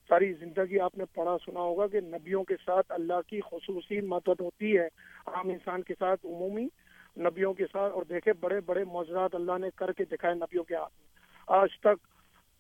[0.09, 4.41] ساری زندگی آپ نے پڑھا سنا ہوگا کہ نبیوں کے ساتھ اللہ کی خصوصی مدد
[4.41, 4.87] ہوتی ہے،
[5.27, 6.67] عام انسان کے ساتھ، عمومی
[7.17, 10.75] نبیوں کے ساتھ۔ اور دیکھے بڑے بڑے معجزات اللہ نے کر کے دکھائے نبیوں کے
[10.75, 11.09] ہاتھ میں۔
[11.51, 12.07] آج تک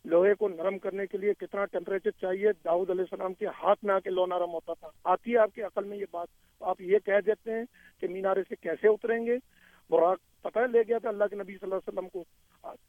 [0.05, 3.95] لوہے کو نرم کرنے کے لیے کتنا ٹیمپریچر چاہیے؟ داؤد علیہ السلام کے ہاتھ میں
[3.95, 6.29] آ کے لو نرم ہوتا تھا۔ آتی ہے آپ کی عقل میں یہ بات۔
[6.61, 7.65] آپ یہ کہہ دیتے ہیں
[8.01, 9.37] کہ مینارے سے کیسے اتریں گے؟
[9.91, 12.25] براق پتہ لے گیا تھا اللہ کے نبی صلی اللہ علیہ وسلم کو۔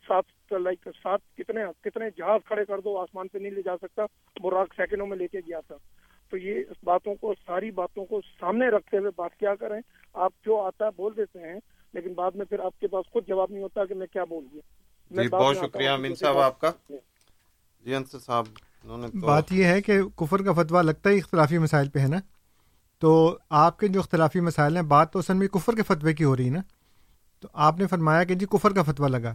[0.08, 4.06] سات لائک سات کتنے کتنے جہاز کھڑے کر دو، آسمان پہ نہیں لے جا سکتا۔
[4.42, 5.76] براق سیکنڈوں میں لے کے گیا تھا۔
[6.30, 9.82] تو یہ اس باتوں کو، ساری باتوں کو سامنے رکھتے ہوئے بات کیا کریں۔
[10.14, 11.60] آپ جو آتا ہے بول دیتے ہیں،
[11.94, 14.46] لیکن بعد میں پھر آپ کے پاس خود جواب نہیں ہوتا کہ میں کیا بول
[14.54, 14.62] دیا۔
[15.12, 16.72] جی بہت شکریہ امین صاحب آپ کا؟
[17.86, 18.46] جی انصر صاحب
[19.14, 22.18] بات یہ ہے کہ کفر کا فتویٰ لگتا ہی اختلافی مسائل پہ ہے نا۔
[23.00, 26.24] تو آپ کے جو اختلافی مسائل ہیں بات تو اصل میں کفر کے فتوے کی
[26.24, 26.60] ہو رہی نا۔
[27.40, 29.34] تو آپ نے فرمایا کہ جی کفر کا فتویٰ لگا۔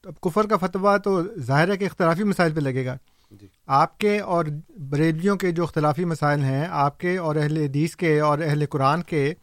[0.00, 2.96] تو اب کفر کا فتویٰ تو ظاہر ہے کہ اختلافی مسائل پہ لگے گا۔
[3.30, 4.44] جی۔ آپ کے اور
[4.78, 9.02] بریلیوں کے جو اختلافی مسائل ہیں آپ کے اور اہل حدیث کے اور اہل قرآن
[9.02, 9.34] کے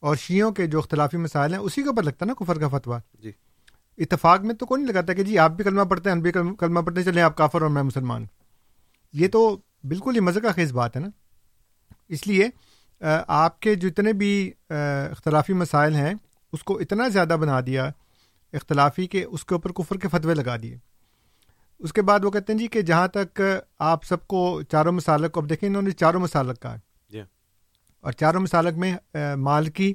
[0.00, 2.68] اور شیعوں کے جو اختلافی مسائل ہیں اسی کے اوپر لگتا ہے نا کفر کا
[2.68, 3.32] فتویٰ۔ جی۔
[3.98, 6.32] اتفاق میں تو کوئی نہیں لگاتا کہ جی آپ بھی کلمہ پڑھتے ہیں ہم بھی
[6.58, 8.24] کلمہ پڑھتے چلیں آپ کافر اور میں مسلمان۔
[9.12, 11.08] یہ تو بالکل ہی مزے کا خیز بات ہے نا۔
[12.08, 12.48] اس لیے
[13.28, 14.52] آپ کے جتنے بھی
[15.10, 16.14] اختلافی مسائل ہیں
[16.52, 17.90] اس کو اتنا زیادہ بنا دیا
[18.52, 20.76] اختلافی کہ اس کے اوپر کفر کے فتوے لگا دیے۔
[21.78, 23.40] اس کے بعد وہ کہتے ہیں جی کہ جہاں تک
[23.78, 26.76] آپ سب کو چاروں مسالک کو اب دیکھیں انہوں نے چاروں مسالک کہا۔
[27.10, 27.22] جی۔
[28.00, 28.96] اور چاروں مسالک میں
[29.36, 29.94] مالکی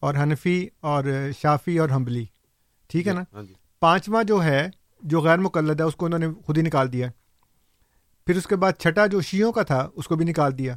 [0.00, 1.04] اور حنفی اور
[1.38, 2.24] شافی اور حمبلی
[2.88, 4.70] ٹھیک ہے نا؟ ہاں جی۔ پانچواں جو ہے
[5.02, 7.08] جو غیر مقلد ہے اس کو انہوں نے خود ہی نکال دیا۔
[8.26, 10.74] پھر اس کے بعد چھٹا جو شیعوں کا تھا اس کو بھی نکال دیا۔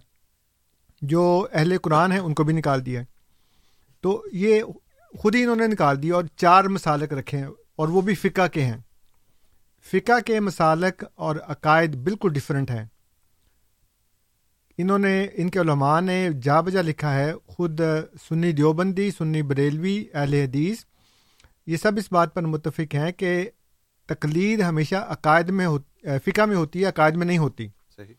[1.01, 3.01] جو اہل قرآن ہیں ان کو بھی نکال دیا۔
[4.01, 4.63] تو یہ
[5.17, 8.47] خود ہی انہوں نے نکال دیا اور چار مسالک رکھے ہیں اور وہ بھی فقہ
[8.47, 8.77] کے ہیں۔
[9.91, 12.85] فقہ کے مسالک اور عقائد بالکل ڈفرینٹ ہیں۔
[14.77, 17.81] انہوں نے ان کے علماء نے جا بجا لکھا ہے خود
[18.29, 20.85] سنی دیوبندی سنی بریلوی اہل حدیث۔
[21.71, 23.49] یہ سب اس بات پر متفق ہیں کہ
[24.05, 25.67] تقلید ہمیشہ عقائد میں
[26.03, 28.13] فقہ میں ہوتی ہے عقائد میں نہیں ہوتی۔ صحیح۔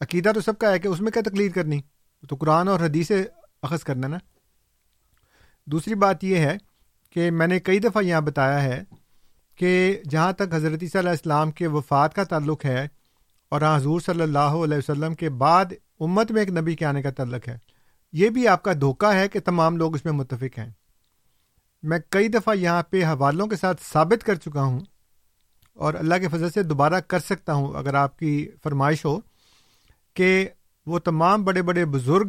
[0.00, 1.80] عقیدہ تو سب کا ہے کہ اس میں کیا تقلید کرنی؟
[2.28, 3.24] تو قرآن اور حدیث سے
[3.62, 4.16] اخذ کرنا نا۔
[5.64, 6.56] دوسری بات یہ ہے
[7.10, 8.82] کہ میں نے کئی دفعہ یہاں بتایا ہے
[9.54, 12.88] کہ جہاں تک حضرت صلی اللہ السلام کے وفات کا تعلق ہے
[13.48, 15.64] اور حضور صلی اللہ علیہ وسلم کے بعد
[16.00, 17.58] امت میں ایک نبی کے آنے کا تعلق ہے
[18.12, 20.70] یہ بھی آپ کا دھوکہ ہے کہ تمام لوگ اس میں متفق ہیں۔
[21.84, 24.80] میں کئی دفعہ یہاں پہ حوالوں کے ساتھ ثابت کر چکا ہوں
[25.74, 29.20] اور اللہ کے فضل سے دوبارہ کر سکتا ہوں اگر آپ کی فرمائش ہو
[30.14, 30.48] کہ
[30.86, 32.28] وہ تمام بڑے بڑے بزرگ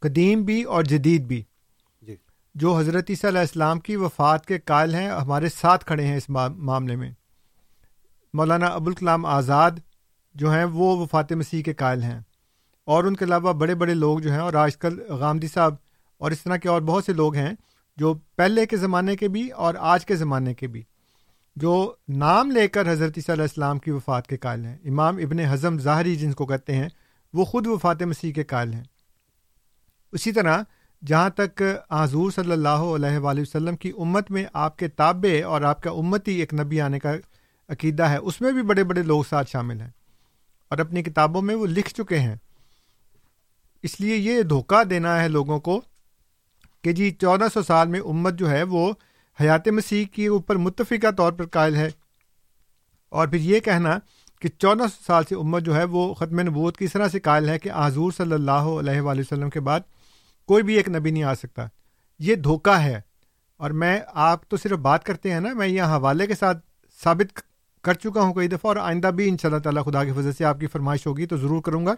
[0.00, 1.42] قدیم بھی اور جدید بھی
[2.02, 2.16] جی۔
[2.54, 6.28] جو حضرت صلی اللہ السلام کی وفات کے قائل ہیں ہمارے ساتھ کھڑے ہیں اس
[6.28, 7.10] معاملے میں۔
[8.34, 9.70] مولانا ابوالکلام آزاد
[10.34, 12.20] جو ہیں وہ وفات مسیح کے قائل ہیں۔
[12.84, 15.74] اور ان کے علاوہ بڑے بڑے لوگ جو ہیں اور آج کل غامدی صاحب
[16.18, 17.54] اور اس طرح کے اور بہت سے لوگ ہیں
[17.98, 20.82] جو پہلے کے زمانے کے بھی اور آج کے زمانے کے بھی،
[21.56, 25.40] جو نام لے کر حضرت صلی اللہ السلام کی وفات کے قائل ہیں۔ امام ابن
[25.40, 26.88] ہضم ظاہری جن کو کہتے ہیں،
[27.32, 28.84] وہ خود وفات مسیح کے قائل ہیں۔
[30.12, 30.62] اسی طرح
[31.06, 35.62] جہاں تک حضور صلی اللہ علیہ وآلہ وسلم کی امت میں آپ کے تابع اور
[35.62, 37.12] آپ کا امتی ایک نبی آنے کا
[37.68, 39.90] عقیدہ ہے، اس میں بھی بڑے بڑے لوگ ساتھ شامل ہیں۔
[40.68, 42.36] اور اپنی کتابوں میں وہ لکھ چکے ہیں۔
[43.82, 45.80] اس لیے یہ دھوکہ دینا ہے لوگوں کو
[46.82, 48.92] کہ جی چودہ سو سال میں امت جو ہے وہ
[49.40, 51.90] حیات مسیح کے اوپر متفقہ طور پر قائل ہے۔
[53.08, 53.98] اور پھر یہ کہنا
[54.40, 57.48] کہ چودہ سو سال سے امت جو ہے وہ ختم نبوت کی طرح سے قائل
[57.48, 59.80] ہے کہ حضور صلی اللہ علیہ وآلہ وسلم کے بعد
[60.46, 61.66] کوئی بھی ایک نبی نہیں آ سکتا۔
[62.18, 63.00] یہ دھوکہ ہے۔
[63.56, 66.58] اور میں، آپ تو صرف بات کرتے ہیں نا، میں یہاں حوالے کے ساتھ
[67.04, 67.40] ثابت
[67.82, 70.32] کر چکا ہوں کئی دفعہ اور آئندہ بھی ان شاء اللہ تعالیٰ خدا کی وجہ
[70.32, 71.94] سے آپ کی فرمائش ہوگی تو ضرور کروں گا۔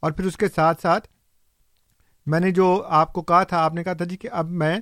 [0.00, 1.08] اور پھر اس کے ساتھ ساتھ
[2.26, 4.78] میں نے جو آپ کو کہا تھا آپ نے کہا تھا جی کہ اب میں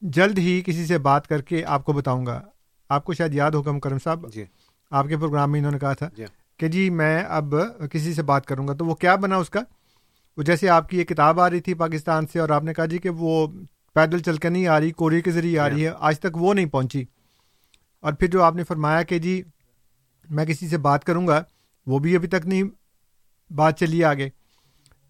[0.00, 2.40] جلد ہی کسی سے بات کر کے آپ کو بتاؤں گا۔
[2.88, 4.44] آپ کو شاید یاد ہوگا مکرم صاحب۔ جی۔
[4.90, 6.24] آپ کے پروگرام میں انہوں نے کہا تھا جی۔
[6.56, 7.54] کہ جی میں اب
[7.92, 9.60] کسی سے بات کروں گا۔ تو وہ کیا بنا اس کا؟
[10.36, 12.84] وہ جیسے آپ کی یہ کتاب آ رہی تھی پاکستان سے اور آپ نے کہا
[12.84, 13.46] جی کہ وہ
[13.94, 16.54] پیدل چل کر نہیں آ رہی کوریئر کے ذریعے آ رہی ہے آج تک وہ
[16.54, 17.04] نہیں پہنچی۔
[18.00, 19.42] اور پھر جو آپ نے فرمایا کہ جی
[20.30, 21.42] میں کسی سے بات کروں گا
[21.86, 22.62] وہ بھی ابھی تک نہیں
[23.52, 24.28] بات چلی آگے۔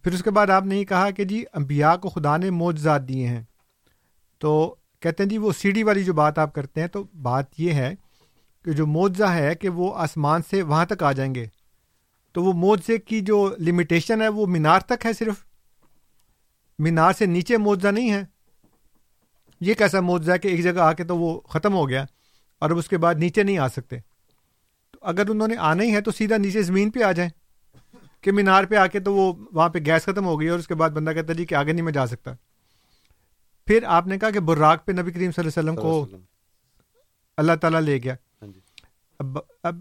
[0.05, 3.09] پھر اس کے بعد آپ نے یہ کہا کہ جی انبیاء کو خدا نے موجزات
[3.09, 3.43] دیے ہیں۔
[4.39, 7.61] تو کہتے ہیں جی وہ سی ڈی والی جو بات آپ کرتے ہیں، تو بات
[7.61, 7.95] یہ ہے
[8.65, 11.47] کہ جو معجزہ ہے کہ وہ آسمان سے وہاں تک آ جائیں گے۔
[12.33, 15.35] تو وہ معجزے کی جو لمیٹیشن ہے، وہ مینار تک ہے صرف؟
[16.79, 18.23] مینار سے نیچے معجزہ نہیں ہے۔
[19.61, 22.05] یہ کیسا معجزہ ہے کہ ایک جگہ آ کے تو وہ ختم ہو گیا
[22.59, 23.97] اور اب اس کے بعد نیچے نہیں آ سکتے۔
[24.91, 27.31] تو اگر انہوں نے آنا ہی ہے تو سیدھا نیچے زمین پہ آ جائیں۔
[28.25, 30.67] کہ مینار پہ آ کے تو وہ وہاں پہ گیس ختم ہو گئی اور اس
[30.67, 32.33] کے بعد بندہ کہتا جی کہ آگے نہیں میں جا سکتا۔
[33.67, 36.05] پھر آپ نے کہا کہ براق پہ نبی کریم صلی اللہ علیہ وسلم کو
[37.37, 38.15] اللہ تعالیٰ لے گیا۔
[39.19, 39.77] اب اب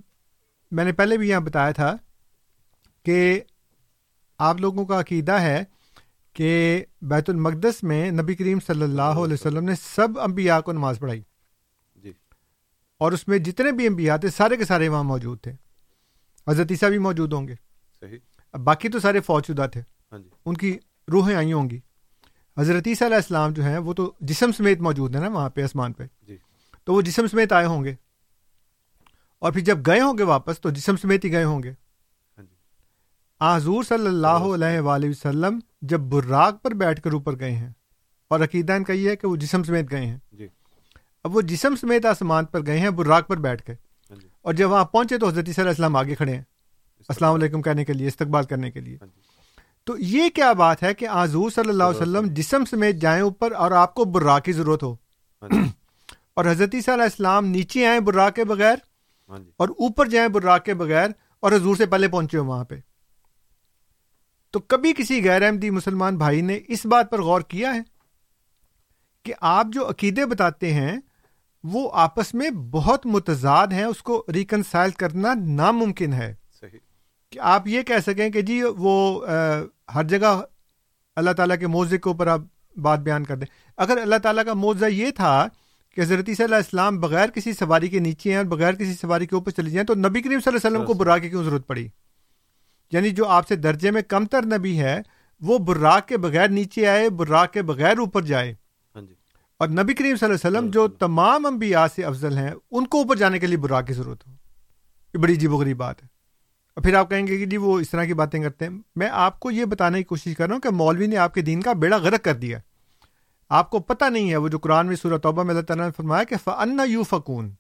[0.72, 1.96] میں نے پہلے بھی یہاں بتایا تھا
[3.06, 3.42] کہ
[4.38, 5.64] آپ لوگوں کا عقیدہ ہے
[6.34, 11.00] کہ بیت المقدس میں نبی کریم صلی اللہ علیہ وسلم نے سب انبیاء کو نماز
[11.00, 11.22] پڑھائی۔
[11.96, 12.12] جی۔
[12.98, 15.52] اور اس میں جتنے بھی انبیاء تھے سارے کے سارے وہاں موجود تھے۔
[16.48, 17.56] حضرت عیسیٰ بھی موجود ہوں گے۔
[18.00, 18.18] صحیح۔
[18.58, 19.82] باقی تو سارے فوج شدہ تھے۔
[20.12, 20.78] ہاں جی۔ ان کی
[21.12, 21.80] روحیں آئی ہوں گی۔
[22.58, 25.64] حضرت عیسیٰ علیہ السلام جو ہیں وہ تو جسم سمیت موجود ہیں نا وہاں پہ
[25.64, 26.38] آسمان پہ۔ جی۔
[26.84, 27.96] تو وہ جسم سمیت آئے ہوں گے۔
[29.40, 31.72] اور پھر جب گئے ہوں گے واپس تو جسم سمیت ہی گئے ہوں گے۔
[32.38, 32.56] ہاں جی۔
[33.42, 37.70] حضور صلی اللہ علیہ وآلہ وسلم۔ جب براق پر بیٹھ کر اوپر گئے ہیں
[38.28, 40.48] اور عقیدہ ان کا یہ ہے کہ وہ جسم سمیت گئے ہیں۔ جی۔
[41.24, 44.54] اب وہ جسم سمیت آسمان پر گئے ہیں براق پر بیٹھ کے۔ ہاں جی۔ اور
[44.54, 46.44] جب وہاں پہنچے تو حضرت صلی اللہ علیہ وسلم آگے کھڑے ہیں۔
[47.10, 49.22] السلام علیکم کہنے کے لیے استقبال کرنے کے لیے۔ ہاں جی۔
[49.84, 53.52] تو یہ کیا بات ہے کہ حضور صلی اللہ علیہ وسلم جسم سمیت جائیں اوپر
[53.52, 54.94] اور آپ کو برا کی ضرورت ہو۔
[55.42, 55.60] ہاں جی۔
[56.34, 58.76] اور حضرت صلی اللہ علیہ السلام نیچے آئیں برا کے بغیر
[59.30, 61.10] ہاں جی۔ اور اوپر جائیں برا کے بغیر
[61.40, 62.76] اور حضور سے پہلے پہنچے ہو وہاں پہ۔
[64.52, 67.82] تو کبھی کسی غیر احمدی مسلمان بھائی نے اس بات پر غور کیا ہے
[69.24, 70.98] کہ آپ جو عقیدے بتاتے ہیں
[71.64, 76.36] وہ آپس میں بہت متضاد ہیں اس کو ریکنسائل کرنا ناممکن ہے۔
[77.34, 79.26] کہ آپ یہ کہہ سکیں کہ جی وہ
[79.96, 80.42] ہر جگہ
[81.16, 82.42] اللہ تعالیٰ کے موضوع کے اوپر آپ
[82.78, 83.48] بات بیان کر دیں۔
[83.78, 85.48] اگر اللہ تعالیٰ کا موضوع یہ تھا
[85.96, 88.94] کہ حضرت صلی اللہ علیہ السلام بغیر کسی سواری کے نیچے ہیں اور بغیر کسی
[88.94, 91.30] سواری کے اوپر چلی جائیں تو نبی کریم صلی اللہ علیہ وسلم کو برا کی
[91.30, 91.88] کیوں ضرورت پڑی؟
[92.92, 95.02] یعنی جو آپ سے درجے میں کم تر نبی ہے
[95.42, 98.54] وہ براق کے بغیر نیچے آئے براق کے بغیر اوپر جائے۔
[98.96, 99.14] ہاں جی۔
[99.58, 102.98] اور نبی کریم صلی اللہ علیہ وسلم جو تمام انبیاء سے افضل ہیں ان کو
[102.98, 104.32] اوپر جانے کے لیے براق کی ضرورت ہو۔
[105.14, 106.13] یہ بڑی عجیب و غریب بات ہے۔
[106.76, 109.10] اور پھر آپ کہیں گے کہ جی وہ اس طرح کی باتیں کرتے ہیں۔ میں
[109.12, 111.62] آپ کو یہ بتانے کی کوشش کر رہا ہوں کہ مولوی نے آپ کے دین
[111.62, 112.60] کا بیڑا غرق کر دیا
[113.50, 115.92] آپ کو پتہ نہیں ہے وہ جو قرآن میں سورہ توبہ میں اللہ تعالیٰ نے
[115.98, 117.52] فرمایا کہ فن یو فکون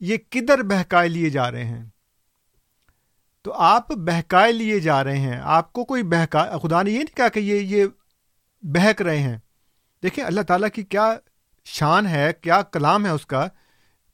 [0.00, 1.84] یہ کدھر بہکائے لیے جا رہے ہیں؟
[3.42, 7.16] تو آپ بہکائے لیے جا رہے ہیں۔ آپ کو کوئی بہکا خدا نے یہ نہیں
[7.16, 7.86] کہا کہ یہ یہ
[8.62, 9.38] بہک رہے ہیں۔
[10.02, 11.14] دیکھیں اللہ تعالیٰ کی کیا
[11.64, 13.46] شان ہے، کیا کلام ہے اس کا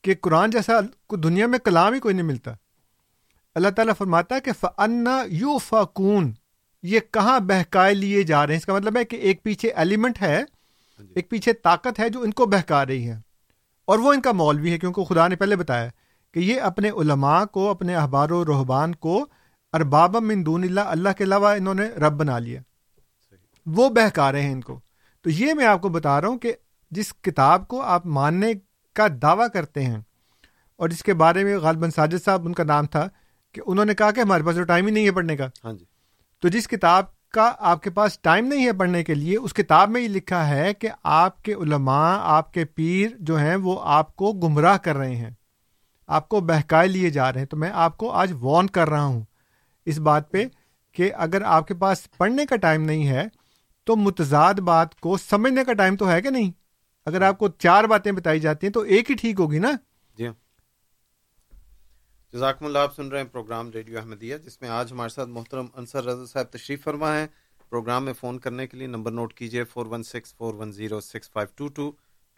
[0.03, 0.73] کہ قرآن جیسا
[1.17, 2.53] دنیا میں کلام ہی کوئی نہیں ملتا۔
[3.57, 6.33] اللہ تعالیٰ فرماتا ہے کہ فنا یو فکون
[6.83, 10.23] یہ کہاں بہکائے لیے جا رہے ہیں؟ اس کا مطلب ہے کہ ایک پیچھے ایلیمنٹ
[10.23, 10.43] ہے
[11.15, 13.17] ایک پیچھے طاقت ہے جو ان کو بہکا رہی ہے۔
[13.85, 15.89] اور وہ ان کا مولوی ہے کیونکہ خدا نے پہلے بتایا
[16.35, 19.27] کہ یہ اپنے علماء کو اپنے احبار و رحبان کو
[19.73, 22.61] ارباب من دون اللہ اللہ کے علاوہ انہوں نے رب بنا لیا۔
[23.67, 24.81] وہ بہکا رہے ہیں ان کو۔
[25.23, 26.53] تو یہ میں آپ کو بتا رہا ہوں کہ
[26.91, 28.53] جس کتاب کو آپ ماننے
[28.95, 29.99] کا دعویٰ کرتے ہیں
[30.77, 33.09] اور جس کے بارے میں غالباً ساجد صاحب ان کا نام تھا
[33.57, 35.73] کہ انہوں نے کہا کہ ہمارے پاس تو ٹائم ہی نہیں ہے پڑھنے کا۔ ہاں
[35.73, 35.85] جی۔
[36.43, 39.91] تو جس کتاب کا آپ کے پاس ٹائم نہیں ہے پڑھنے کے لیے اس کتاب
[39.91, 44.17] میں یہ لکھا ہے کہ آپ کے علماء آپ کے پیر جو ہیں وہ آپ
[44.17, 45.31] کو گمراہ کر رہے ہیں۔
[46.07, 49.05] آپ کو بہکائے لیے جا رہے ہیں۔ تو میں آپ کو آج وارن کر رہا
[49.05, 49.23] ہوں
[49.87, 50.45] اس بات پہ
[50.93, 53.25] کہ اگر آپ کے پاس پڑھنے کا ٹائم نہیں ہے
[53.85, 56.51] تو متضاد بات کو سمجھنے کا ٹائم تو ہے کہ نہیں؟
[57.07, 59.71] اگر آپ کو چار باتیں بتائی جاتی ہیں تو ایک ہی ٹھیک ہوگی نا؟
[60.19, 60.35] جی ہاں۔
[62.37, 65.67] جزاکم اللہ، آپ سن رہے ہیں پروگرام ریڈیو احمدیہ، جس میں آج ہمارے ساتھ محترم
[65.75, 67.27] انصر رضا صاحب تشریف فرما ہے
[67.73, 71.01] پروگرام میں فون کرنے کے لیے نمبر نوٹ کیجیے four one six four one zero
[71.01, 71.91] six five two two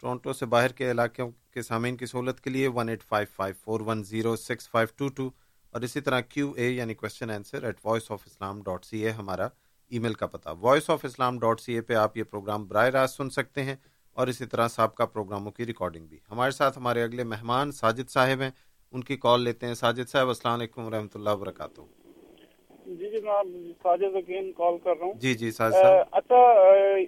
[0.03, 3.55] Toronto سے باہر کے علاقوں کے سامعین کی سہولت کے لیے one eight five five
[3.63, 5.29] four one zero six five two two
[5.73, 9.11] اور اسی طرح کیو اے یعنی question answer at voice of Islam dot C A
[9.11, 9.47] ہمارا
[9.91, 12.87] ای میل کا پتہ voice of Islam dot C A پہ آپ یہ پروگرام براہ
[12.89, 13.75] راست سن سکتے ہیں،
[14.17, 18.41] اور اسی طرح سابقہ پروگراموں کی ریکارڈنگ بھی۔ ہمارے ساتھ ہمارے اگلے مہمان ساجد صاحب
[18.41, 18.49] ہیں۔
[18.93, 21.81] ان کی کال لیتے ہیں۔ ساجد صاحب السلام علیکم و رحمۃ اللہ وبرکاتہ۔
[22.85, 23.47] جی جناب
[23.83, 26.35] ساجد یقین کال کر رہا ہوں۔ جی جی ساجد صاحب۔ اچھا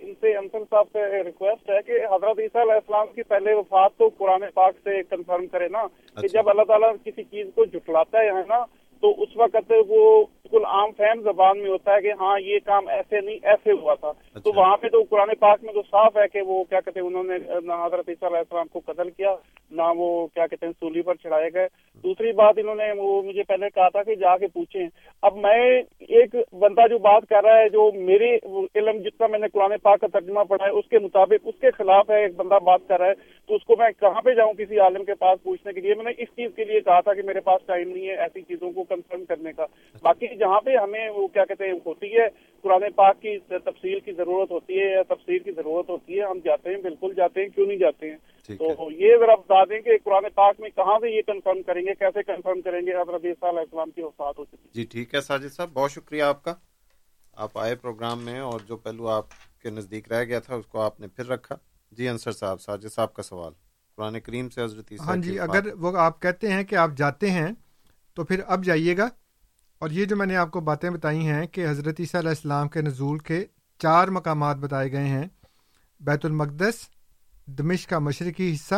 [0.02, 3.98] ان سے انصر صاحب سے ریکویسٹ ہے کہ حضرت عیسیٰ علیہ السلام کی پہلے وفات
[3.98, 7.66] تو قرآن پاک سے کنفرم کرے نا کہ اچھا۔ جب اللہ تعالیٰ کسی چیز کو
[7.66, 8.64] جھٹلاتا ہے نا
[9.02, 12.88] تو اس وقت وہ بالکل عام فہم زبان میں ہوتا ہے کہ ہاں یہ کام
[12.88, 16.18] ایسے نہیں ایسے ہوا تھا۔ تو اچھا۔ وہاں پہ تو قرآن پاک میں تو صاف
[16.18, 19.10] ہے کہ وہ کیا کہتے ہیں انہوں نے نہ حضرت عیسیٰ علیہ السلام کو قتل
[19.10, 19.36] کیا
[19.72, 21.68] نہ وہ کیا کہتے ہیں سولی پر چڑھائے گئے۔
[22.04, 24.88] دوسری بات انہوں نے وہ مجھے پہلے کہا تھا کہ جا کے پوچھیں۔
[25.22, 28.38] اب میں ایک بندہ جو بات کر رہا ہے جو میرے
[28.76, 31.72] علم جتنا میں نے قرآن پاک کا ترجمہ پڑھا ہے اس کے مطابق اس کے
[31.72, 33.14] خلاف ہے ایک بندہ بات کر رہا ہے
[33.48, 36.04] تو اس کو میں کہاں پہ جاؤں کسی عالم کے پاس پوچھنے کے لیے؟ میں
[36.04, 38.72] نے اس چیز کے لیے کہا تھا کہ میرے پاس ٹائم نہیں ہے ایسی چیزوں
[38.72, 39.66] کو کنفرم کرنے کا۔
[40.02, 42.28] باقی جہاں پہ ہمیں وہ کیا کہتے ہیں ہوتی ہے
[42.64, 46.40] قرآن پاک کی تفصیل کی ضرورت ہوتی ہے یا تفصیل کی ضرورت ہوتی ہے ہم
[46.44, 48.18] جاتے ہیں بالکل جاتے ہیں کیوں نہیں جاتے ہیں؟
[48.60, 51.94] تو یہ ذرا بتا دیں کہ قرآن پاک میں کہاں سے یہ کنفرم کریں گے
[52.00, 55.54] کیسے کنفرم کریں گے؟ حضرت علیہ السلام کی وفات ہو چکی۔ جی ٹھیک ہے ساجد
[55.54, 56.54] صاحب بہت شکریہ آپ کا۔
[57.34, 59.26] آپ آئے پروگرام میں اور جو پہلو آپ
[59.62, 61.56] کے نزدیک رہ گیا تھا اس کو آپ نے پھر رکھا۔
[61.92, 63.54] جی انصر صاحب ساجد صاحب کا سوال۔
[63.98, 67.48] قرآن کریم سے حضرت ہاں جی اگر وہ آپ کہتے ہیں کہ آپ جاتے ہیں
[68.14, 69.08] تو پھر اب جائیے گا۔
[69.80, 72.70] اور یہ جو میں نے آپ کو باتیں بتائی ہیں کہ حضرت عیسیٰ علیہ السلام
[72.70, 73.46] کے نزول کے
[73.80, 75.28] چار مقامات بتائے گئے ہیں۔
[76.00, 76.74] بیت المقدس
[77.46, 78.76] دمش کا مشرقی حصہ،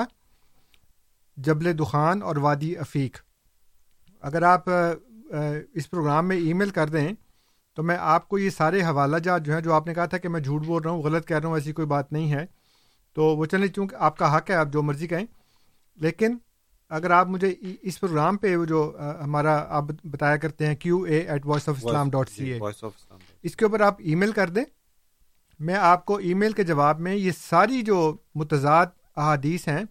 [1.38, 3.18] جبل دخان اور وادی افیق
[4.22, 4.69] اگر آپ
[5.73, 7.07] اس پروگرام میں ای میل کر دیں
[7.76, 10.18] تو میں آپ کو یہ سارے حوالہ جات جو ہیں، جو آپ نے کہا تھا
[10.18, 12.45] کہ میں جھوٹ بول رہا ہوں، غلط کہہ رہا ہوں، ایسی کوئی بات نہیں ہے۔
[13.14, 15.26] تو وہ چلیں، چونکہ آپ کا حق ہے، آپ جو مرضی کہیں۔
[15.95, 16.38] لیکن
[16.94, 18.82] اگر آپ مجھے اس پروگرام پہ جو
[19.24, 22.60] ہمارا آپ بتایا کرتے ہیں Q A at voice of Islam dot C A
[23.44, 24.64] اس کے اوپر آپ ای میل کر دیں۔
[25.60, 29.84] میں آپ کو ای میل کے جواب میں یہ ساری جو متضاد احادیث ہیں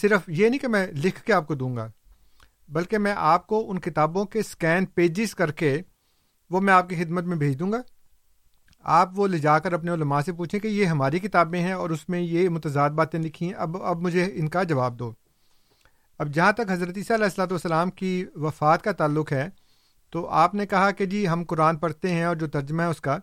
[0.00, 1.88] صرف یہ نہیں کہ میں لکھ کے آپ کو دوں گا
[2.68, 5.76] بلکہ میں آپ کو ان کتابوں کے اسکین پیجز کر کے
[6.50, 7.80] وہ میں آپ کی خدمت میں بھیج دوں گا۔
[8.84, 11.90] آپ وہ لے جا کر اپنے علماء سے پوچھیں کہ یہ ہماری کتابیں ہیں اور
[11.90, 15.12] اس میں یہ متضاد باتیں لکھی ہیں۔ اب اب مجھے ان کا جواب دو۔
[16.20, 19.48] اب جہاں تک حضرت عیسیٰ علیہ السلاۃ والسلام کی وفات کا تعلق ہے،
[20.12, 23.00] تو آپ نے کہا کہ جی ہم قرآن پڑھتے ہیں اور جو ترجمہ ہے اس
[23.00, 23.18] کا،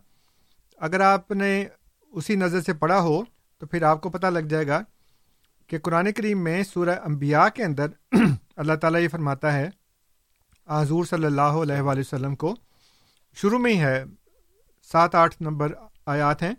[0.81, 1.51] اگر آپ نے
[2.13, 3.23] اسی نظر سے پڑھا ہو،
[3.61, 4.81] تو پھر آپ کو پتہ لگ جائے گا
[5.69, 7.87] کہ قرآن کریم میں سورہ انبیاء کے اندر
[8.57, 9.69] اللہ تعالیٰ یہ فرماتا ہے
[10.67, 12.55] حضور صلی اللہ علیہ وآلہ وسلم کو
[13.37, 14.03] شروع میں ہی ہے،
[14.89, 15.73] سات آٹھ نمبر
[16.07, 16.53] آیات ہیں،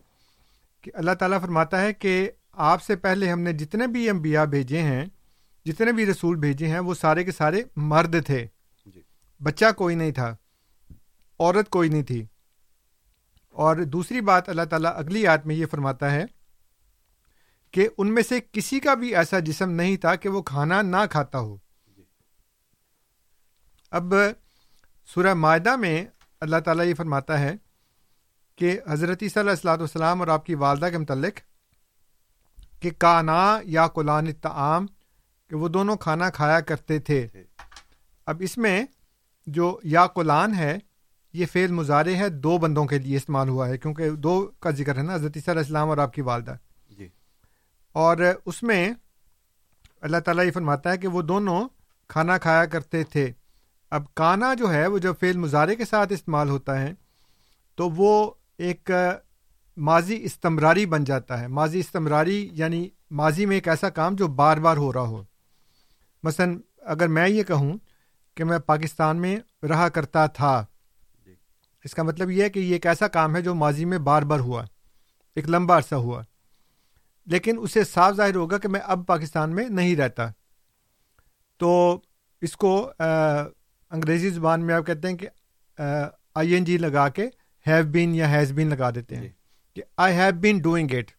[0.85, 2.31] کہ اللہ تعالیٰ فرماتا ہے کہ
[2.71, 5.05] آپ سے پہلے ہم نے جتنے بھی انبیاء بھیجے ہیں
[5.69, 8.47] جتنے بھی رسول بھیجے ہیں وہ سارے کے سارے مرد تھے۔
[8.87, 9.01] جی۔
[9.43, 10.37] بچہ کوئی نہیں تھا
[11.41, 12.27] عورت کوئی نہیں تھی۔
[13.53, 16.25] اور دوسری بات اللہ تعالیٰ اگلی یاد میں یہ فرماتا ہے
[17.71, 20.97] کہ ان میں سے کسی کا بھی ایسا جسم نہیں تھا کہ وہ کھانا نہ
[21.11, 21.57] کھاتا ہو۔
[23.91, 24.15] اب
[25.15, 26.05] سورہ معدہ میں
[26.41, 27.55] اللہ تعالیٰ یہ فرماتا ہے
[28.57, 31.41] کہ حضرت صلی اللہ السلاۃ والسلام اور آپ کی والدہ کے متعلق
[32.83, 34.87] کہ کانا یا قلان تعام
[35.49, 37.27] کہ وہ دونوں کھانا کھایا کرتے تھے۔
[38.27, 38.85] اب اس میں
[39.47, 40.79] جو یا قلان ہے
[41.33, 44.97] یہ فعل مظاہرے ہے دو بندوں کے لیے استعمال ہوا ہے کیونکہ دو کا ذکر
[44.97, 46.57] ہے نا حضرت عیسیٰ علیہ السلام اور آپ کی والدہ۔
[46.99, 47.09] جی۔
[47.93, 48.93] اور اس میں
[50.01, 51.69] اللہ تعالیٰ یہ فرماتا ہے کہ وہ دونوں
[52.09, 53.33] کھانا کھایا کرتے تھے۔
[53.91, 56.95] اب کانا جو ہے وہ جب فعل مظاہرے کے ساتھ استعمال ہوتا ہے
[57.75, 58.91] تو وہ ایک
[59.77, 64.57] ماضی استمراری بن جاتا ہے۔ ماضی استمراری یعنی ماضی میں ایک ایسا کام جو بار
[64.57, 65.25] بار ہو رہا ہو۔
[66.23, 66.47] مثلا
[66.83, 67.79] اگر میں یہ کہوں
[68.35, 70.67] کہ میں پاکستان میں رہا کرتا تھا
[71.85, 74.23] اس کا مطلب یہ ہے کہ یہ ایک ایسا کام ہے جو ماضی میں بار
[74.23, 74.65] بار ہوا
[75.35, 76.23] ایک لمبا عرصہ ہوا۔
[77.27, 80.29] لیکن اسے صاف ظاہر ہوگا کہ میں اب پاکستان میں نہیں رہتا۔
[81.59, 82.01] تو
[82.41, 82.93] اس کو
[83.91, 85.29] انگریزی زبان میں آپ کہتے ہیں کہ
[86.35, 87.27] آئی این جی لگا کے
[87.67, 89.29] ہیو بین یا ہیز بین لگا دیتے ہیں
[89.75, 91.11] کہ I have been doing it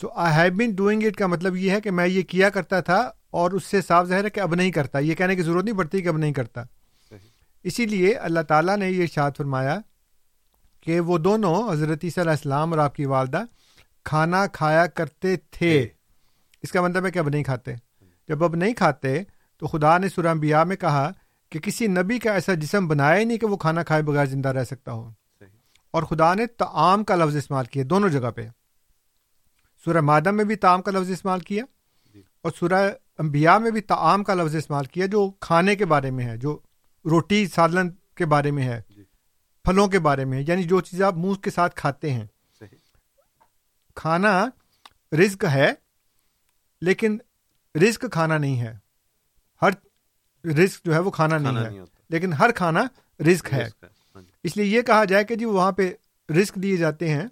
[0.00, 2.80] so I have been doing it کا مطلب یہ ہے کہ میں یہ کیا کرتا
[2.80, 5.64] تھا اور اس سے صاف ظاہر ہے کہ اب نہیں کرتا۔ یہ کہنے کی ضرورت
[5.64, 6.62] نہیں پڑتی کہ اب نہیں کرتا۔
[7.62, 9.78] اسی لیے اللہ تعالیٰ نے یہ ارشاد فرمایا
[10.80, 13.44] کہ وہ دونوں حضرت علیہ السلام اور آپ کی والدہ
[14.04, 15.88] کھانا کھایا کرتے تھے۔
[16.62, 17.74] اس کا مطلب ہے کہ اب نہیں کھاتے۔
[18.28, 19.22] جب اب نہیں کھاتے
[19.58, 21.10] تو خدا نے سورہ انبیاء میں کہا
[21.50, 24.48] کہ کسی نبی کا ایسا جسم بنایا ہی نہیں کہ وہ کھانا کھائے بغیر زندہ
[24.48, 25.10] رہ سکتا ہو۔
[25.90, 28.48] اور خدا نے تعام کا لفظ استعمال کیا دونوں جگہ پہ۔
[29.84, 31.64] سورہ مادم میں بھی تعام کا لفظ استعمال کیا
[32.42, 36.24] اور سورہ انبیاء میں بھی تعام کا لفظ استعمال کیا جو کھانے کے بارے میں
[36.24, 36.58] ہے جو
[37.10, 38.80] روٹی سالن کے بارے میں ہے
[39.64, 42.26] پھلوں کے بارے میں یعنی جو چیز آپ منہ کے ساتھ کھاتے ہیں۔
[43.94, 44.46] کھانا
[45.12, 45.72] رزق ہے
[46.80, 47.18] لیکن
[47.74, 48.78] رزق کھانا نہیں ہے۔
[49.62, 49.70] ہر
[50.48, 52.82] رزق جو ہے وہ کھانا نہیں ہے۔ لیکن ہر کھانا
[53.26, 55.92] رزق ہے۔ ہاں جی۔ اس لیے یہ کہا جائے کہ جی وہاں پہ
[56.28, 57.26] رزق دیے جاتے ہیں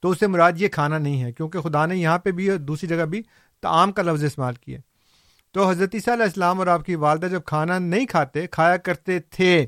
[0.00, 2.58] تو اس سے مراد یہ کھانا نہیں ہے کیونکہ خدا نے یہاں پہ بھی اور
[2.58, 3.22] دوسری جگہ بھی
[3.66, 4.78] تعام کا لفظ استعمال کیا
[5.50, 9.18] تو حضرت عیسیٰ علیہ السلام اور آپ کی والدہ جب کھانا نہیں کھاتے، کھایا کرتے
[9.20, 9.66] تھے،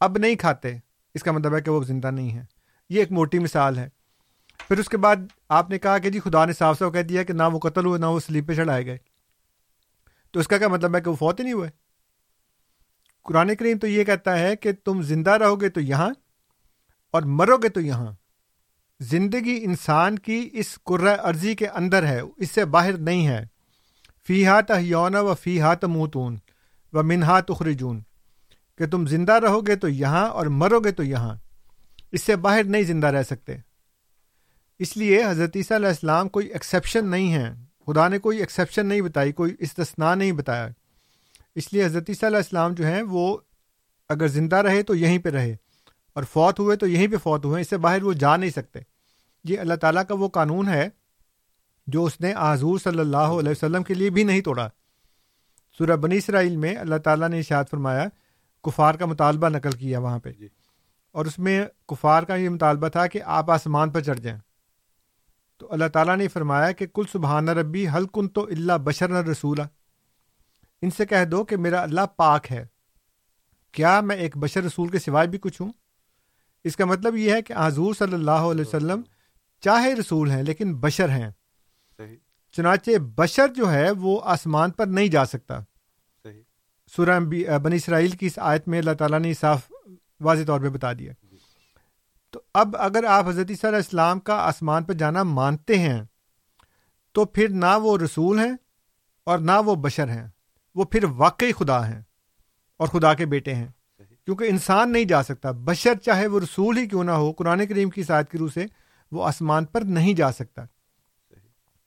[0.00, 0.76] اب نہیں کھاتے،
[1.14, 2.44] اس کا مطلب ہے کہ وہ زندہ نہیں ہے
[2.88, 3.88] یہ ایک موٹی مثال ہے۔
[4.68, 5.16] پھر اس کے بعد
[5.48, 7.86] آپ نے کہا کہ جی خدا نے صاف صاف کہہ دیا کہ نہ وہ قتل
[7.86, 8.98] ہوئے، نہ وہ سلیپ پہ چڑھائے گئے۔
[10.32, 11.70] تو اس کا کیا مطلب ہے کہ وہ فوت ہی نہیں ہوئے؟
[13.22, 16.10] قرآن کریم تو یہ کہتا ہے کہ تم زندہ رہو گے تو یہاں
[17.10, 18.12] اور مرو گے تو یہاں۔
[19.00, 20.78] زندگی انسان کی اس
[21.22, 23.46] عرضی کے اندر ہے، اس سے باہر نہیں ہے۔
[24.26, 26.36] فی ہاتھ یون و فی ہاتھ موتون
[26.92, 28.00] و منہا تخرجون۔
[28.78, 31.34] کہ تم زندہ رہو گے تو یہاں اور مرو گے تو یہاں۔
[32.12, 33.56] اس سے باہر نہیں زندہ رہ سکتے۔
[34.78, 37.54] اس لیے حضرت عیسیٰ علیہ السلام کوئی ایکسیپشن نہیں ہے۔
[37.86, 40.68] خدا نے کوئی ایکسیپشن نہیں بتائی، کوئی استثنا نہیں بتایا۔
[41.54, 43.38] اس لیے حضرت عیسیٰ علیہ السلام جو ہیں، وہ
[44.08, 45.56] اگر زندہ رہے تو یہیں پہ رہے۔
[46.12, 48.78] اور فوت ہوئے تو یہیں پہ فوت ہوئے اس سے باہر وہ جا نہیں سکتے۔
[49.44, 50.88] یہ اللہ تعالیٰ کا وہ قانون ہے
[51.86, 54.68] جو اس نے حضور صلی اللہ علیہ وسلم کے لیے بھی نہیں توڑا۔
[55.78, 58.04] سورہ بنی اسرائیل میں اللہ تعالیٰ نے اشاد فرمایا
[58.64, 60.48] کفار کا مطالبہ نقل کیا وہاں پہ۔ جی۔
[61.12, 64.38] اور اس میں کفار کا یہ مطالبہ تھا کہ آپ آسمان پر چڑھ جائیں۔
[65.58, 69.62] تو اللہ تعالیٰ نے فرمایا کہ کل سبحانہ ربی حل کن تو اللہ بشر رسولہ
[70.82, 72.66] ان سے کہہ دو کہ میرا اللہ پاک ہے۔
[73.72, 75.72] کیا میں ایک بشر رسول کے سوائے بھی کچھ ہوں؟
[76.64, 79.02] اس کا مطلب یہ ہے کہ حضور صلی اللہ علیہ وسلم
[79.60, 81.30] چاہے رسول ہیں لیکن بشر ہیں۔
[82.52, 85.58] چنانچہ بشر جو ہے وہ آسمان پر نہیں جا سکتا۔
[86.96, 87.20] سورہ
[87.58, 89.72] بنی اسرائیل کی اس آیت میں اللہ تعالیٰ نے صاف
[90.20, 91.36] واضح طور پہ بتا دیا۔ جی۔
[92.30, 96.02] تو اب اگر آپ حضرت صلی اللہ اسلام کا آسمان پر جانا مانتے ہیں
[97.12, 98.56] تو پھر نہ وہ رسول ہیں
[99.24, 100.28] اور نہ وہ بشر ہیں۔
[100.74, 102.02] وہ پھر واقعی خدا ہیں
[102.76, 103.68] اور خدا کے بیٹے ہیں۔
[104.28, 107.90] کیونکہ انسان نہیں جا سکتا۔ بشر چاہے وہ رسول ہی کیوں نہ ہو، قرآن کریم
[107.90, 108.64] کی سائد کی روح سے
[109.12, 110.64] وہ آسمان پر نہیں جا سکتا۔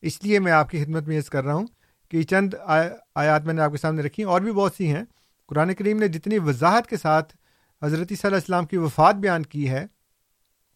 [0.04, 1.68] اس لیے میں آپ کی خدمت میں یہ کر رہا ہوں
[2.12, 5.04] کہ چند آیات میں نے آپ کے سامنے رکھی، اور بھی بہت سی ہیں۔
[5.50, 7.34] قرآن کریم نے جتنی وضاحت کے ساتھ
[7.82, 9.86] حضرت صلی اللہ علیہ السلام کی وفات بیان کی ہے،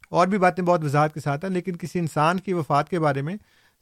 [0.09, 3.21] اور بھی باتیں بہت وضاحت کے ساتھ ہیں، لیکن کسی انسان کی وفات کے بارے
[3.21, 3.35] میں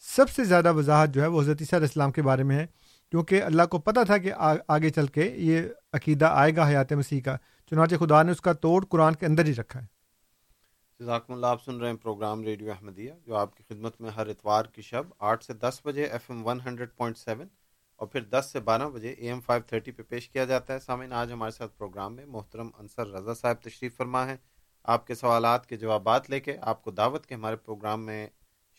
[0.04, 2.66] سب سے زیادہ وضاحت جو ہے وہ حضرت صلی اللہ السلام کے بارے میں ہے۔
[3.14, 4.32] کیونکہ اللہ کو پتہ تھا کہ
[4.68, 5.62] آگے چل کے یہ
[5.94, 7.38] عقیدہ آئے گا حیات مسیح کا۔
[7.72, 9.86] چنانچہ خدا نے اس کا توڑ قرآن کے اندر ہی رکھا ہے۔
[11.00, 14.28] جزاکم اللہ، آپ سن رہے ہیں پروگرام ریڈیو احمدیہ، جو آپ کی خدمت میں ہر
[14.28, 17.48] اتوار کی شب آٹھ سے دس بجے F M one hundred point seven
[17.96, 20.80] اور پھر دس سے بارہ بجے اے ایم فائیو تھرٹی پہ پیش کیا جاتا ہے۔
[20.80, 24.36] سامعین، آج ہمارے ساتھ پروگرام میں محترم انصر رضا صاحب تشریف فرما ہے
[24.84, 28.28] آپ کے سوالات کے جوابات لے کے آپ کو دعوت کے ہمارے پروگرام میں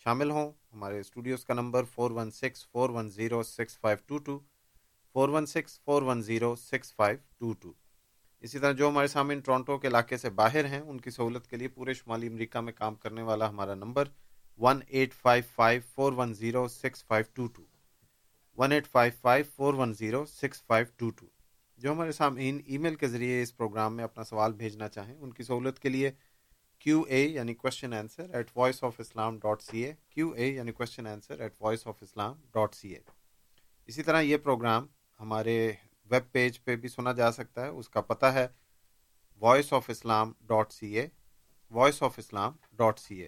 [0.05, 4.17] شامل ہوں۔ ہمارے اسٹوڈیوز کا number four one six four one zero six five two
[4.17, 4.39] two,
[5.15, 7.71] four one six four one zero six five two two.
[8.45, 11.57] اسی طرح جو ہمارے سامنے ٹورانٹو کے علاقے سے باہر ہیں، ان کی سہولت کے
[11.57, 14.07] لیے پورے شمالی امریکہ میں کام کرنے والا ہمارا number
[14.59, 17.63] one eight five five four one zero six five two two
[18.57, 21.25] one eight five five four one zero six five two two
[21.79, 25.31] جو ہمارے سامعین ای میل کے ذریعے اس پروگرام میں اپنا سوال بھیجنا چاہیں، ان
[25.33, 26.11] کی سہولت کے لیے
[26.85, 30.71] کیو اے یعنی question answer at voice of Islam dot C A Q A یعنی
[30.71, 32.99] question answer at voice of Islam dot C A
[33.89, 34.87] اسی طرح یہ پروگرام
[35.19, 35.57] ہمارے
[36.11, 38.47] ویب پیج پہ بھی سنا جا سکتا ہے، اس کا پتہ ہے
[39.41, 41.07] voice of Islam dot C A
[41.71, 43.27] voice of Islam dot C A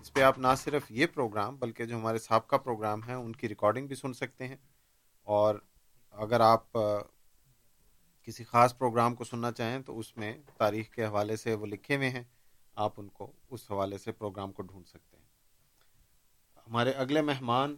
[0.00, 3.48] اس پہ آپ نہ صرف یہ پروگرام بلکہ جو ہمارے سابقہ پروگرام ہیں، ان کی
[3.48, 4.56] ریکارڈنگ بھی سن سکتے ہیں۔
[5.26, 5.54] اور
[6.10, 6.78] اگر آپ
[8.22, 11.96] کسی خاص پروگرام کو سننا چاہیں تو اس میں تاریخ کے حوالے سے وہ لکھے
[11.96, 12.22] ہوئے ہیں،
[12.74, 15.24] آپ ان کو اس حوالے سے پروگرام کو ڈھونڈ سکتے ہیں۔
[16.66, 17.76] ہمارے اگلے مہمان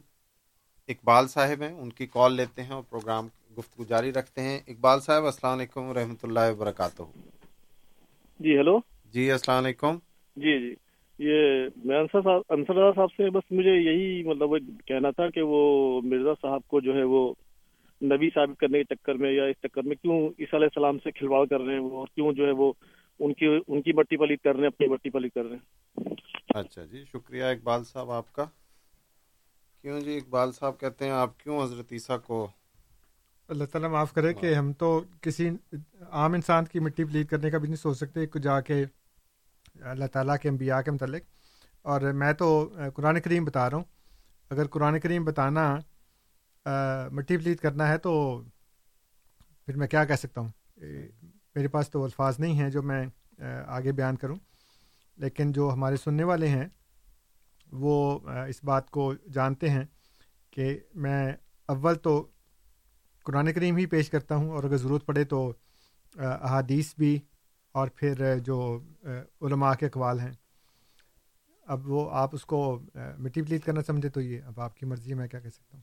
[0.89, 3.29] اقبال صاحب ہیں، ان کی کال لیتے ہیں اور پروگرام
[3.59, 7.03] گفتگو جاری رکھتے ہیں۔ اقبال صاحب السلام علیکم و اللہ وبرکاتہ۔
[8.41, 8.79] جی ہیلو۔
[9.13, 9.97] جی السلام علیکم۔
[10.37, 10.75] جی جی۔
[11.19, 14.51] یہ میں انصر صاحب انصر صاحب سے بس مجھے یہی مطلب
[14.87, 17.35] کہنا تھا کہ وہ مرزا صاحب کو جو ہے وہ
[18.03, 21.11] نبی ثابت کرنے کے چکر میں یا اس چکر میں کیوں عیسیٰ علیہ السلام سے
[21.11, 22.73] کھلواڑ کر رہے ہیں وہ اور کیوں جو ہے وہ
[23.21, 26.13] ان کی ان کی بٹی پلیت کر رہے ہیں اپنی بٹی پلیت کر رہے ہیں؟
[26.55, 28.45] اچھا جی شکریہ اقبال صاحب آپ کا۔
[29.83, 32.49] کیوں جی؟ اقبال صاحب کہتے ہیں آپ کیوں حضرت عیسیٰ کو
[33.49, 35.51] اللہ تعالیٰ معاف کرے کہ ہم تو کسی
[36.11, 38.85] عام انسان کی مٹی پلیت کرنے کا بھی نہیں سوچ سکتے جا کے
[39.81, 41.23] اللہ تعالیٰ کے انبیاء کے متعلق۔
[41.83, 43.85] اور میں تو قرآن کریم بتا رہا ہوں۔
[44.51, 45.77] اگر قرآن کریم بتانا
[47.13, 48.43] مٹی پلیت کرنا ہے تو
[49.67, 50.51] پھر میں کیا کہہ سکتا ہوں؟
[51.55, 53.07] میرے پاس تو الفاظ نہیں ہیں جو میں
[53.67, 54.37] آگے بیان کروں۔
[55.17, 56.67] لیکن جو ہمارے سننے والے ہیں،
[57.73, 58.19] وہ
[58.49, 59.85] اس بات کو جانتے ہیں
[60.51, 61.33] کہ میں
[61.67, 62.27] اول تو
[63.29, 65.41] قرآن کریم ہی پیش کرتا ہوں اور اگر ضرورت پڑے تو
[66.17, 67.19] احادیث بھی
[67.75, 68.59] اور پھر جو
[69.43, 70.31] علماء کے اقوال ہیں۔
[71.67, 72.59] اب وہ آپ اس کو
[72.95, 75.77] مٹی پلیت کرنا سمجھے تو یہ، اب آپ کی مرضی ہے، میں کیا کہہ سکتا
[75.77, 75.83] ہوں؟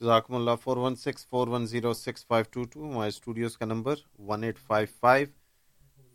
[0.00, 3.66] جزاکم اللہ four one six four one zero six five two two ہمارے اسٹوڈیوز کا
[3.66, 3.94] number
[4.28, 5.26] one eight five five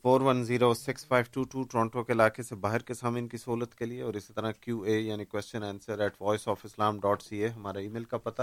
[0.04, 3.38] four one zero six five two two Toronto کے علاقے سے باہر کے سامعین کی
[3.38, 7.00] سہولت کے لیے اور اسی طرح کیو اے یعنی question answer at voice of Islam
[7.00, 8.42] dot C A ہمارا ای میل کا پتہ۔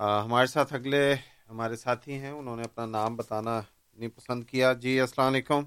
[0.00, 1.14] ہمارے ساتھ اگلے
[1.50, 3.60] ہمارے ساتھی ہیں انہوں نے اپنا نام بتانا
[3.96, 5.60] نہیں پسند کیا۔ جی السلام علیکم۔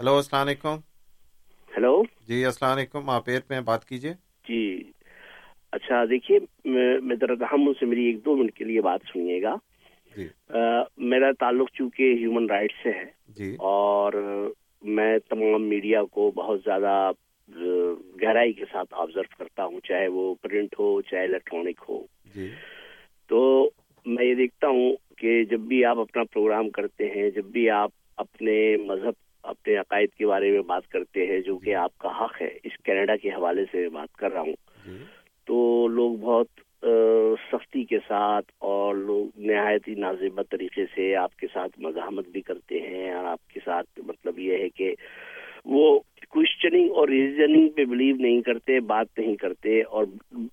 [0.00, 0.76] ہلو السلام علیکم۔
[1.76, 4.12] ہلو۔ جی السلام علیکم۔ آپ ایر پہ بات کیجیے
[4.48, 4.90] جی۔
[5.72, 6.38] اچھا دیکھیے
[7.00, 9.54] میں درحم سے میری ایک دو منٹ کے لیے بات سنیے گا۔
[10.16, 10.28] جی۔
[10.96, 14.12] میرا تعلق چونکہ ہیومن رائٹس سے ہے۔ جی۔ اور
[14.82, 17.10] میں تمام میڈیا کو بہت زیادہ
[18.22, 22.02] گہرائی کے ساتھ آبزرو کرتا ہوں چاہے وہ پرنٹ ہو چاہے الیکٹرانک ہو۔
[22.34, 22.48] جی۔
[23.28, 23.70] تو
[24.06, 27.90] میں یہ دیکھتا ہوں کہ جب بھی آپ اپنا پروگرام کرتے ہیں جب بھی آپ
[28.16, 29.12] اپنے مذہب
[29.42, 32.76] اپنے عقائد کے بارے میں بات کرتے ہیں جو کہ آپ کا حق ہے اس
[32.84, 34.54] کینیڈا کے حوالے سے بات کر رہا ہوں
[34.86, 35.04] جی۔
[35.46, 36.60] تو لوگ بہت
[37.52, 42.40] سختی کے ساتھ اور لوگ نہایت ہی نازبت طریقے سے آپ کے ساتھ مزاحمت بھی
[42.40, 44.94] کرتے ہیں اور آپ کے ساتھ مطلب یہ ہے کہ
[45.64, 46.00] وہ
[46.34, 50.04] کوشچننگ اور ریزننگ پہ بلیو نہیں کرتے بات نہیں کرتے اور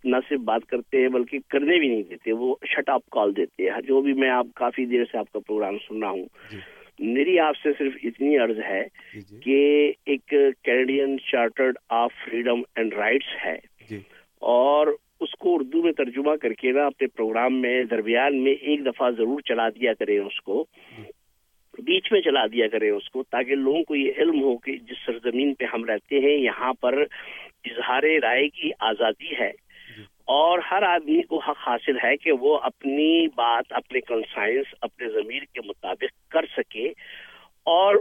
[0.04, 3.64] نہ صرف بات کرتے ہیں بلکہ کرنے بھی نہیں دیتے وہ شٹ اپ کال دیتے
[3.64, 6.58] ہیں۔ جو بھی میں آپ کافی دیر سے آپ کا پروگرام سن رہا ہوں۔ جی۔
[7.00, 8.84] میری آپ سے صرف اتنی عرض ہے
[9.16, 10.34] جی، کہ ایک
[10.64, 13.58] Canadian chartered of freedom and rights ہے۔
[13.90, 13.98] جی۔
[14.40, 14.88] اور
[15.20, 19.12] اس کو اردو میں ترجمہ کر کے نا اپنے پروگرام میں درمیان میں ایک دفعہ
[19.12, 20.66] ضرور چلا دیا کریں اس کو۔
[21.78, 25.06] بیچ میں چلا دیا کریں اس کو تاکہ لوگوں کو یہ علم ہو کہ جس
[25.06, 26.94] سرزمین پہ ہم رہتے ہیں یہاں پر
[27.66, 29.52] اظہار رائے کی آزادی ہے۔
[30.26, 35.44] اور ہر آدمی کو حق حاصل ہے کہ وہ اپنی بات اپنے کنسائنس اپنے ضمیر
[35.54, 36.90] کے مطابق کر سکے
[37.64, 37.96] اور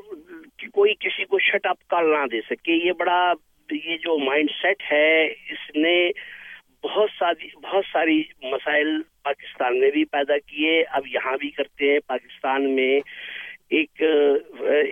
[0.73, 3.33] کوئی کسی کو شٹ اپ کال نہ دے سکے۔ یہ بڑا
[3.73, 6.11] یہ جو مائنڈ سیٹ ہے اس نے
[6.83, 11.99] بہت ساری بہت ساری مسائل پاکستان میں بھی پیدا کیے۔ اب یہاں بھی کرتے ہیں۔
[12.07, 13.01] پاکستان میں
[13.71, 14.03] ایک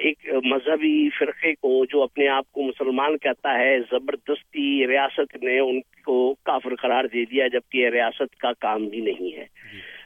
[0.02, 5.80] ایک مذہبی فرقے کو جو اپنے آپ کو مسلمان کہتا ہے زبردستی ریاست نے ان
[6.04, 9.44] کو کافر قرار دے دیا جبکہ ریاست کا کام بھی نہیں ہے۔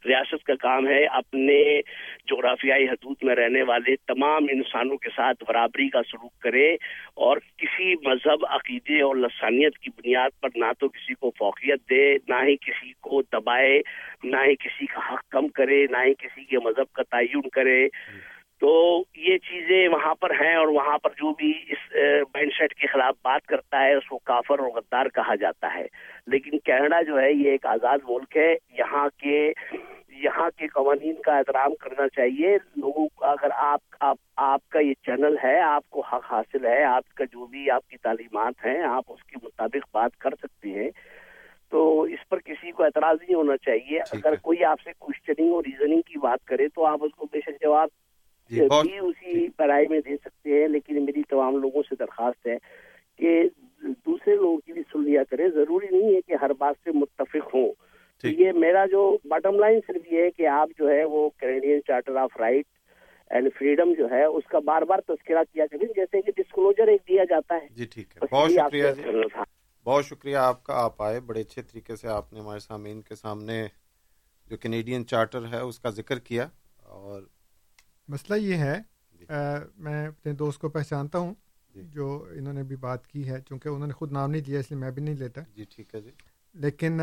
[0.06, 1.80] ریاست کا کام ہے اپنے
[2.26, 6.76] جغرافیائی حدود میں رہنے والے تمام انسانوں کے ساتھ برابری کا سلوک کرے
[7.14, 12.14] اور کسی مذہب عقیدے اور لسانیت کی بنیاد پر نہ تو کسی کو فوقیت دے
[12.28, 13.80] نہ ہی کسی کو دبائے
[14.24, 17.88] نہ ہی کسی کا حق کم کرے نہ ہی کسی کے مذہب کا تعین کرے۔
[18.62, 21.96] تو یہ چیزیں وہاں پر ہیں اور وہاں پر جو بھی اس
[22.34, 25.86] مائنڈ سیٹ کے خلاف بات کرتا ہے اس کو کافر اور غدار کہا جاتا ہے۔
[26.26, 29.52] لیکن کینیڈا جو ہے یہ ایک آزاد ملک ہے۔ یہاں کے
[30.08, 35.36] یہاں کے قوانین کا احترام کرنا چاہیے۔ لوگوں اگر آپ آپ آپ کا یہ چینل
[35.44, 39.04] ہے آپ کو حق حاصل ہے آپ کا جو بھی آپ کی تعلیمات ہیں آپ
[39.08, 40.90] اس کے مطابق بات کر سکتے ہیں۔
[41.70, 45.62] تو اس پر کسی کو اعتراض نہیں ہونا چاہیے۔ اگر کوئی آپ سے کوشچننگ اور
[45.66, 47.88] ریزننگ کی بات کرے تو آپ اس کو بے شک جواب
[48.52, 52.56] جی، بھی اسی پڑھائی میں دے سکتے ہیں لیکن میری تمام لوگوں سے درخواست ہے
[53.16, 53.42] کہ
[53.82, 57.54] دوسرے لوگوں کی بھی سن لیا کرے ضروری نہیں ہے کہ ہر بات سے متفق
[57.54, 57.72] ہوں۔
[58.24, 62.16] یہ میرا جو باٹم لائن صرف یہ ہے کہ آپ جو ہے وہ Canadian charter
[62.16, 62.66] of right
[63.30, 67.00] and freedom جو ہے اس کا بار بار تذکرہ کیا کریں جیسے کہ ڈسکلوجر ایک
[67.08, 69.02] دیا جاتا ہے۔ جی ٹھیک ہے۔ بہت شکریہ جی۔
[69.86, 73.14] بہت شکریہ آپ کا آپ آئے بڑے اچھے طریقے سے۔ آپ نے ہمارے سامعین کے
[73.14, 73.66] سامنے
[74.50, 76.48] جو کینیڈین چارٹر ہے اس کا ذکر کیا
[76.82, 77.22] اور
[78.12, 78.80] مسئلہ یہ ہے
[79.28, 79.34] آ,
[79.76, 81.34] میں اپنے دوست کو پہچانتا ہوں
[81.74, 84.70] جو انہوں نے بھی بات کی ہے چونکہ انہوں نے خود نام نہیں دیا اس
[84.70, 86.10] لیے میں بھی نہیں لیتا۔ جی ٹھیک ہے جی۔
[86.54, 87.00] لیکن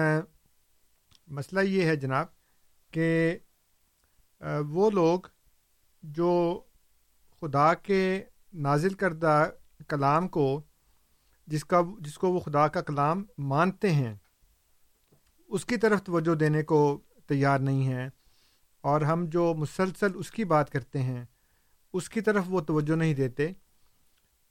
[1.27, 2.25] مسئلہ یہ ہے جناب
[2.91, 3.37] کہ
[4.69, 5.19] وہ لوگ
[6.03, 6.61] جو
[7.41, 8.23] خدا کے
[8.53, 9.49] نازل کردہ
[9.87, 10.61] کلام کو
[11.47, 14.15] جس کا جس کو وہ خدا کا کلام مانتے ہیں
[15.47, 18.09] اس کی طرف توجہ دینے کو تیار نہیں ہیں۔
[18.81, 21.25] اور ہم جو مسلسل اس کی بات کرتے ہیں،
[21.93, 23.47] اس کی طرف وہ توجہ نہیں دیتے۔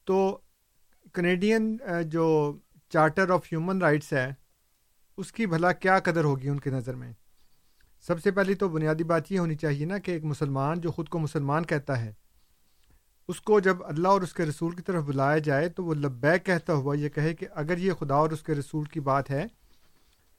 [0.05, 0.38] تو
[1.12, 1.76] کینیڈین
[2.06, 2.56] جو
[2.88, 4.32] چارٹر آف ہیومن رائٹس ہے،
[5.16, 7.12] اس کی بھلا کیا قدر ہوگی ان کی نظر میں؟
[8.00, 11.09] سب سے پہلی تو بنیادی بات یہ ہونی چاہیے نا کہ ایک مسلمان جو خود
[11.09, 12.12] کو مسلمان کہتا ہے،
[13.28, 16.46] اس کو جب اللہ اور اس کے رسول کی طرف بلایا جائے تو وہ لبیک
[16.46, 19.46] کہتا ہوا یہ کہے کہ اگر یہ خدا اور اس کے رسول کی بات ہے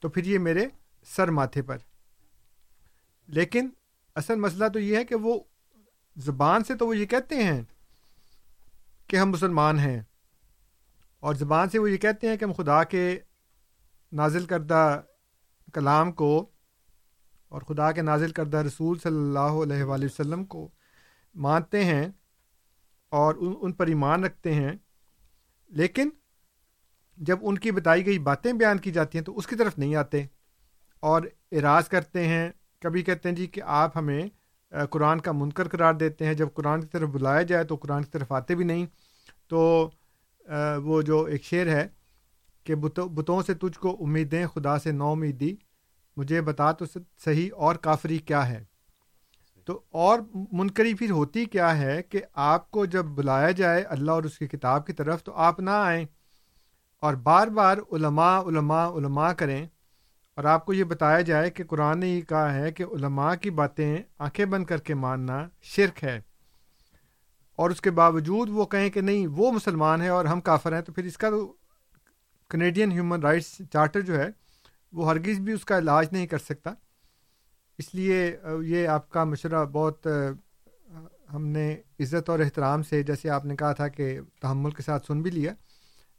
[0.00, 0.66] تو پھر یہ میرے
[1.04, 1.78] سر ماتھے پر۔
[3.26, 3.68] لیکن
[4.16, 5.40] اصل مسئلہ تو یہ ہے کہ وہ
[6.16, 7.62] زبان سے تو وہ یہ کہتے ہیں
[9.08, 10.02] کہ ہم مسلمان ہیں
[11.20, 13.18] اور زبان سے وہ یہ کہتے ہیں کہ ہم خدا کے
[14.12, 15.00] نازل کردہ
[15.74, 16.50] کلام کو
[17.48, 20.68] اور خدا کے نازل کردہ رسول صلی اللہ علیہ وآلہ وسلم کو
[21.34, 22.08] مانتے ہیں
[23.12, 24.72] اور ان ان پر ایمان رکھتے ہیں،
[25.72, 26.10] لیکن
[27.18, 29.94] جب ان کی بتائی گئی باتیں بیان کی جاتی ہیں تو اس کی طرف نہیں
[29.94, 30.26] آتے
[31.02, 31.22] اور
[31.52, 32.48] اعراض کرتے ہیں
[32.82, 34.22] کبھی کہتے ہیں جی کہ آپ ہمیں
[34.90, 38.10] قرآن کا منکر قرار دیتے ہیں۔ جب قرآن کی طرف بلایا جائے تو قرآن کی
[38.10, 38.86] طرف آتے بھی نہیں۔
[39.48, 39.90] تو
[40.84, 41.86] وہ جو ایک شعر ہے
[42.64, 45.54] کہ بتوں سے تجھ کو امیدیں، خدا سے نو امیدی۔
[46.16, 46.84] مجھے بتا تو
[47.24, 48.62] صحیح اور کافری کیا ہے؟
[49.66, 50.18] تو اور
[50.52, 54.46] منکری پھر ہوتی کیا ہے کہ آپ کو جب بلایا جائے اللہ اور اس کی
[54.48, 56.04] کتاب کی طرف تو آپ نہ آئیں
[57.02, 59.66] اور بار بار علماء علماء علماء کریں۔
[60.40, 63.50] اور آپ کو یہ بتایا جائے کہ قرآن نے یہ کہا ہے کہ علماء کی
[63.50, 65.36] باتیں آنکھیں بند کر کے ماننا
[65.70, 66.20] شرک ہے
[67.58, 70.80] اور اس کے باوجود وہ کہیں کہ نہیں، وہ مسلمان ہے اور ہم کافر ہیں،
[70.82, 71.46] تو پھر اس کا تو
[72.50, 74.28] کینیڈین ہیومن رائٹس چارٹر جو ہے،
[74.92, 76.72] وہ ہرگز بھی اس کا علاج نہیں کر سکتا۔
[77.78, 80.06] اس لیے یہ آپ کا مشورہ بہت
[81.32, 81.66] ہم نے
[82.00, 85.30] عزت اور احترام سے، جیسے آپ نے کہا تھا کہ تحمل کے ساتھ سن بھی
[85.30, 85.52] لیا،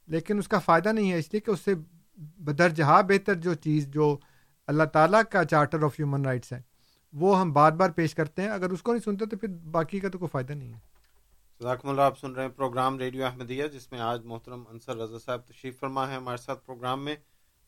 [0.08, 1.74] لیکن اس کا فائدہ نہیں ہے، اس لیے کہ اس سے
[2.22, 4.18] بدرجہا بہتر جو چیز جو
[4.68, 6.62] اللہ تعالیٰ کا چارٹر آف ہیومن رائٹس ہے
[7.14, 10.00] وہ ہم بار بار پیش کرتے ہیں۔ اگر اس کو نہیں سنتے تو پھر باقی
[10.00, 10.80] کا تو کوئی فائدہ نہیں ہے۔
[11.60, 15.20] صداقم اللہ، آپ سن رہے ہیں پروگرام ریڈیو احمدیہ، جس میں آج محترم انصر رضا
[15.20, 17.16] صاحب تشریف فرما ہے۔ ہمارے ساتھ پروگرام میں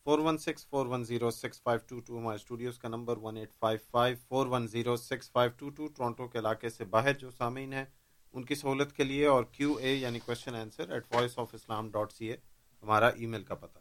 [0.04, 3.36] four one six four one zero six five two two ہمارے اسٹوڈیوز کا number one
[3.36, 7.12] eight five five four one zero six five two two Toronto کے علاقے سے باہر
[7.12, 7.84] جو سامعین ہیں،
[8.32, 11.90] ان کی سہولت کے لیے اور کیو اے یعنی question answer at voice of Islam
[11.90, 12.36] dot C A
[12.82, 13.78] ہمارا ای میل کا پتہ۔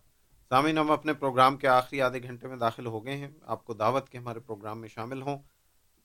[0.53, 3.73] سامعین ہم اپنے پروگرام کے آخری آدھے گھنٹے میں داخل ہو گئے ہیں۔ آپ کو
[3.73, 5.37] دعوت کے ہمارے پروگرام میں شامل ہوں۔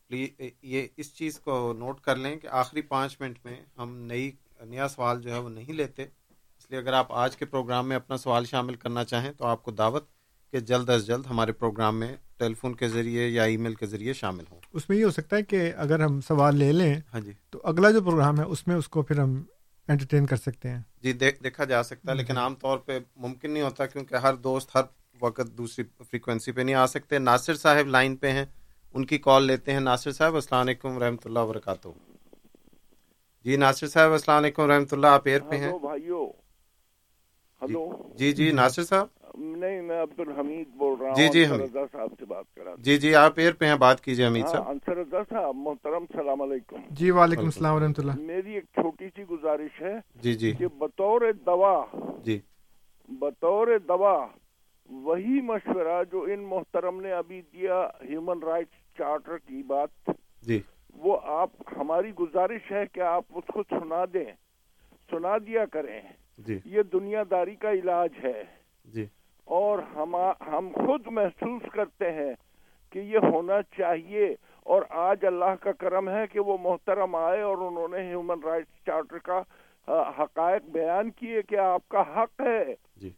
[0.09, 4.31] پلیز یہ اس چیز کو نوٹ کر لیں کہ آخری پانچ منٹ میں ہم نئی
[4.61, 7.97] نیا سوال جو ہے وہ نہیں لیتے۔ اس لیے اگر آپ آج کے پروگرام میں
[7.97, 10.07] اپنا سوال شامل کرنا چاہیں تو آپ کو دعوت
[10.51, 13.87] کہ جلد از جلد ہمارے پروگرام میں ٹیلی فون کے ذریعے یا ای میل کے
[13.87, 16.95] ذریعے شامل ہوں۔ اس میں یہ ہو سکتا ہے کہ اگر ہم سوال لے لیں
[17.13, 19.43] ہاں جی۔ تو اگلا جو پروگرام ہے اس میں اس کو پھر ہم
[19.89, 23.51] انٹرٹین کر سکتے ہیں۔ جی دیکھ دیکھا جا سکتا ہے لیکن عام طور پہ ممکن
[23.51, 24.83] نہیں ہوتا کیونکہ ہر دوست ہر
[25.21, 28.45] وقت دوسری فریکوینسی پہ نہیں آ سکتے۔ ناصر صاحب لائن پہ ہیں
[28.95, 31.89] ان کی کال لیتے ہیں۔ ناصر صاحب السلام علیکم رحمۃ اللہ وبرکاتہ۔
[33.45, 36.31] جی ناصر صاحب السلام علیکم رحمۃ اللہ آپ ایئر پہ ہیں۔ ہلو بھائیو
[37.63, 41.81] ہلو۔ جی جی ناصر صاحب۔ نہیں میں عبد الحمید بول رہا ہوں جی، جی،۔ رضا
[41.93, 44.53] صاحب سے بات کر رہا جی جی آپ ایئر پہ ہیں بات کیجیے حمید ہاں،
[44.53, 49.09] صاحب۔ انصر رضا صاحب محترم السلام علیکم۔ جی وعلیکم السلام ورحمۃ اللہ۔ میری ایک چھوٹی
[49.17, 51.85] سی گزارش ہے جی جی۔ کہ بطور دوا
[52.23, 52.39] جی۔
[53.09, 54.27] بطور دوا
[54.91, 60.11] وہی مشورہ جو ان محترم نے ابھی دیا ہیومن رائٹس چارٹر کی بات
[60.43, 60.61] جی۔
[60.95, 64.25] وہ آپ ہماری گزارش ہے کہ آپ اس کو سنا دیں
[65.11, 66.01] سنا دیا کریں۔
[66.39, 68.43] جی۔ یہ دنیا داری کا علاج ہے۔
[68.85, 69.07] جی۔
[69.49, 70.17] اور ہم
[70.53, 72.35] ہم خود محسوس کرتے ہیں
[72.93, 77.59] کہ یہ ہونا چاہیے اور آج اللہ کا کرم ہے کہ وہ محترم آئے اور
[77.59, 79.43] انہوں نے ہیومن رائٹس چارٹر کا
[80.19, 83.11] حقائق بیان کیے کہ آپ کا حق ہے۔ جی۔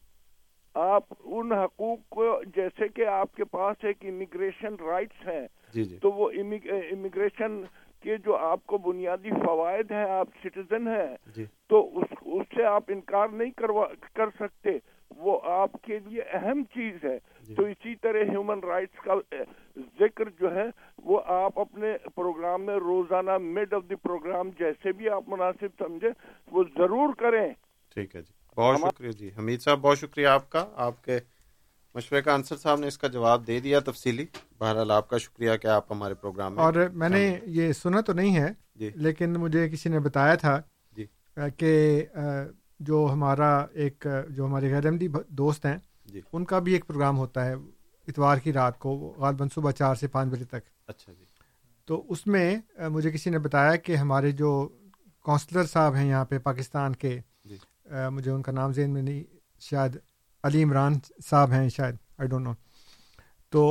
[0.74, 5.98] آپ ان حقوق کو جیسے کہ آپ کے پاس ایک امیگریشن رائٹس ہیں جی جی۔
[5.98, 7.62] تو وہ امیگریشن
[8.02, 12.65] کے جو آپ کو بنیادی فوائد ہیں آپ سٹیزن ہیں جی۔ تو اس اس سے
[12.65, 14.78] آپ انکار نہیں کروا کر سکتے۔
[15.16, 17.19] وہ آپ کے لیے اہم چیز ہے۔
[17.55, 19.15] تو اسی طرح ہیومن رائٹس کا
[19.77, 20.65] ذکر جو ہے
[21.05, 26.09] وہ آپ اپنے پروگرام میں روزانہ مڈ آف دی پروگرام جیسے بھی آپ مناسب سمجھے
[26.51, 27.55] وہ ضرور کریں۔
[27.95, 31.19] ٹھیک ہے جی۔ بہت شکریہ جی۔ حمید صاحب بہت شکریہ آپ کا۔ آپ کے
[31.95, 34.27] مشورے کا انصر صاحب نے اس کا جواب دے دیا تفصیلی۔
[34.59, 38.12] بہرحال آپ کا شکریہ کہ آپ ہمارے پروگرام میں اور میں نے یہ سنا تو
[38.12, 40.62] نہیں ہے جی۔ لیکن مجھے کسی نے بتایا تھا
[40.93, 41.07] جی۔
[41.57, 42.05] کہ
[42.81, 45.77] جو ہمارا ایک جو ہمارے غیر احمدی دوست ہیں
[46.07, 47.55] جی۔ ان کا بھی ایک پروگرام ہوتا ہے
[48.09, 51.24] اتوار کی رات کو غالباً صبح چار سے پانچ بجے تک۔ اچھا جی۔
[51.89, 52.57] تو اس میں
[52.90, 54.51] مجھے کسی نے بتایا کہ ہمارے جو
[55.24, 57.57] کونسلر صاحب ہیں یہاں پہ پاکستان کے جی۔
[58.11, 59.23] مجھے ان کا نام ذہن میں نہیں
[59.62, 59.97] شاید
[60.44, 60.94] علی عمران
[61.28, 62.52] صاحب ہیں شاید آئی ڈونٹ نو
[63.52, 63.62] تو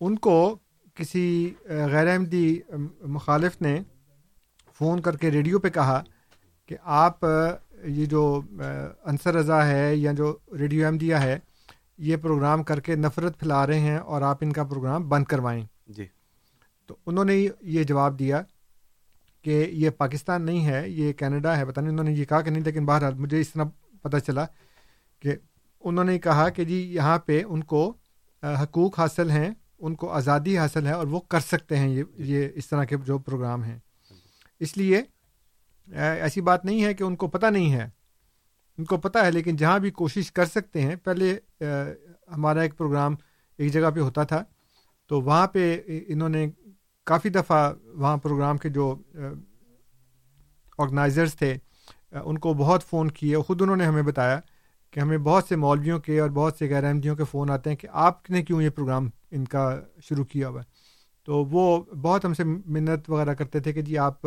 [0.00, 0.36] ان کو
[0.96, 2.58] کسی غیر احمدی
[3.14, 3.78] مخالف نے
[4.80, 6.02] فون کر کے ریڈیو پہ کہا
[6.70, 7.24] کہ آپ
[7.84, 8.40] یہ جو
[9.04, 11.38] انصر رضا ہے یا جو ریڈیو احمدیہ ہے
[11.98, 15.64] یہ پروگرام کر کے نفرت پھیلا رہے ہیں اور آپ ان کا پروگرام بند کروائیں۔
[15.86, 16.06] جی۔
[16.86, 18.42] تو انہوں نے یہ جواب دیا
[19.42, 22.50] کہ یہ پاکستان نہیں ہے یہ کینیڈا ہے پتہ نہیں انہوں نے یہ کہا کہ
[22.50, 23.64] نہیں لیکن بہرحال مجھے اس طرح
[24.02, 24.44] پتہ چلا
[25.20, 25.36] کہ
[25.80, 27.94] انہوں نے کہا کہ جی یہاں پہ ان کو
[28.42, 32.48] حقوق حاصل ہیں ان کو آزادی حاصل ہے اور وہ کر سکتے ہیں یہ یہ
[32.54, 33.78] اس طرح کے جو پروگرام ہیں۔
[34.60, 35.02] اس لیے
[35.88, 37.88] ایسی بات نہیں ہے کہ ان کو پتہ نہیں ہے۔
[38.78, 41.36] ان کو پتہ ہے، لیکن جہاں بھی کوشش کر سکتے ہیں، پہلے
[42.36, 43.14] ہمارا ایک پروگرام
[43.58, 44.42] ایک جگہ پہ ہوتا تھا،
[45.10, 46.46] تو وہاں پہ انہوں نے
[47.06, 48.94] کافی دفعہ وہاں پروگرام کے جو
[50.78, 51.56] آرگنائزرز تھے
[52.12, 54.38] ان کو بہت فون کیے۔ خود انہوں نے ہمیں بتایا
[54.90, 57.76] کہ ہمیں بہت سے مولویوں کے اور بہت سے غیر احمدیوں کے فون آتے ہیں
[57.76, 60.64] کہ آپ نے کیوں یہ پروگرام ان کا شروع کیا ہوا۔ ہے
[61.24, 64.26] تو وہ بہت ہم سے منت وغیرہ کرتے تھے کہ جی آپ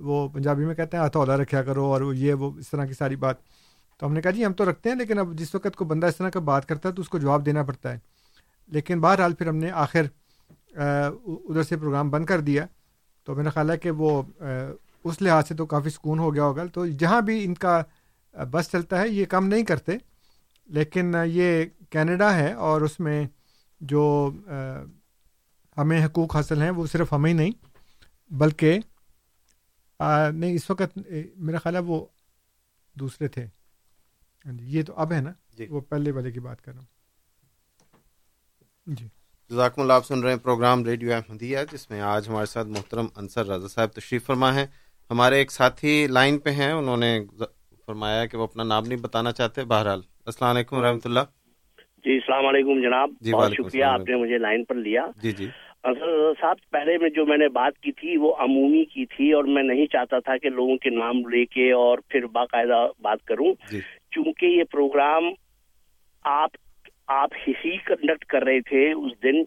[0.00, 2.94] وہ پنجابی میں کہتے ہیں ہتھولا رکھا کرو اور وہ یہ وہ اس طرح کی
[2.94, 3.36] ساری بات۔
[3.98, 6.06] تو ہم نے کہا جی ہم تو رکھتے ہیں، لیکن اب جس وقت کو بندہ
[6.06, 7.98] اس طرح کا بات کرتا ہے تو اس کو جواب دینا پڑتا ہے۔
[8.68, 10.06] لیکن بہرحال پھر ہم نے آخر
[10.76, 12.66] ادھر سے پروگرام بند کر دیا۔
[13.24, 14.22] تو میرا خیال ہے کہ وہ
[15.04, 17.82] اس لحاظ سے تو کافی سکون ہو گیا ہوگا۔ تو جہاں بھی ان کا
[18.50, 19.92] بس چلتا ہے، یہ کم نہیں کرتے۔
[20.66, 23.24] لیکن یہ کینیڈا ہے اور اس میں
[23.80, 24.30] جو
[25.76, 27.50] ہمیں حقوق حاصل ہیں، وہ صرف ہمیں ہی نہیں،
[28.30, 28.78] بلکہ
[30.34, 30.98] نہیں اس وقت
[31.36, 32.06] میرا خیال ہے وہ
[32.94, 33.46] دوسرے تھے۔
[34.60, 36.86] یہ تو اب ہے نا؟ جی۔ وہ پہلے والے کی بات کر رہا ہوں۔
[38.86, 39.06] جی۔
[39.50, 43.06] جزاکم اللہ آپ سن رہے ہیں پروگرام ریڈیو احمدیہ جس میں آج ہمارے ساتھ محترم
[43.16, 44.66] انصر رضا صاحب تشریف فرما ہیں۔
[45.10, 47.20] ہمارے ایک ساتھی لائن پہ ہیں انہوں نے
[47.86, 51.20] فرمایا کہ وہ اپنا نام نہیں بتانا چاہتے۔ بہرحال السلام علیکم و رحمۃ اللہ۔
[51.98, 55.32] جی السلام علیکم جناب۔ جی بہت وعلیکم شکریہ آپ نے مجھے لائن پر لیا۔ جی
[55.32, 55.48] جی۔
[55.84, 59.62] صاحب پہلے میں جو میں نے بات کی تھی وہ عمومی کی تھی اور میں
[59.62, 63.80] نہیں چاہتا تھا کہ لوگوں کے نام لے کے اور پھر باقاعدہ بات کروں۔ جی۔
[64.10, 65.30] چونکہ یہ پروگرام
[66.24, 66.50] آپ
[67.06, 69.42] آپ ہی کنڈکٹ کر رہے تھے اس دن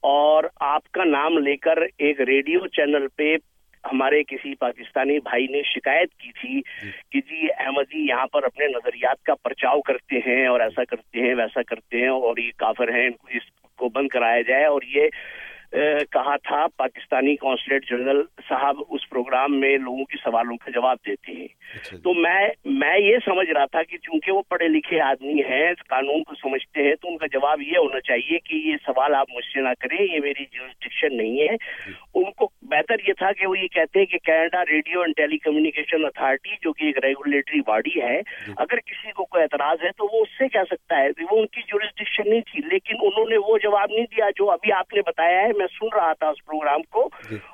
[0.00, 3.36] اور آپ کا نام لے کر ایک ریڈیو چینل پہ
[3.84, 6.60] ہمارے کسی پاکستانی بھائی نے شکایت کی تھی
[7.10, 11.34] کہ جی احمدی یہاں پر اپنے نظریات کا پرچاؤ کرتے ہیں اور ایسا کرتے ہیں
[11.34, 15.08] ویسا کرتے ہیں اور یہ کافر ہیں اس کو بند کرایا جائے اور یہ
[16.10, 21.32] کہا تھا پاکستانی کونسلیٹ جنرل صاحب اس پروگرام میں لوگوں کے سوالوں کا جواب دیتے
[21.32, 21.48] ہیں۔
[21.96, 26.22] تو میں میں یہ سمجھ رہا تھا کہ چونکہ وہ پڑھے لکھے آدمی ہیں قانون
[26.24, 29.44] کو سمجھتے ہیں تو ان کا جواب یہ ہونا چاہیے کہ یہ سوال آپ مجھ
[29.44, 31.56] سے نہ کریں یہ میری جورسٹکشن نہیں ہے۔
[32.14, 36.04] ان کو بہتر یہ تھا کہ وہ یہ کہتے ہیں کہ Canada radio and telecommunication
[36.04, 38.18] authority جو کہ ایک ریگولیٹری باڈی ہے
[38.56, 41.46] اگر کسی کو کوئی اعتراض ہے تو وہ اس سے کہہ سکتا ہے وہ ان
[41.46, 45.00] کی جورسٹکشن نہیں تھی لیکن انہوں نے وہ جواب نہیں دیا جو ابھی آپ نے
[45.06, 47.08] بتایا ہے۔ میں سن رہا تھا اس پروگرام کو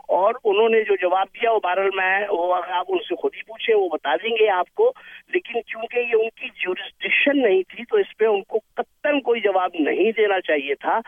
[0.09, 3.43] اور انہوں نے جو جواب دیا وہ بہرحال میں وہ آپ ان سے خود ہی
[3.43, 4.93] پوچھے وہ بتا دیں گے آپ کو۔
[5.29, 9.41] لیکن چونکہ یہ ان کی جورسڈکشن نہیں تھی تو اس پہ ان کو قطن کوئی
[9.41, 11.01] جواب نہیں دینا چاہیے تھا۔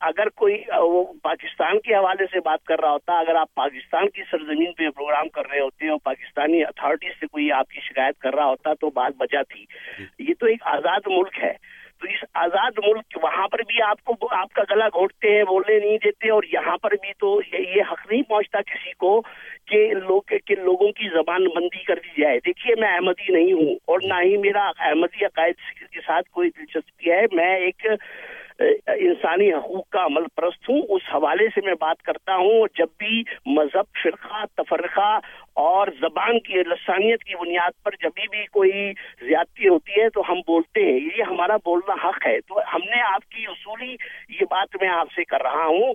[0.00, 4.22] اگر کوئی وہ پاکستان کے حوالے سے بات کر رہا ہوتا اگر آپ پاکستان کی
[4.30, 8.34] سرزمین پہ پروگرام کر رہے ہوتے اور پاکستانی اتھارٹی سے کوئی آپ کی شکایت کر
[8.34, 9.64] رہا ہوتا تو بات بچا تھی۔
[10.18, 11.52] یہ تو ایک آزاد ملک ہے۔
[12.00, 15.78] تو اس آزاد ملک وہاں پر بھی آپ کو آپ کا گلا گھوٹتے ہیں، بولنے
[15.78, 19.20] نہیں دیتے اور یہاں پر بھی تو یہ حق نہیں پہنچتا کسی کو
[19.66, 23.74] کہ لوگ، کہ لوگوں کی زبان بندی کر دی جائے۔ دیکھیے میں احمدی نہیں ہوں
[23.84, 25.54] اور نہ ہی میرا احمدی عقائد
[25.92, 27.86] کے ساتھ کوئی دلچسپی ہے۔ میں ایک
[28.86, 33.22] انسانی حقوق کا عمل پرست ہوں۔ اس حوالے سے میں بات کرتا ہوں۔ جب بھی
[33.46, 35.18] مذہب، فرقہ، تفرقہ
[35.56, 40.40] اور زبان کی لسانیت کی بنیاد پر جب بھی کوئی زیادتی ہوتی ہے تو ہم
[40.46, 43.96] بولتے ہیں، یہ ہمارا بولنا حق ہے۔ تو ہم نے آپ کی اصولی
[44.28, 45.94] یہ بات میں آپ سے کر رہا ہوں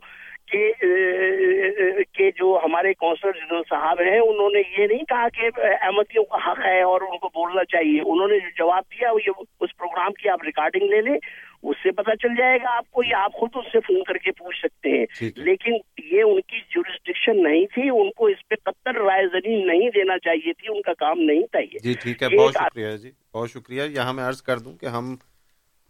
[0.51, 5.49] کہ جو ہمارے کونسلر جنرل صاحب ہیں، انہوں نے یہ نہیں کہا کہ
[5.81, 9.19] احمدیوں کا حق ہے اور ان کو بولنا چاہیے۔ انہوں نے جو جواب دیا، وہ
[9.27, 11.17] یہ اس پروگرام کی آپ ریکارڈنگ لے لیں۔
[11.63, 14.17] اس سے پتہ چل جائے گا آپ کو یا آپ خود اس سے فون کر
[14.17, 15.05] کے پوچھ سکتے ہیں۔
[15.35, 19.89] لیکن یہ ان کی جورسڈکشن نہیں تھی ان کو اس پہ قطر رائے زنی نہیں
[19.89, 23.11] دینا چاہیے تھی ان کا کام نہیں تھا یہ۔ جی ٹھیک ہے بہت شکریہ جی
[23.33, 25.15] بہت شکریہ۔ یہاں میں عرض کر دوں کہ ہم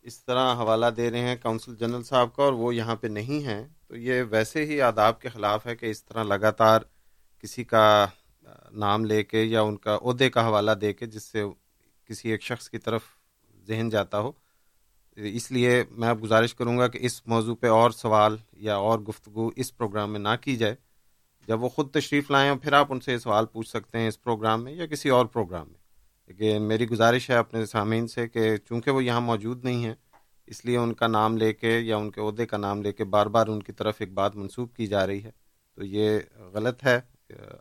[0.03, 3.45] اس طرح حوالہ دے رہے ہیں کونسل جنرل صاحب کا اور وہ یہاں پہ نہیں
[3.47, 6.81] ہیں۔ تو یہ ویسے ہی آداب کے خلاف ہے کہ اس طرح لگاتار
[7.41, 8.05] کسی کا
[8.71, 11.43] نام لے کے یا ان کا عہدے کا حوالہ دے کے جس سے
[12.09, 13.01] کسی ایک شخص کی طرف
[13.67, 14.31] ذہن جاتا ہو۔
[15.15, 18.99] اس لیے میں اب گزارش کروں گا کہ اس موضوع پہ اور سوال یا اور
[18.99, 20.75] گفتگو اس پروگرام میں نہ کی جائے۔
[21.47, 24.63] جب وہ خود تشریف لائیں پھر آپ ان سے سوال پوچھ سکتے ہیں اس پروگرام
[24.63, 25.81] میں یا کسی اور پروگرام میں۔
[26.27, 29.95] لیکن میری گزارش ہے اپنے سامعین سے کہ چونکہ وہ یہاں موجود نہیں ہیں،
[30.47, 33.03] اس لیے ان کا نام لے کے یا ان کے عہدے کا نام لے کے
[33.03, 35.31] بار بار ان کی طرف ایک بات منسوخ کی جا رہی ہے۔
[35.75, 36.19] تو یہ
[36.53, 36.99] غلط ہے۔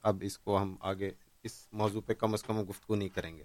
[0.02, 1.10] اب اس کو ہم آگے
[1.42, 3.44] اس موضوع پہ کم از کم گفتگو نہیں کریں گے۔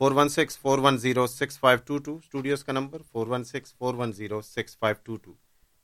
[0.00, 3.44] Four one six, four one zero, six five two two, studios کا number four one
[3.44, 5.32] six, four one zero, six five two two.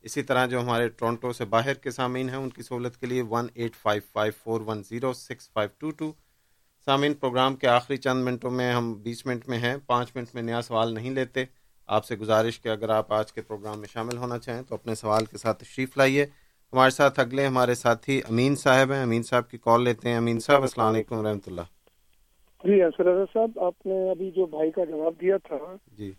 [0.03, 3.23] اسی طرح جو ہمارے ٹورنٹو سے باہر کے سامعین ہیں، ان کی سہولت کے لیے
[3.23, 6.13] one eight five five four one zero, six five two two.
[6.85, 10.43] سامعین، پروگرام کے آخری چند منٹوں میں ہم بیس منٹ میں ہیں، پانچ منٹ میں
[10.43, 11.45] نیا سوال نہیں لیتے۔
[11.87, 14.95] آپ سے گزارش کہ اگر آپ آج کے پروگرام میں شامل ہونا چاہیں تو اپنے
[14.95, 16.27] سوال کے ساتھ تشریف لائیے۔
[16.73, 20.41] ہمارے ساتھ اگلے ہمارے ساتھی امین صاحب ہیں۔ امین صاحب کی کال لیتے ہیں۔ امین
[20.41, 21.76] صاحب، السلام علیکم و رحمۃ اللہ۔
[22.67, 25.57] جی انصر صاحب آپ نے ابھی جو بھائی کا جواب دیا تھا
[25.99, 26.13] جی۔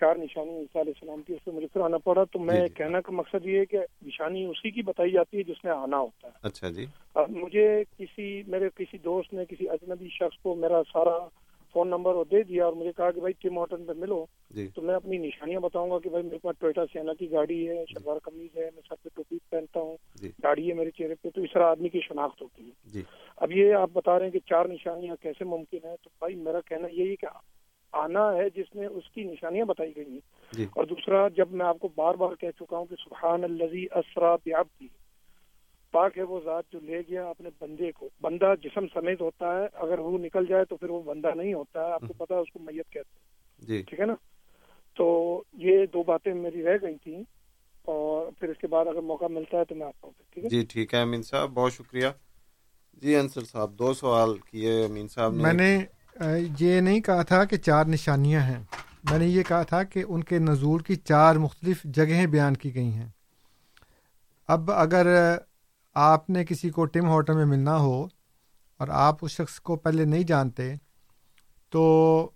[0.00, 2.68] چار نشانی عیسیٰ علیہ السلام کی اس سے مجھے پھر آنا پڑا تو میں جی،
[2.68, 5.72] جی۔ کہنا کا مقصد یہ ہے کہ نشانی اسی کی بتائی جاتی ہے جس میں
[5.72, 10.42] آنا ہوتا ہے۔ اچھا جی۔ اب مجھے کسی میرے کسی دوست نے کسی اجنبی شخص
[10.42, 11.18] کو میرا سارا
[11.72, 14.68] فون نمبر وہ دے دیا اور مجھے کہا کہ بھائی ٹیم ہوٹل پہ ملو جی۔
[14.68, 17.84] تو میں اپنی نشانیاں بتاؤں گا کہ بھائی میرے پاس ٹویٹا سینا کی گاڑی ہے
[17.88, 21.28] شلوار قمیض ہے میں سر پہ ٹوپی پہنتا ہوں جی۔ داڑھی ہے میرے چہرے پہ
[21.30, 23.02] تو اس طرح آدمی کی شناخت ہوتی ہے۔ جی۔
[23.36, 26.60] اب یہ آپ بتا رہے ہیں کہ چار نشانیاں کیسے ممکن ہے تو بھائی میرا
[26.60, 27.26] کہنا یہی کہ
[27.92, 30.20] آنا ہے جس میں اس کی نشانیاں بتائی گئی ہیں۔
[30.52, 33.84] جی۔ اور دوسرا جب میں آپ کو بار بار کہہ چکا ہوں کہ سبحان الزی
[33.90, 34.86] اسرا بیابدی
[35.92, 39.66] پاک ہے وہ ذات جو لے گیا اپنے بندے کو۔ بندہ جسم سمیت ہوتا ہے
[39.72, 42.40] اگر وہ نکل جائے تو پھر وہ بندہ نہیں ہوتا ہے۔ آپ کو پتا ہے
[42.40, 44.14] اس کو میت کہتے ہیں۔ جی۔ ٹھیک ہے نا؟
[44.96, 47.22] تو یہ دو باتیں میری رہ گئی تھیں
[47.82, 50.48] اور پھر اس کے بعد اگر موقع ملتا ہے تو میں آپ کو ٹھیک ہے؟
[50.48, 52.06] جی ٹھیک ہے امین صاحب بہت شکریہ۔
[53.02, 55.84] جی انصر صاحب دو سوال کیے امین صاحب میں نے
[56.58, 58.62] یہ نہیں کہا تھا کہ چار نشانیاں ہیں۔
[59.10, 62.74] میں نے یہ کہا تھا کہ ان کے نزول کی چار مختلف جگہیں بیان کی
[62.74, 63.08] گئی ہیں۔
[64.48, 65.36] اب اگر
[65.94, 68.04] آپ نے کسی کو ٹم ہوٹل میں ملنا ہو
[68.76, 70.74] اور آپ اس شخص کو پہلے نہیں جانتے
[71.70, 72.30] تو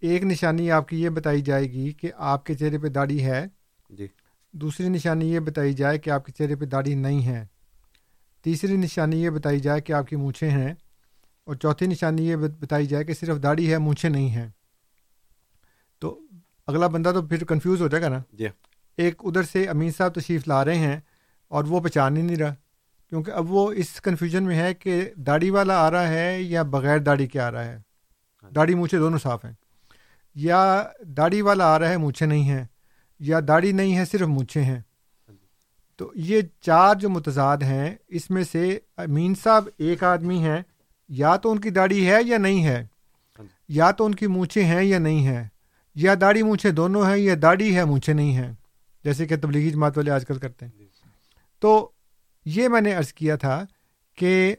[0.00, 3.46] ایک نشانی آپ کی یہ بتائی جائے گی کہ آپ کے چہرے پہ داڑھی ہے۔
[3.90, 4.06] جی۔
[4.52, 7.46] دوسری نشانی یہ بتائی جائے کہ آپ کے چہرے پہ داڑھی نہیں ہے۔
[8.42, 10.74] تیسری نشانی یہ بتائی جائے کہ آپ کی مونچھیں ہیں۔
[11.44, 14.48] اور چوتھی نشانی یہ بتائی جائے کہ صرف داڑھی ہے مونچھیں نہیں ہیں۔
[15.98, 16.20] تو
[16.66, 18.46] اگلا بندہ تو پھر کنفیوز ہو جائے گا نا۔ جی۔
[18.96, 21.00] ایک ادھر سے امین صاحب تشریف لا رہے ہیں
[21.48, 22.54] اور وہ پہچان ہی نہیں رہا۔
[23.10, 26.98] کیونکہ اب وہ اس کنفیوژن میں ہے کہ داڑھی والا آ رہا ہے یا بغیر
[26.98, 27.78] داڑھی کے آ رہا ہے؟
[28.54, 29.52] داڑھی مونچھے دونوں صاف ہیں۔
[30.34, 32.64] یا داڑھی والا آ رہا ہے مونچھے نہیں ہیں
[33.18, 34.80] یا داڑھی نہیں ہے صرف مونچھے ہیں۔
[35.96, 40.62] تو یہ چار جو متضاد ہیں اس میں سے امین صاحب ایک آدمی ہیں
[41.08, 42.86] یا تو ان کی داڑھی ہے یا نہیں ہے۔
[43.68, 45.44] یا تو ان کی مونچھیں ہیں یا نہیں ہیں۔
[45.94, 48.52] یا داڑھی مونچھیں دونوں ہیں یا داڑھی ہے مونچھیں نہیں ہیں
[49.04, 50.72] جیسے کہ تبلیغی جماعت والے آج کل کرتے ہیں۔
[51.60, 51.90] تو
[52.44, 53.64] یہ میں نے عرض کیا تھا
[54.14, 54.56] کہ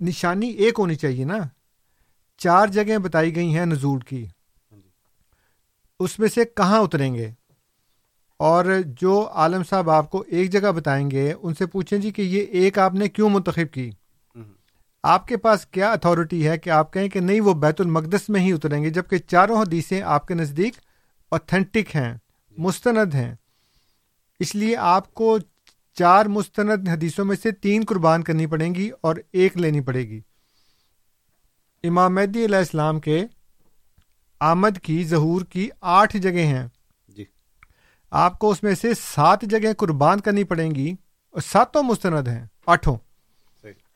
[0.00, 1.38] نشانی ایک ہونی چاہیے نا۔
[2.38, 4.26] چار جگہیں بتائی گئی ہیں نزول کی۔
[6.00, 7.30] اس میں سے کہاں اتریں گے؟
[8.36, 12.22] اور جو عالم صاحب آپ کو ایک جگہ بتائیں گے، ان سے پوچھیں جی کہ
[12.22, 13.90] یہ ایک آپ نے کیوں منتخب کی؟
[15.02, 18.40] آپ کے پاس کیا اتھارٹی ہے کہ آپ کہیں کہ نہیں، وہ بیت المقدس میں
[18.40, 20.74] ہی اتریں گے، جبکہ چاروں حدیثیں آپ کے نزدیک
[21.28, 22.16] اوتھینٹک ہیں،
[22.58, 23.34] مستند ہیں۔
[24.40, 25.38] اس لیے آپ کو
[25.98, 30.20] چار مستند حدیثوں میں سے تین قربان کرنی پڑیں گی اور ایک لینی پڑے گی۔
[31.82, 33.24] امام مہدی علیہ السلام کے
[34.40, 36.68] آمد کی ظہور کی آٹھ جگہ ہیں۔
[37.08, 37.24] جی۔
[38.10, 40.94] آپ کو اس میں سے سات جگہ قربان کرنی پڑیں گی۔
[41.30, 42.96] اور ساتوں مستند ہیں آٹھوں۔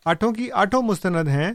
[0.05, 1.52] آٹھوں کی آٹھوں مستند ہیں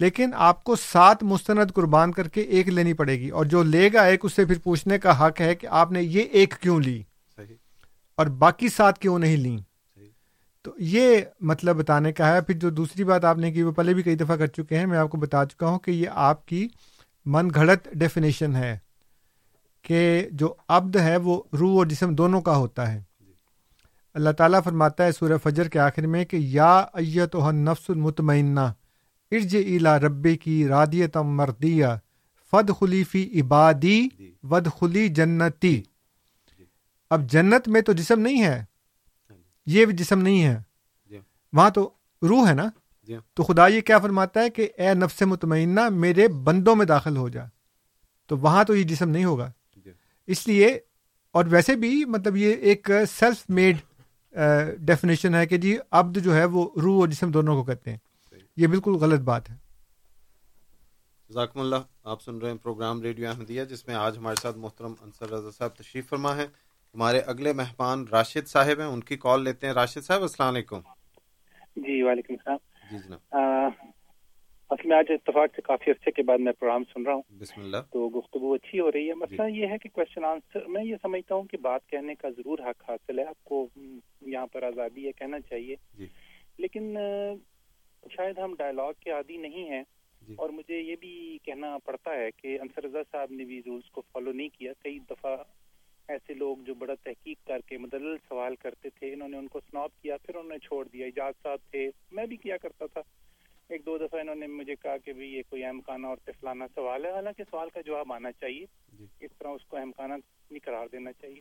[0.00, 3.92] لیکن آپ کو سات مستند قربان کر کے ایک لینی پڑے گی۔ اور جو لے
[3.92, 6.80] گا ایک اس سے پھر پوچھنے کا حق ہے کہ آپ نے یہ ایک کیوں
[6.80, 7.02] لی؟
[8.14, 9.73] اور باقی سات کیوں نہیں لیں؟
[10.64, 13.94] تو یہ مطلب بتانے کا ہے پھر جو دوسری بات آپ نے کی وہ پہلے
[13.94, 16.46] بھی کئی دفعہ کر چکے ہیں میں آپ کو بتا چکا ہوں کہ یہ آپ
[16.46, 16.68] کی
[17.26, 18.78] من گھڑت ڈیفینیشن ہے
[19.82, 23.02] کہ جو عبد ہے وہ روح اور جسم دونوں کا ہوتا ہے۔
[24.14, 28.60] اللہ تعالیٰ فرماتا ہے سورہ فجر کے آخر میں کہ یا ایت و نفس المطمئنہ
[29.32, 31.86] ارج الا ربی کی رادیت مردیہ
[32.50, 34.08] فد خلیفی عبادی
[34.42, 35.82] ود خلی جنتی۔
[37.10, 38.64] اب جنت میں تو جسم نہیں ہے
[39.66, 40.58] یہ بھی جسم نہیں ہے۔
[41.52, 41.90] وہاں تو
[42.22, 42.64] روح ہے نا۔
[43.34, 47.28] تو خدا یہ کیا فرماتا ہے کہ اے نفس مطمئنہ میرے بندوں میں داخل ہو
[47.28, 47.42] جا۔
[48.26, 49.52] تو وہاں تو یہ جسم نہیں ہوگا۔
[50.26, 50.80] اس لیے
[51.30, 53.76] اور ویسے بھی مطلب یہ ایک سیلف میڈ
[54.78, 57.98] ڈیفینیشن ہے کہ جی عبد جو ہے وہ روح اور جسم دونوں کو کہتے ہیں۔
[58.56, 59.56] یہ بالکل غلط بات ہے۔
[61.32, 64.94] ذاکم اللہ آپ سن رہے ہیں پروگرام ریڈیو احمدیہ جس میں آج ہمارے ساتھ محترم
[65.00, 66.46] انصر رضا صاحب تشریف فرما ہے
[66.94, 70.80] ہمارے اگلے مہمان راشد صاحب ہیں ان کی کال لیتے ہیں۔ راشد صاحب السلام علیکم۔
[71.76, 72.56] جی وعلیکم السلام۔
[72.90, 73.20] جی جناب۔
[74.70, 77.60] اصل میں آج اتفاق سے کافی عرصے کے بعد میں پروگرام سن رہا ہوں۔ بسم
[77.60, 80.96] اللہ۔ تو گفتگو اچھی ہو رہی ہے۔ مسئلہ یہ ہے کہ کوشچن آنسر میں یہ
[81.02, 83.68] سمجھتا ہوں کہ بات کہنے کا ضرور حق حاصل ہے۔ آپ کو
[84.20, 85.76] یہاں پر آزادی ہے کہنا چاہیے۔
[86.58, 86.96] لیکن
[88.10, 89.82] شاید ہم ڈائلاگ کے عادی نہیں ہیں۔
[90.36, 94.02] اور مجھے یہ بھی کہنا پڑتا ہے کہ انصر رضا صاحب نے بھی رولز کو
[94.12, 95.36] فالو نہیں کیا۔ کئی دفعہ
[96.08, 99.60] ایسے لوگ جو بڑا تحقیق کر کے مدلل سوال کرتے تھے انہوں نے ان کو
[99.60, 103.00] سناپ کیا پھر انہوں نے چھوڑ دیا۔ اجاز صاحب تھے میں بھی کیا کرتا تھا۔
[103.68, 107.04] ایک دو دفعہ انہوں نے مجھے کہا کہ بھی یہ کوئی اہم اور تفلانہ سوال
[107.04, 108.66] ہے۔ حالانکہ سوال کا جواب آنا چاہیے۔
[109.20, 111.40] اس طرح اس کو اہم نہیں قرار دینا چاہیے۔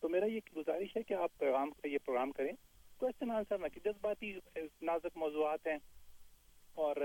[0.00, 2.52] تو میرا یہ گزارش ہے کہ آپ پیغام کا یہ پروگرام کریں۔
[2.96, 4.34] کوشچن آنسر نہ کہ جذباتی
[4.82, 5.78] نازک موضوعات ہیں۔
[6.74, 6.96] اور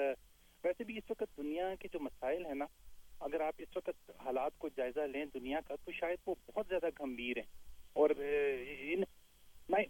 [0.64, 2.65] ویسے بھی اس وقت دنیا کے جو مسائل ہیں نا
[3.26, 7.03] اگر آپ اس وقت حالات کو جائزہ لیں دنیا کا تو شاید وہ بہت زیادہ
[7.03, 8.10] گمبھیر ہیں۔ اور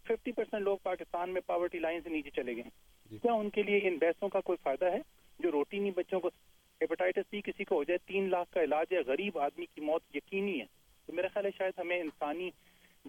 [0.04, 2.64] ففٹی پرسینٹ لوگ پاکستان میں پاورٹی لائن سے نیچے چلے گئے۔
[3.12, 5.00] جی۔ کیا ان کے لیے ان بحثوں کا کوئی فائدہ ہے؟
[5.40, 6.28] جو روٹی نہیں بچوں کو
[6.82, 10.16] ہیپاٹائٹس سی کسی کو ہو جائے تین لاکھ کا علاج ہے غریب آدمی کی موت
[10.16, 10.66] یقینی ہے۔
[11.06, 12.50] تو میرا خیال ہے شاید ہمیں انسانی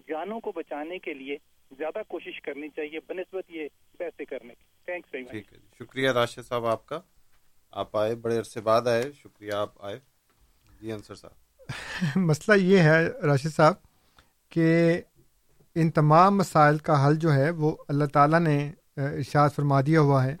[0.07, 1.37] جانوں کو بچانے کے لیے
[1.71, 3.67] زیادہ کوشش کرنی چاہیے بنسبت یہ
[3.97, 6.99] پیسے کرنے کی۔ تھینکس مچ شکریہ راشد صاحب آپ کا۔
[7.71, 10.16] آپ آئے بڑے عرصے بعد آئے شکریہ آپ آئے۔
[10.81, 11.47] جی انصر صاحب۔
[12.15, 13.73] مسئلہ یہ ہے راشد صاحب
[14.49, 15.01] کہ
[15.75, 20.23] ان تمام مسائل کا حل جو ہے وہ اللہ تعالیٰ نے ارشاد فرما دیا ہوا
[20.23, 20.35] ہے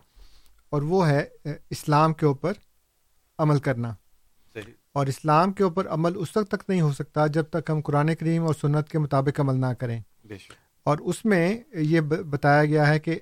[0.69, 1.25] اور وہ ہے
[1.69, 2.53] اسلام کے اوپر
[3.37, 3.93] عمل کرنا۔
[4.93, 8.15] اور اسلام کے اوپر عمل اس وقت تک نہیں ہو سکتا جب تک ہم قرآن
[8.15, 10.01] کریم اور سنت کے مطابق عمل نہ کریں۔
[10.83, 13.19] اور اس میں یہ بتایا گیا ہے کہ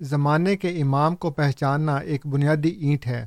[0.00, 3.26] زمانے کے امام کو پہچاننا ایک بنیادی اینٹ ہے۔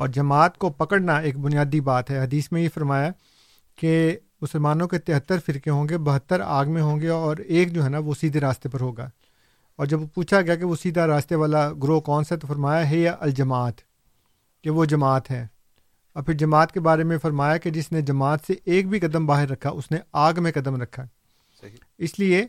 [0.00, 3.10] اور جماعت کو پکڑنا ایک بنیادی بات ہے۔ حدیث میں یہ فرمایا
[3.76, 7.84] کہ مسلمانوں کے تہتر فرقے ہوں گے بہتر آگ میں ہوں گے اور ایک جو
[7.84, 9.10] ہے نا وہ سیدھے راستے پر ہوگا۔
[9.76, 12.98] اور جب پوچھا گیا کہ وہ سیدھا راستے والا گروہ کون سا تو فرمایا ہے
[12.98, 13.74] یا الجماعت
[14.64, 15.46] کہ وہ جماعت ہے۔
[16.12, 19.26] اور پھر جماعت کے بارے میں فرمایا کہ جس نے جماعت سے ایک بھی قدم
[19.26, 21.04] باہر رکھا اس نے آگ میں قدم رکھا۔
[21.60, 22.46] صحیح۔ اس لیے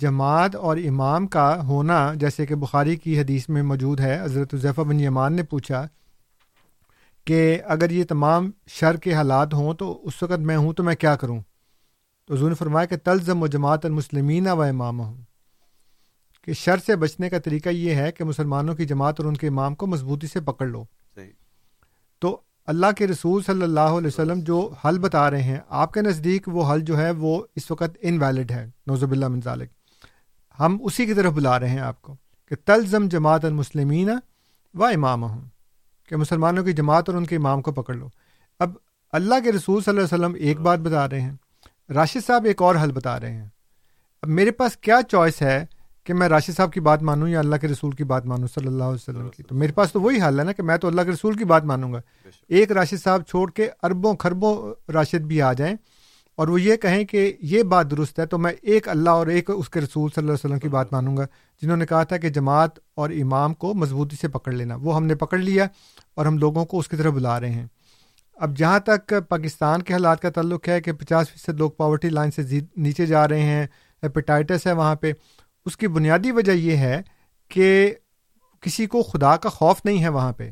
[0.00, 4.80] جماعت اور امام کا ہونا جیسے کہ بخاری کی حدیث میں موجود ہے حضرت الضیفہ
[4.80, 5.88] بن یمان نے پوچھا
[7.24, 10.94] کہ اگر یہ تمام شر کے حالات ہوں تو اس وقت میں ہوں تو میں
[10.94, 11.40] کیا کروں؟
[12.26, 15.22] تو حضور نے فرمایا کہ تلزم و جماعت المسلمین و امام ہوں
[16.44, 19.48] کہ شر سے بچنے کا طریقہ یہ ہے کہ مسلمانوں کی جماعت اور ان کے
[19.48, 20.84] امام کو مضبوطی سے پکڑ لو۔
[22.18, 26.02] تو اللہ کے رسول صلی اللہ علیہ وسلم جو حل بتا رہے ہیں آپ کے
[26.02, 29.68] نزدیک وہ حل جو ہے وہ اس وقت انویلڈ ہے۔ نوزب اللہ منظالک
[30.60, 32.16] ہم اسی کی طرف بلا رہے ہیں آپ کو
[32.48, 34.10] کہ تلزم جماعت المسلمین
[34.74, 35.48] و امام ہوں
[36.08, 38.08] کہ مسلمانوں کی جماعت اور ان کے امام کو پکڑ لو۔
[38.58, 38.72] اب
[39.12, 41.32] اللہ کے رسول صلی اللہ علیہ وسلم ایک بات بتا رہے ہیں۔
[41.94, 43.48] راشد صاحب ایک اور حل بتا رہے ہیں۔
[44.22, 45.64] اب میرے پاس کیا چوائس ہے
[46.04, 48.66] کہ میں راشد صاحب کی بات مانوں یا اللہ کے رسول کی بات مانوں صلی
[48.66, 50.88] اللہ علیہ وسلم کی؟ تو میرے پاس تو وہی حل ہے نا کہ میں تو
[50.88, 52.00] اللہ کے رسول کی بات مانوں گا۔
[52.48, 55.74] ایک راشد صاحب چھوڑ کے اربوں خربوں راشد بھی آ جائیں۔
[56.36, 59.50] اور وہ یہ کہیں کہ یہ بات درست ہے تو میں ایک اللہ اور ایک
[59.54, 61.26] اس کے رسول صلی اللہ علیہ وسلم کی بات مانوں گا،
[61.62, 65.06] جنہوں نے کہا تھا کہ جماعت اور امام کو مضبوطی سے پکڑ لینا۔ وہ ہم
[65.06, 65.66] نے پکڑ لیا
[66.14, 67.66] اور ہم لوگوں کو اس کی طرف بلا رہے ہیں۔
[68.36, 72.30] اب جہاں تک پاکستان کے حالات کا تعلق ہے کہ پچاس فیصد لوگ پاورٹی لائن
[72.30, 73.66] سے نیچے جا رہے ہیں،
[74.02, 75.12] ہیپیٹائٹس ہے وہاں پہ،
[75.66, 77.02] اس کی بنیادی وجہ یہ ہے
[77.48, 77.94] کہ
[78.60, 80.50] کسی کو خدا کا خوف نہیں ہے وہاں پہ۔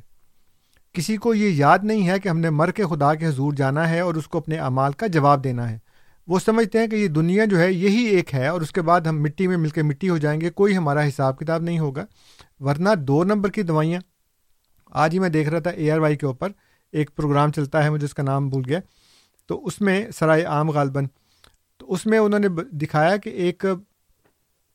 [0.93, 3.91] کسی کو یہ یاد نہیں ہے کہ ہم نے مر کے خدا کے حضور جانا
[3.91, 5.79] ہے اور اس کو اپنے اعمال کا جواب دینا ہے۔
[6.27, 9.01] وہ سمجھتے ہیں کہ یہ دنیا جو ہے یہی ایک ہے اور اس کے بعد
[9.01, 12.05] ہم مٹی میں مل کے مٹی ہو جائیں گے، کوئی ہمارا حساب کتاب نہیں ہوگا۔
[12.61, 14.01] ورنہ دو نمبر کی دوائیاں۔
[14.87, 16.49] آج ہی میں دیکھ رہا تھا اے آر وائی کے اوپر،
[16.93, 18.79] ایک پروگرام چلتا ہے، مجھے اس کا نام بھول گیا۔
[19.47, 21.07] تو اس میں سرائے عام غالباً،
[21.77, 23.65] تو اس میں انہوں نے دکھایا کہ ایک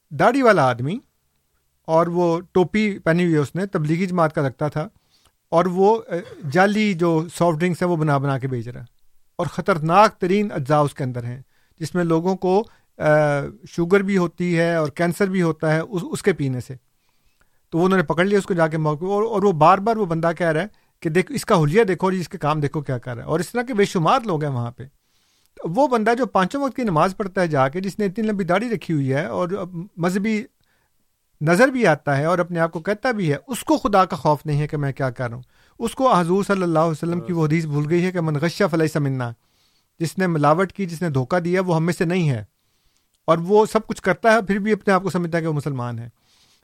[0.09, 0.99] داڑھی والا آدمی
[1.85, 4.87] اور وہ ٹوپی پہنی ہوئی ہے اس نے، تبلیغی جماعت کا لگتا تھا۔
[5.51, 6.01] اور وہ
[6.51, 8.85] جعلی جو سافٹ ڈرنکس ہیں وہ بنا بنا کے بیچ رہا ہے۔
[9.35, 11.41] اور خطرناک ترین اجزاء اس کے اندر ہیں،
[11.79, 12.63] جس میں لوگوں کو
[13.67, 16.75] شوگر بھی ہوتی ہے اور کینسر بھی ہوتا ہے اس اس کے پینے سے۔
[17.69, 19.77] تو وہ انہوں نے پکڑ لیا، اس کو جا کے موقع، اور اور وہ بار
[19.77, 20.67] بار وہ بندہ کہہ رہا ہے
[20.99, 23.27] کہ دیکھو اس کا حلیہ دیکھو اور اس کے کام دیکھو کیا کر رہا ہے۔
[23.27, 24.83] اور اس طرح کے بے شمار لوگ ہیں وہاں پہ۔
[25.63, 28.43] وہ بندہ جو پانچوں وقت کی نماز پڑھتا ہے جا کے، جس نے اتنی لمبی
[28.43, 29.49] داڑھی رکھی ہوئی ہے اور
[29.97, 30.43] مذہبی
[31.41, 34.15] نظر بھی آتا ہے اور اپنے آپ کو کہتا بھی ہے، اس کو خدا کا
[34.15, 35.43] خوف نہیں ہے کہ میں کیا کر رہا ہوں
[35.79, 38.63] اس کو حضور صلی اللہ علیہ وسلم کی وہ حدیث بھول گئی ہے کہ منغشہ
[38.71, 39.31] فلح سمنا
[39.99, 42.43] جس نے ملاوٹ کی، جس نے دھوکہ دیا، وہ ہم میں سے نہیں ہے۔
[43.27, 45.53] اور وہ سب کچھ کرتا ہے، پھر بھی اپنے آپ کو سمجھتا ہے کہ وہ
[45.53, 46.09] مسلمان ہے۔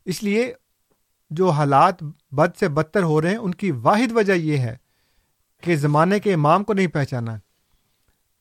[0.06, 0.54] اس لیے
[1.30, 4.78] جو حالات بد سے بدتر ہو رہے ہیں، ان کی واحد وجہ یہ ہے
[5.62, 7.36] کہ زمانے کے امام کو نہیں پہچانا،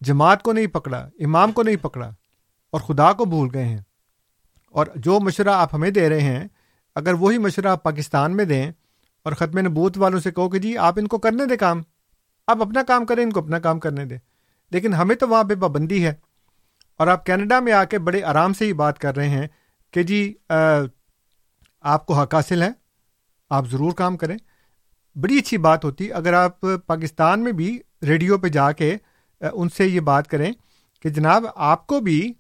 [0.00, 2.10] جماعت کو نہیں پکڑا، امام کو نہیں پکڑا
[2.70, 3.78] اور خدا کو بھول گئے ہیں۔
[4.72, 6.48] اور جو مشورہ آپ ہمیں دے رہے ہیں،
[6.94, 8.72] اگر وہی مشورہ آپ پاکستان میں دیں
[9.22, 11.82] اور ختم نبوت والوں سے کہو کہ جی آپ ان کو کرنے دیں کام۔
[12.46, 14.18] آپ اپنا کام کریں، ان کو اپنا کام کرنے دیں۔
[14.70, 16.14] لیکن ہمیں تو وہاں پہ پابندی ہے۔
[16.96, 19.46] اور آپ کینیڈا میں آ کے بڑے آرام سے ہی بات کر رہے ہیں
[19.90, 20.34] کہ جی
[21.80, 22.70] آپ کو حق حاصل ہے،
[23.50, 24.38] آپ ضرور کام کریں۔
[25.18, 28.96] بڑی اچھی بات ہوتی، اگر آپ پاکستان میں بھی ریڈیو پہ جا کے
[29.40, 30.52] ان سے یہ بات کریں
[31.02, 32.32] کہ جناب، آپ کو بھی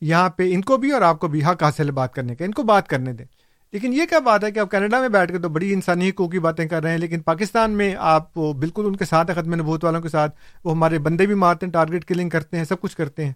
[0.00, 2.44] یہاں پہ ان کو بھی اور آپ کو بھی حق حاصل ہے بات کرنے کا
[2.44, 3.26] ان کو بات کرنے دیں۔
[3.72, 6.32] لیکن یہ کیا بات ہے کہ آپ کینیڈا میں بیٹھ کے تو بڑی انسانی حقوق
[6.32, 9.84] کی باتیں کر رہے ہیں لیکن پاکستان میں آپ بالکل ان کے ساتھ ختم نبوت
[9.84, 12.96] والوں کے ساتھ وہ ہمارے بندے بھی مارتے ہیں ٹارگیٹ کلنگ کرتے ہیں سب کچھ
[12.96, 13.32] کرتے ہیں۔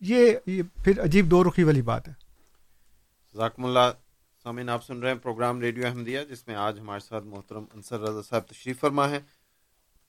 [0.00, 2.12] یہ, یہ پھر عجیب دو رخی والی بات ہے۔
[3.36, 3.90] ذاکم اللہ۔
[4.42, 8.00] سامعین آپ سن رہے ہیں پروگرام ریڈیو احمدیہ جس میں آج ہمارے ساتھ محترم انصر
[8.00, 9.18] رضا صاحب تشریف فرما ہے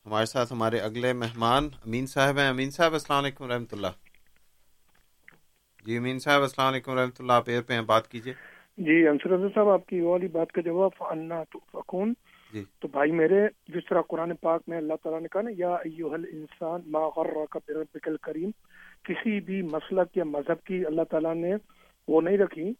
[0.06, 3.88] ہمارے ساتھ ہمارے اگلے مہمان امین صاحب ہیں۔ امین صاحب السلام علیکم رحمۃ اللہ۔
[5.88, 8.32] جی امین صاحب السلام علیکم رحمۃ اللہ آپ ایئر پہ ہیں بات کیجیے
[8.78, 12.14] جی انصر رضا صاحب آپ کی والی بات کا جواب انا تو فکون
[12.54, 15.74] جی۔ تو بھائی میرے جس طرح قرآن پاک میں اللہ تعالیٰ نے کہا نا یا
[15.84, 18.52] ایوہ الانسان ما غرک بربک الکریم
[19.06, 21.54] کسی بھی مسلک یا مذہب کی اللہ تعالیٰ نے
[22.08, 22.72] وہ نہیں رکھی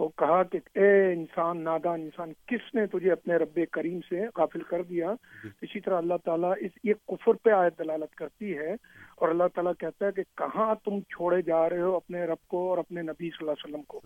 [0.00, 4.62] اور کہا کہ اے انسان نادان انسان کس نے تجھے اپنے رب کریم سے غافل
[4.62, 5.14] کر دیا؟
[5.44, 8.72] جی۔ اسی طرح اللہ تعالیٰ اس یہ کفر پہ آیت دلالت کرتی ہے
[9.16, 12.70] اور اللہ تعالیٰ کہتا ہے کہ کہاں تم چھوڑے جا رہے ہو اپنے رب کو
[12.70, 14.00] اور اپنے نبی صلی اللہ علیہ وسلم کو؟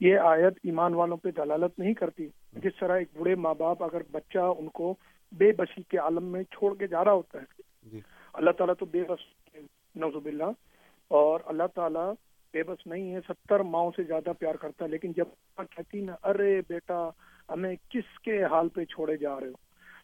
[0.00, 4.02] یہ آیت ایمان والوں پہ دلالت نہیں کرتی۔ جس طرح ایک بڑے ماں باپ اگر
[4.10, 4.94] بچہ ان کو
[5.32, 7.44] بے بسی کے عالم میں چھوڑ کے جا رہا ہوتا ہے۔
[7.92, 8.00] جی۔
[8.32, 9.54] اللہ تعالیٰ تو بے بس
[9.94, 10.50] نوزب اللہ
[11.08, 12.12] اور اللہ تعالیٰ
[12.54, 15.24] بے بس نہیں ہے، ستر ماؤں سے زیادہ پیار کرتا ہے، لیکن جب
[15.56, 17.08] کہتی نا، ارے بیٹا،
[17.48, 19.52] ہمیں کس کے حال پہ چھوڑے جا رہے ہو؟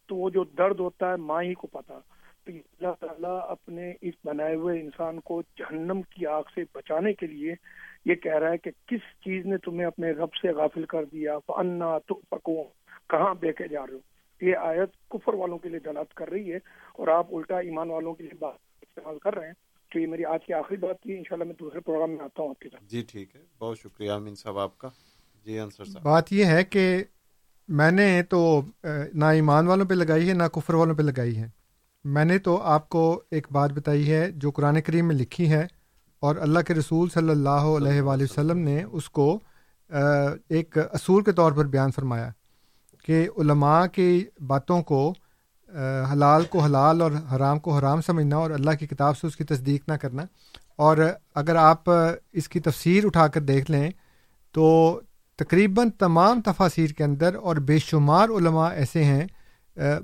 [0.06, 1.98] تو وہ جو درد ہوتا ہے، ماں ہی کو پتا۔
[2.44, 7.26] تو اللہ تعالیٰ اپنے اس بنائے ہوئے انسان کو جہنم کی آگ سے بچانے کے
[7.26, 7.54] لیے
[8.04, 11.38] یہ کہہ رہا ہے کہ کس چیز نے تمہیں اپنے رب سے غافل کر دیا؟
[11.48, 12.64] انا تو پکو
[13.08, 13.98] کہاں بیکے جا رہے ہو؟
[14.40, 16.58] یہ آیت کفر والوں کے لیے دلات کر رہی ہے
[16.92, 20.24] اور آپ الٹا ایمان والوں کے لیے بات استعمال کر رہے ہیں۔ تو یہ میری
[20.24, 22.84] آج کی آخری بات تھی۔ انشاءاللہ میں دوسرے پروگرام میں آتا ہوں آپ کے ساتھ۔
[22.88, 24.88] جی ٹھیک ہے۔ بہت شکریہ امین صاحب آپ کا۔
[25.46, 27.04] جی انصر صاحب۔ بات یہ ہے کہ
[27.68, 28.62] میں نے تو
[29.14, 31.48] نہ ایمان والوں پہ لگائی ہے نہ کفر والوں پہ لگائی ہے۔
[32.04, 35.66] میں نے تو آپ کو ایک بات بتائی ہے جو قرآن کریم میں لکھی ہے
[36.20, 39.38] اور اللہ کے رسول صلی اللہ علیہ وآلہ وسلم نے اس کو
[40.48, 42.30] ایک اصول کے طور پر بیان فرمایا
[43.04, 45.14] کہ علماء کی باتوں کو
[46.12, 49.44] حلال کو حلال اور حرام کو حرام سمجھنا اور اللہ کی کتاب سے اس کی
[49.44, 50.22] تصدیق نہ کرنا۔
[50.76, 50.96] اور
[51.34, 51.90] اگر آپ
[52.32, 53.90] اس کی تفسیر اٹھا کر دیکھ لیں
[54.52, 55.00] تو
[55.36, 59.26] تقریباً تمام تفاصیر کے اندر اور بے شمار علماء ایسے ہیں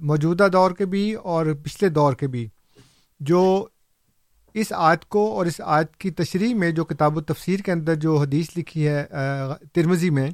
[0.00, 2.48] موجودہ دور کے بھی اور پچھلے دور کے بھی،
[3.20, 3.66] جو
[4.54, 7.94] اس آیت کو اور اس آیت کی تشریح میں جو کتاب و تفسیر کے اندر
[7.94, 9.04] جو حدیث لکھی ہے
[9.72, 10.30] ترمزی میں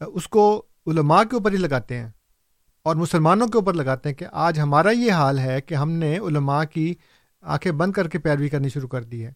[0.00, 2.10] اس کو علماء کے اوپر ہی لگاتے ہیں۔
[2.86, 6.18] اور مسلمانوں کے اوپر لگاتے ہیں کہ آج ہمارا یہ حال ہے کہ ہم نے
[6.18, 6.94] علماء کی
[7.42, 9.32] آنکھیں بند کر کے پیروی کرنی شروع کر دی ہے۔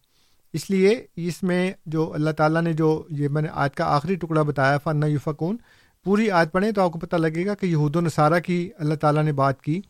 [0.53, 4.15] اس لیے اس میں جو اللہ تعالیٰ نے جو یہ میں نے آج کا آخری
[4.15, 5.57] ٹکڑا بتایا فن یوفقون
[6.05, 8.95] پوری آج پڑھیں تو آپ کو پتہ لگے گا کہ یہود و نصارہ کی اللہ
[8.95, 9.81] تعالیٰ نے بات کی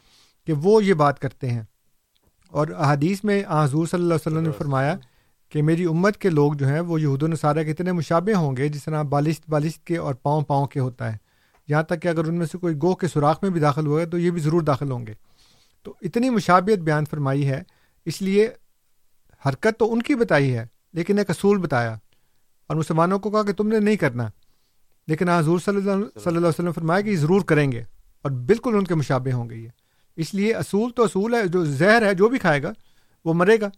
[0.47, 1.63] کہ وہ یہ بات کرتے ہیں۔
[2.49, 4.97] اور حدیث میں حضور صلی اللہ علیہ وسلم نے فرمایا
[5.49, 8.57] کہ میری امت کے لوگ جو ہیں وہ یہود و نصارہ کے اتنے مشابے ہوں
[8.57, 11.30] گے جس طرح بالشت بالشت کے اور پاؤں پاؤں کے ہوتا ہے۔
[11.71, 14.01] یہاں تک کہ اگر ان میں سے کوئی گوہ کے سوراخ میں بھی داخل ہوا
[14.01, 15.15] ہے تو یہ بھی ضرور داخل ہوں گے۔
[15.83, 17.63] تو اتنی مشابیت بیان فرمائی ہے،
[18.05, 18.51] اس لیے
[19.47, 21.95] حرکت تو ان کی بتائی ہے، لیکن ایک اصول بتایا
[22.67, 24.29] اور مسلمانوں کو کہا کہ تم نے نہیں کرنا۔
[25.07, 27.81] لیکن حضور صلی اللہ صلی اللہ علیہ وسلم فرمایا کہ یہ ضرور کریں گے
[28.23, 29.69] اور بالکل ان کے مشابے ہوں گے یہ۔
[30.17, 32.73] اس لیے اصول تو اصول ہے، جو زہر ہے، جو بھی کھائے گا،
[33.25, 33.69] وہ مرے گا۔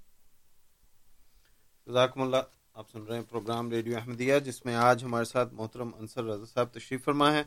[1.86, 2.36] جزاکم اللہ۔
[2.74, 6.44] آپ سن رہے ہیں پروگرام ریڈیو احمدیہ، جس میں آج ہمارے ساتھ محترم انصر رضا
[6.54, 7.42] صاحب تشریف فرما ہے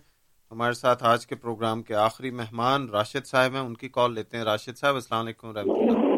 [0.52, 4.38] ہمارے ساتھ آج کے پروگرام کے آخری مہمان راشد صاحب ہیں ان کی کال لیتے
[4.38, 6.16] ہیں۔ راشد صاحب السلام علیکم رحمۃ اللہ۔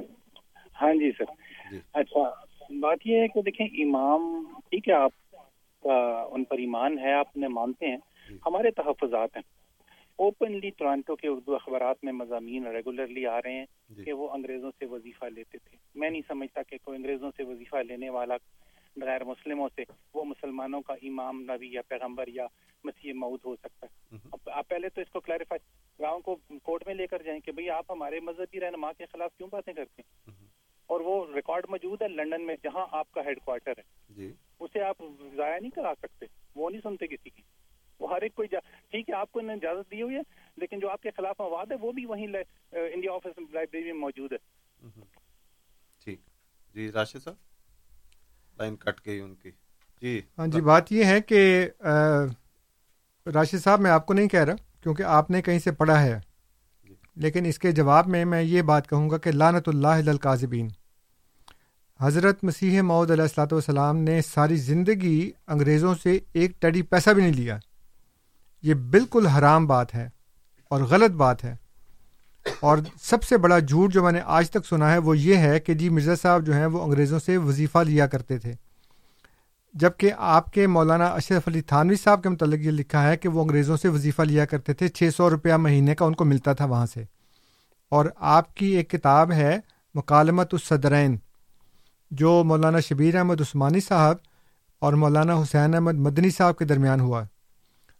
[0.81, 1.23] ہاں جی سر۔
[1.71, 2.29] جی۔ اچھا
[2.79, 5.31] بات یہ ہے کہ دیکھیں امام ٹھیک ہے آپ
[5.83, 7.97] کا ان پر ایمان ہے آپ انہیں مانتے ہیں۔
[8.45, 9.43] ہمارے تحفظات ہیں۔
[10.15, 13.65] اوپنلی ٹورانٹو کے اردو اخبارات میں مضامین ریگولرلی آ رہے ہیں
[14.05, 17.75] کہ وہ انگریزوں سے وظیفہ لیتے تھے۔ میں نہیں سمجھتا کہ کوئی انگریزوں سے وظیفہ
[17.75, 18.37] لینے والا
[19.01, 19.83] غیر مسلموں سے
[20.13, 22.47] وہ مسلمانوں کا امام نبی یا پیغمبر یا
[22.83, 25.59] مسیح مود ہو سکتا ہے۔ اب آپ پہلے تو اس کو کلیریفائی
[26.03, 29.37] گاؤں کو کورٹ میں لے کر جائیں کہ بھئی آپ ہمارے مذہبی رہنما کے خلاف
[29.37, 30.47] کیوں باتیں کرتے ہیں؟
[30.87, 34.81] اور وہ ریکارڈ موجود ہے لندن میں جہاں آپ کا ہیڈ کوارٹر ہے۔ جی۔ اسے
[34.81, 34.97] آپ
[35.35, 36.25] ضائع نہیں کرا سکتے
[36.55, 37.41] وہ نہیں سنتے کسی کی۔
[37.99, 38.47] وہ ہر ایک کوئی.
[38.91, 40.21] ٹھیک ہے آپ کو انہیں اجازت دی ہوئی ہے
[40.57, 42.27] لیکن جو آپ کے خلاف مواد ہے وہ بھی وہیں.
[42.71, 44.37] انڈیا آفس لائبریری میں موجود ہے۔
[46.03, 46.19] ٹھیک۔
[46.73, 47.35] جی راشد صاحب؟
[48.59, 49.49] لائن کٹ گئی ان کی۔
[50.01, 51.69] جی۔ ہاں جی بات یہ ہے کہ
[53.25, 56.19] راشد صاحب میں آپ کو نہیں کہہ رہا کیونکہ آپ نے کہیں سے پڑھا ہے۔
[57.15, 60.67] لیکن اس کے جواب میں میں یہ بات کہوں گا کہ لانت اللہ القاظبین
[61.99, 67.21] حضرت مسیح معود علیہ السلاۃ والسلام نے ساری زندگی انگریزوں سے ایک ٹیڈی پیسہ بھی
[67.23, 67.57] نہیں لیا۔
[68.61, 70.09] یہ بالکل حرام بات ہے
[70.69, 71.55] اور غلط بات ہے۔
[72.59, 75.59] اور سب سے بڑا جھوٹ جو میں نے آج تک سنا ہے وہ یہ ہے
[75.59, 78.53] کہ جی مرزا صاحب جو ہیں وہ انگریزوں سے وظیفہ لیا کرتے تھے۔
[79.73, 83.41] جبکہ آپ کے مولانا اشرف علی تھانوی صاحب کے متعلق یہ لکھا ہے کہ وہ
[83.41, 86.65] انگریزوں سے وظیفہ لیا کرتے تھے، چھ سو روپیہ مہینے کا ان کو ملتا تھا
[86.65, 87.03] وہاں سے۔
[87.89, 89.59] اور آپ کی ایک کتاب ہے
[89.95, 91.17] مکالمت الصدرین،
[92.11, 94.15] جو مولانا شبیر احمد عثمانی صاحب
[94.79, 97.23] اور مولانا حسین احمد مدنی صاحب کے درمیان ہوا۔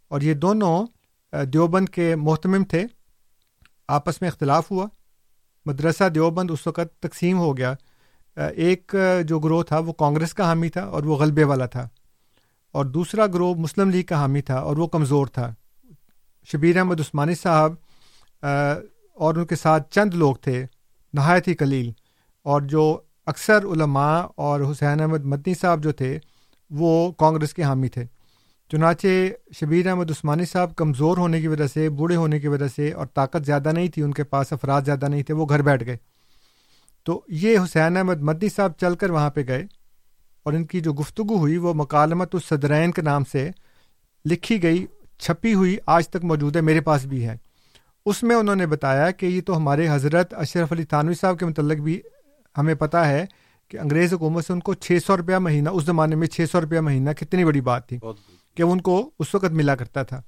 [0.07, 0.85] اور یہ دونوں
[1.45, 2.85] دیوبند کے محتمم تھے۔
[3.87, 4.87] آپس میں اختلاف ہوا۔
[5.65, 7.73] مدرسہ دیوبند اس وقت تقسیم ہو گیا۔
[8.35, 8.95] ایک
[9.25, 11.87] جو گروہ تھا وہ کانگریس کا حامی تھا اور وہ غلبے والا تھا۔
[12.71, 15.53] اور دوسرا گروہ مسلم لیگ کا حامی تھا اور وہ کمزور تھا۔
[16.45, 17.73] شبیر احمد عثمانی صاحب
[19.13, 20.65] اور ان کے ساتھ چند لوگ تھے،
[21.13, 21.91] نہایت ہی کلیل
[22.43, 26.19] اور جو اکثر علماء اور حسین احمد مدنی صاحب جو تھے،
[26.69, 28.05] وہ کانگریس کے حامی تھے۔
[28.71, 29.07] چنانچہ
[29.59, 33.05] شبیر احمد عثمانی صاحب کمزور ہونے کی وجہ سے، بوڑھے ہونے کی وجہ سے اور
[33.05, 35.97] طاقت زیادہ نہیں تھی، ان کے پاس افراد زیادہ نہیں تھے، وہ گھر بیٹھ گئے۔
[37.03, 39.65] تو یہ حسین احمد مدنی صاحب چل کر وہاں پہ گئے
[40.43, 43.49] اور ان کی جو گفتگو ہوئی، وہ مکالمت الصدرین کے نام سے
[44.25, 44.85] لکھی گئی،
[45.19, 47.35] چھپی ہوئی آج تک موجود ہے، میرے پاس بھی ہے۔
[48.05, 51.45] اس میں انہوں نے بتایا کہ یہ تو ہمارے حضرت اشرف علی تھانوی صاحب کے
[51.45, 52.01] متعلق بھی
[52.57, 53.25] ہمیں پتہ ہے
[53.67, 56.61] کہ انگریز حکومت سے ان کو چھ سو روپیہ مہینہ، اس زمانے میں چھ سو
[56.61, 57.97] روپیہ مہینہ کتنی بڑی بات تھی۔
[58.57, 60.21] کہ ان کو اس وقت ملا کرتا تھا۔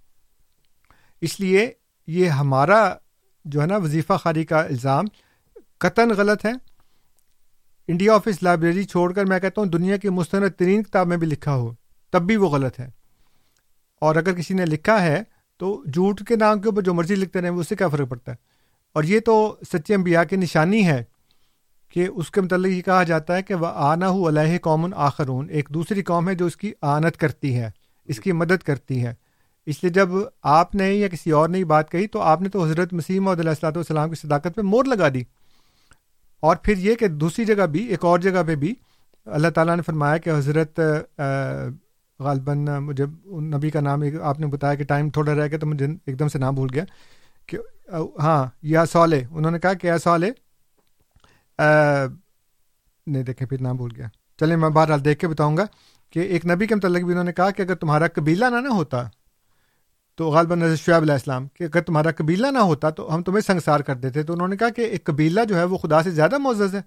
[1.22, 1.72] اس لیے
[2.08, 2.94] یہ ہمارا
[3.46, 5.06] جو ہے نا وظیفہ خاری کا الزام
[5.78, 6.52] قطن غلط ہے۔
[7.88, 11.28] انڈیا آفس لائبریری چھوڑ کر میں کہتا ہوں دنیا کی مستند ترین کتاب میں بھی
[11.28, 11.74] لکھا ہو،
[12.10, 12.90] تب بھی وہ غلط ہے۔
[14.02, 15.24] اور اگر کسی نے لکھا ہے
[15.58, 18.32] تو جھوٹ کے نام کے اوپر جو مرضی لکھتے رہیں اس سے کیا فرق پڑتا
[18.32, 18.38] ہے؟
[18.94, 21.04] اور یہ تو سچے انبیاء کی نشانی ہے
[21.90, 25.50] کہ اس کے متعلق یہ کہا جاتا ہے کہ وہ آنا ہو علیہ قومن آخرون۔
[25.50, 27.72] ایک دوسری قوم ہے جو اس کی آنت کرتی ہے۔
[28.10, 29.14] اس کی مدد کرتی ہے
[29.66, 30.10] اس لیے جب
[30.44, 33.50] آپ نے یا کسی اور نے بات کہی تو آپ نے تو حضرت مسیم علیہ
[33.50, 35.22] السلاۃ والسلام کی صداقت پہ مور لگا دی۔
[36.44, 38.74] اور پھر یہ کہ دوسری جگہ بھی، ایک اور جگہ پہ بھی
[39.26, 40.80] اللہ تعالیٰ نے فرمایا کہ حضرت
[42.20, 43.06] غالباً مجھے
[43.56, 46.28] نبی کا نام آپ نے بتایا کہ ٹائم تھوڑا رہ گیا تو مجھے ایک دم
[46.28, 46.84] سے نام بھول گیا
[47.46, 47.58] کہ
[48.20, 50.32] ہاں یا سولے انہوں نے کہا کہ یا سولے
[53.08, 54.08] نہیں دیکھیں پھر نام بھول گیا۔
[54.40, 55.66] چلیں میں بہرحال دیکھ کے بتاؤں گا۔
[56.10, 58.74] کہ ایک نبی کے متعلق بھی انہوں نے کہا کہ اگر تمہارا قبیلہ نہ نہ
[58.74, 59.04] ہوتا
[60.18, 63.42] تو غالباً نظر شعیب علیہ السلام، کہ اگر تمہارا قبیلہ نہ ہوتا تو ہم تمہیں
[63.42, 66.12] سنسار کر دیتے۔ تو انہوں نے کہا کہ ایک قبیلہ جو ہے وہ خدا سے
[66.12, 66.82] زیادہ معزز ہے۔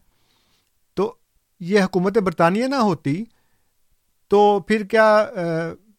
[0.96, 1.14] تو
[1.60, 3.22] یہ حکومت برطانیہ نہ ہوتی
[4.30, 5.24] تو پھر کیا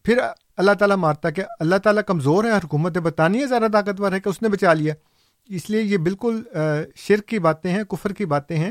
[0.04, 0.18] پھر
[0.56, 4.40] اللہ تعالیٰ مارتا کہ اللہ تعالیٰ کمزور ہے حکومت برطانیہ زیادہ طاقتور ہے کہ اس
[4.42, 4.94] نے بچا لیا۔
[5.50, 6.42] اس لیے یہ بالکل
[6.96, 8.70] شرک کی باتیں ہیں، کفر کی باتیں ہیں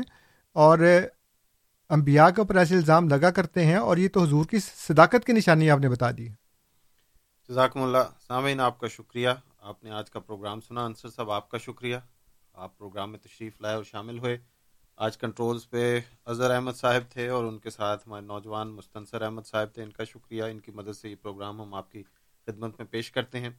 [0.56, 0.78] اور
[1.90, 5.32] انبیاء کے اوپر ایسے الزام لگا کرتے ہیں اور یہ تو حضور کی صداقت کی
[5.32, 6.28] نشانی آپ نے بتا دی۔
[7.48, 9.28] جزاکم اللہ۔ سامعین، آپ کا شکریہ۔
[9.58, 11.96] آپ نے آج کا پروگرام سنا۔ انصر صاحب، آپ کا شکریہ۔
[12.54, 14.38] آپ پروگرام میں تشریف لائے اور شامل ہوئے۔
[14.96, 19.42] آج کنٹرولز پہ اظہر احمد صاحب تھے اور ان کے ساتھ ہمارے نوجوان مستنصر احمد
[19.42, 22.02] صاحب تھے۔ ان کا شکریہ۔ ان کی مدد سے یہ پروگرام ہم آپ کی
[22.46, 23.50] خدمت میں پیش کرتے ہیں۔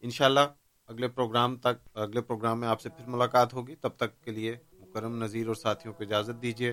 [0.00, 0.40] انشاءاللہ
[0.86, 4.56] اگلے پروگرام تک، اگلے پروگرام میں آپ سے پھر ملاقات ہوگی۔ تب تک کے لیے
[4.72, 6.72] مکرم نذیر اور ساتھیوں کو اجازت دیجیے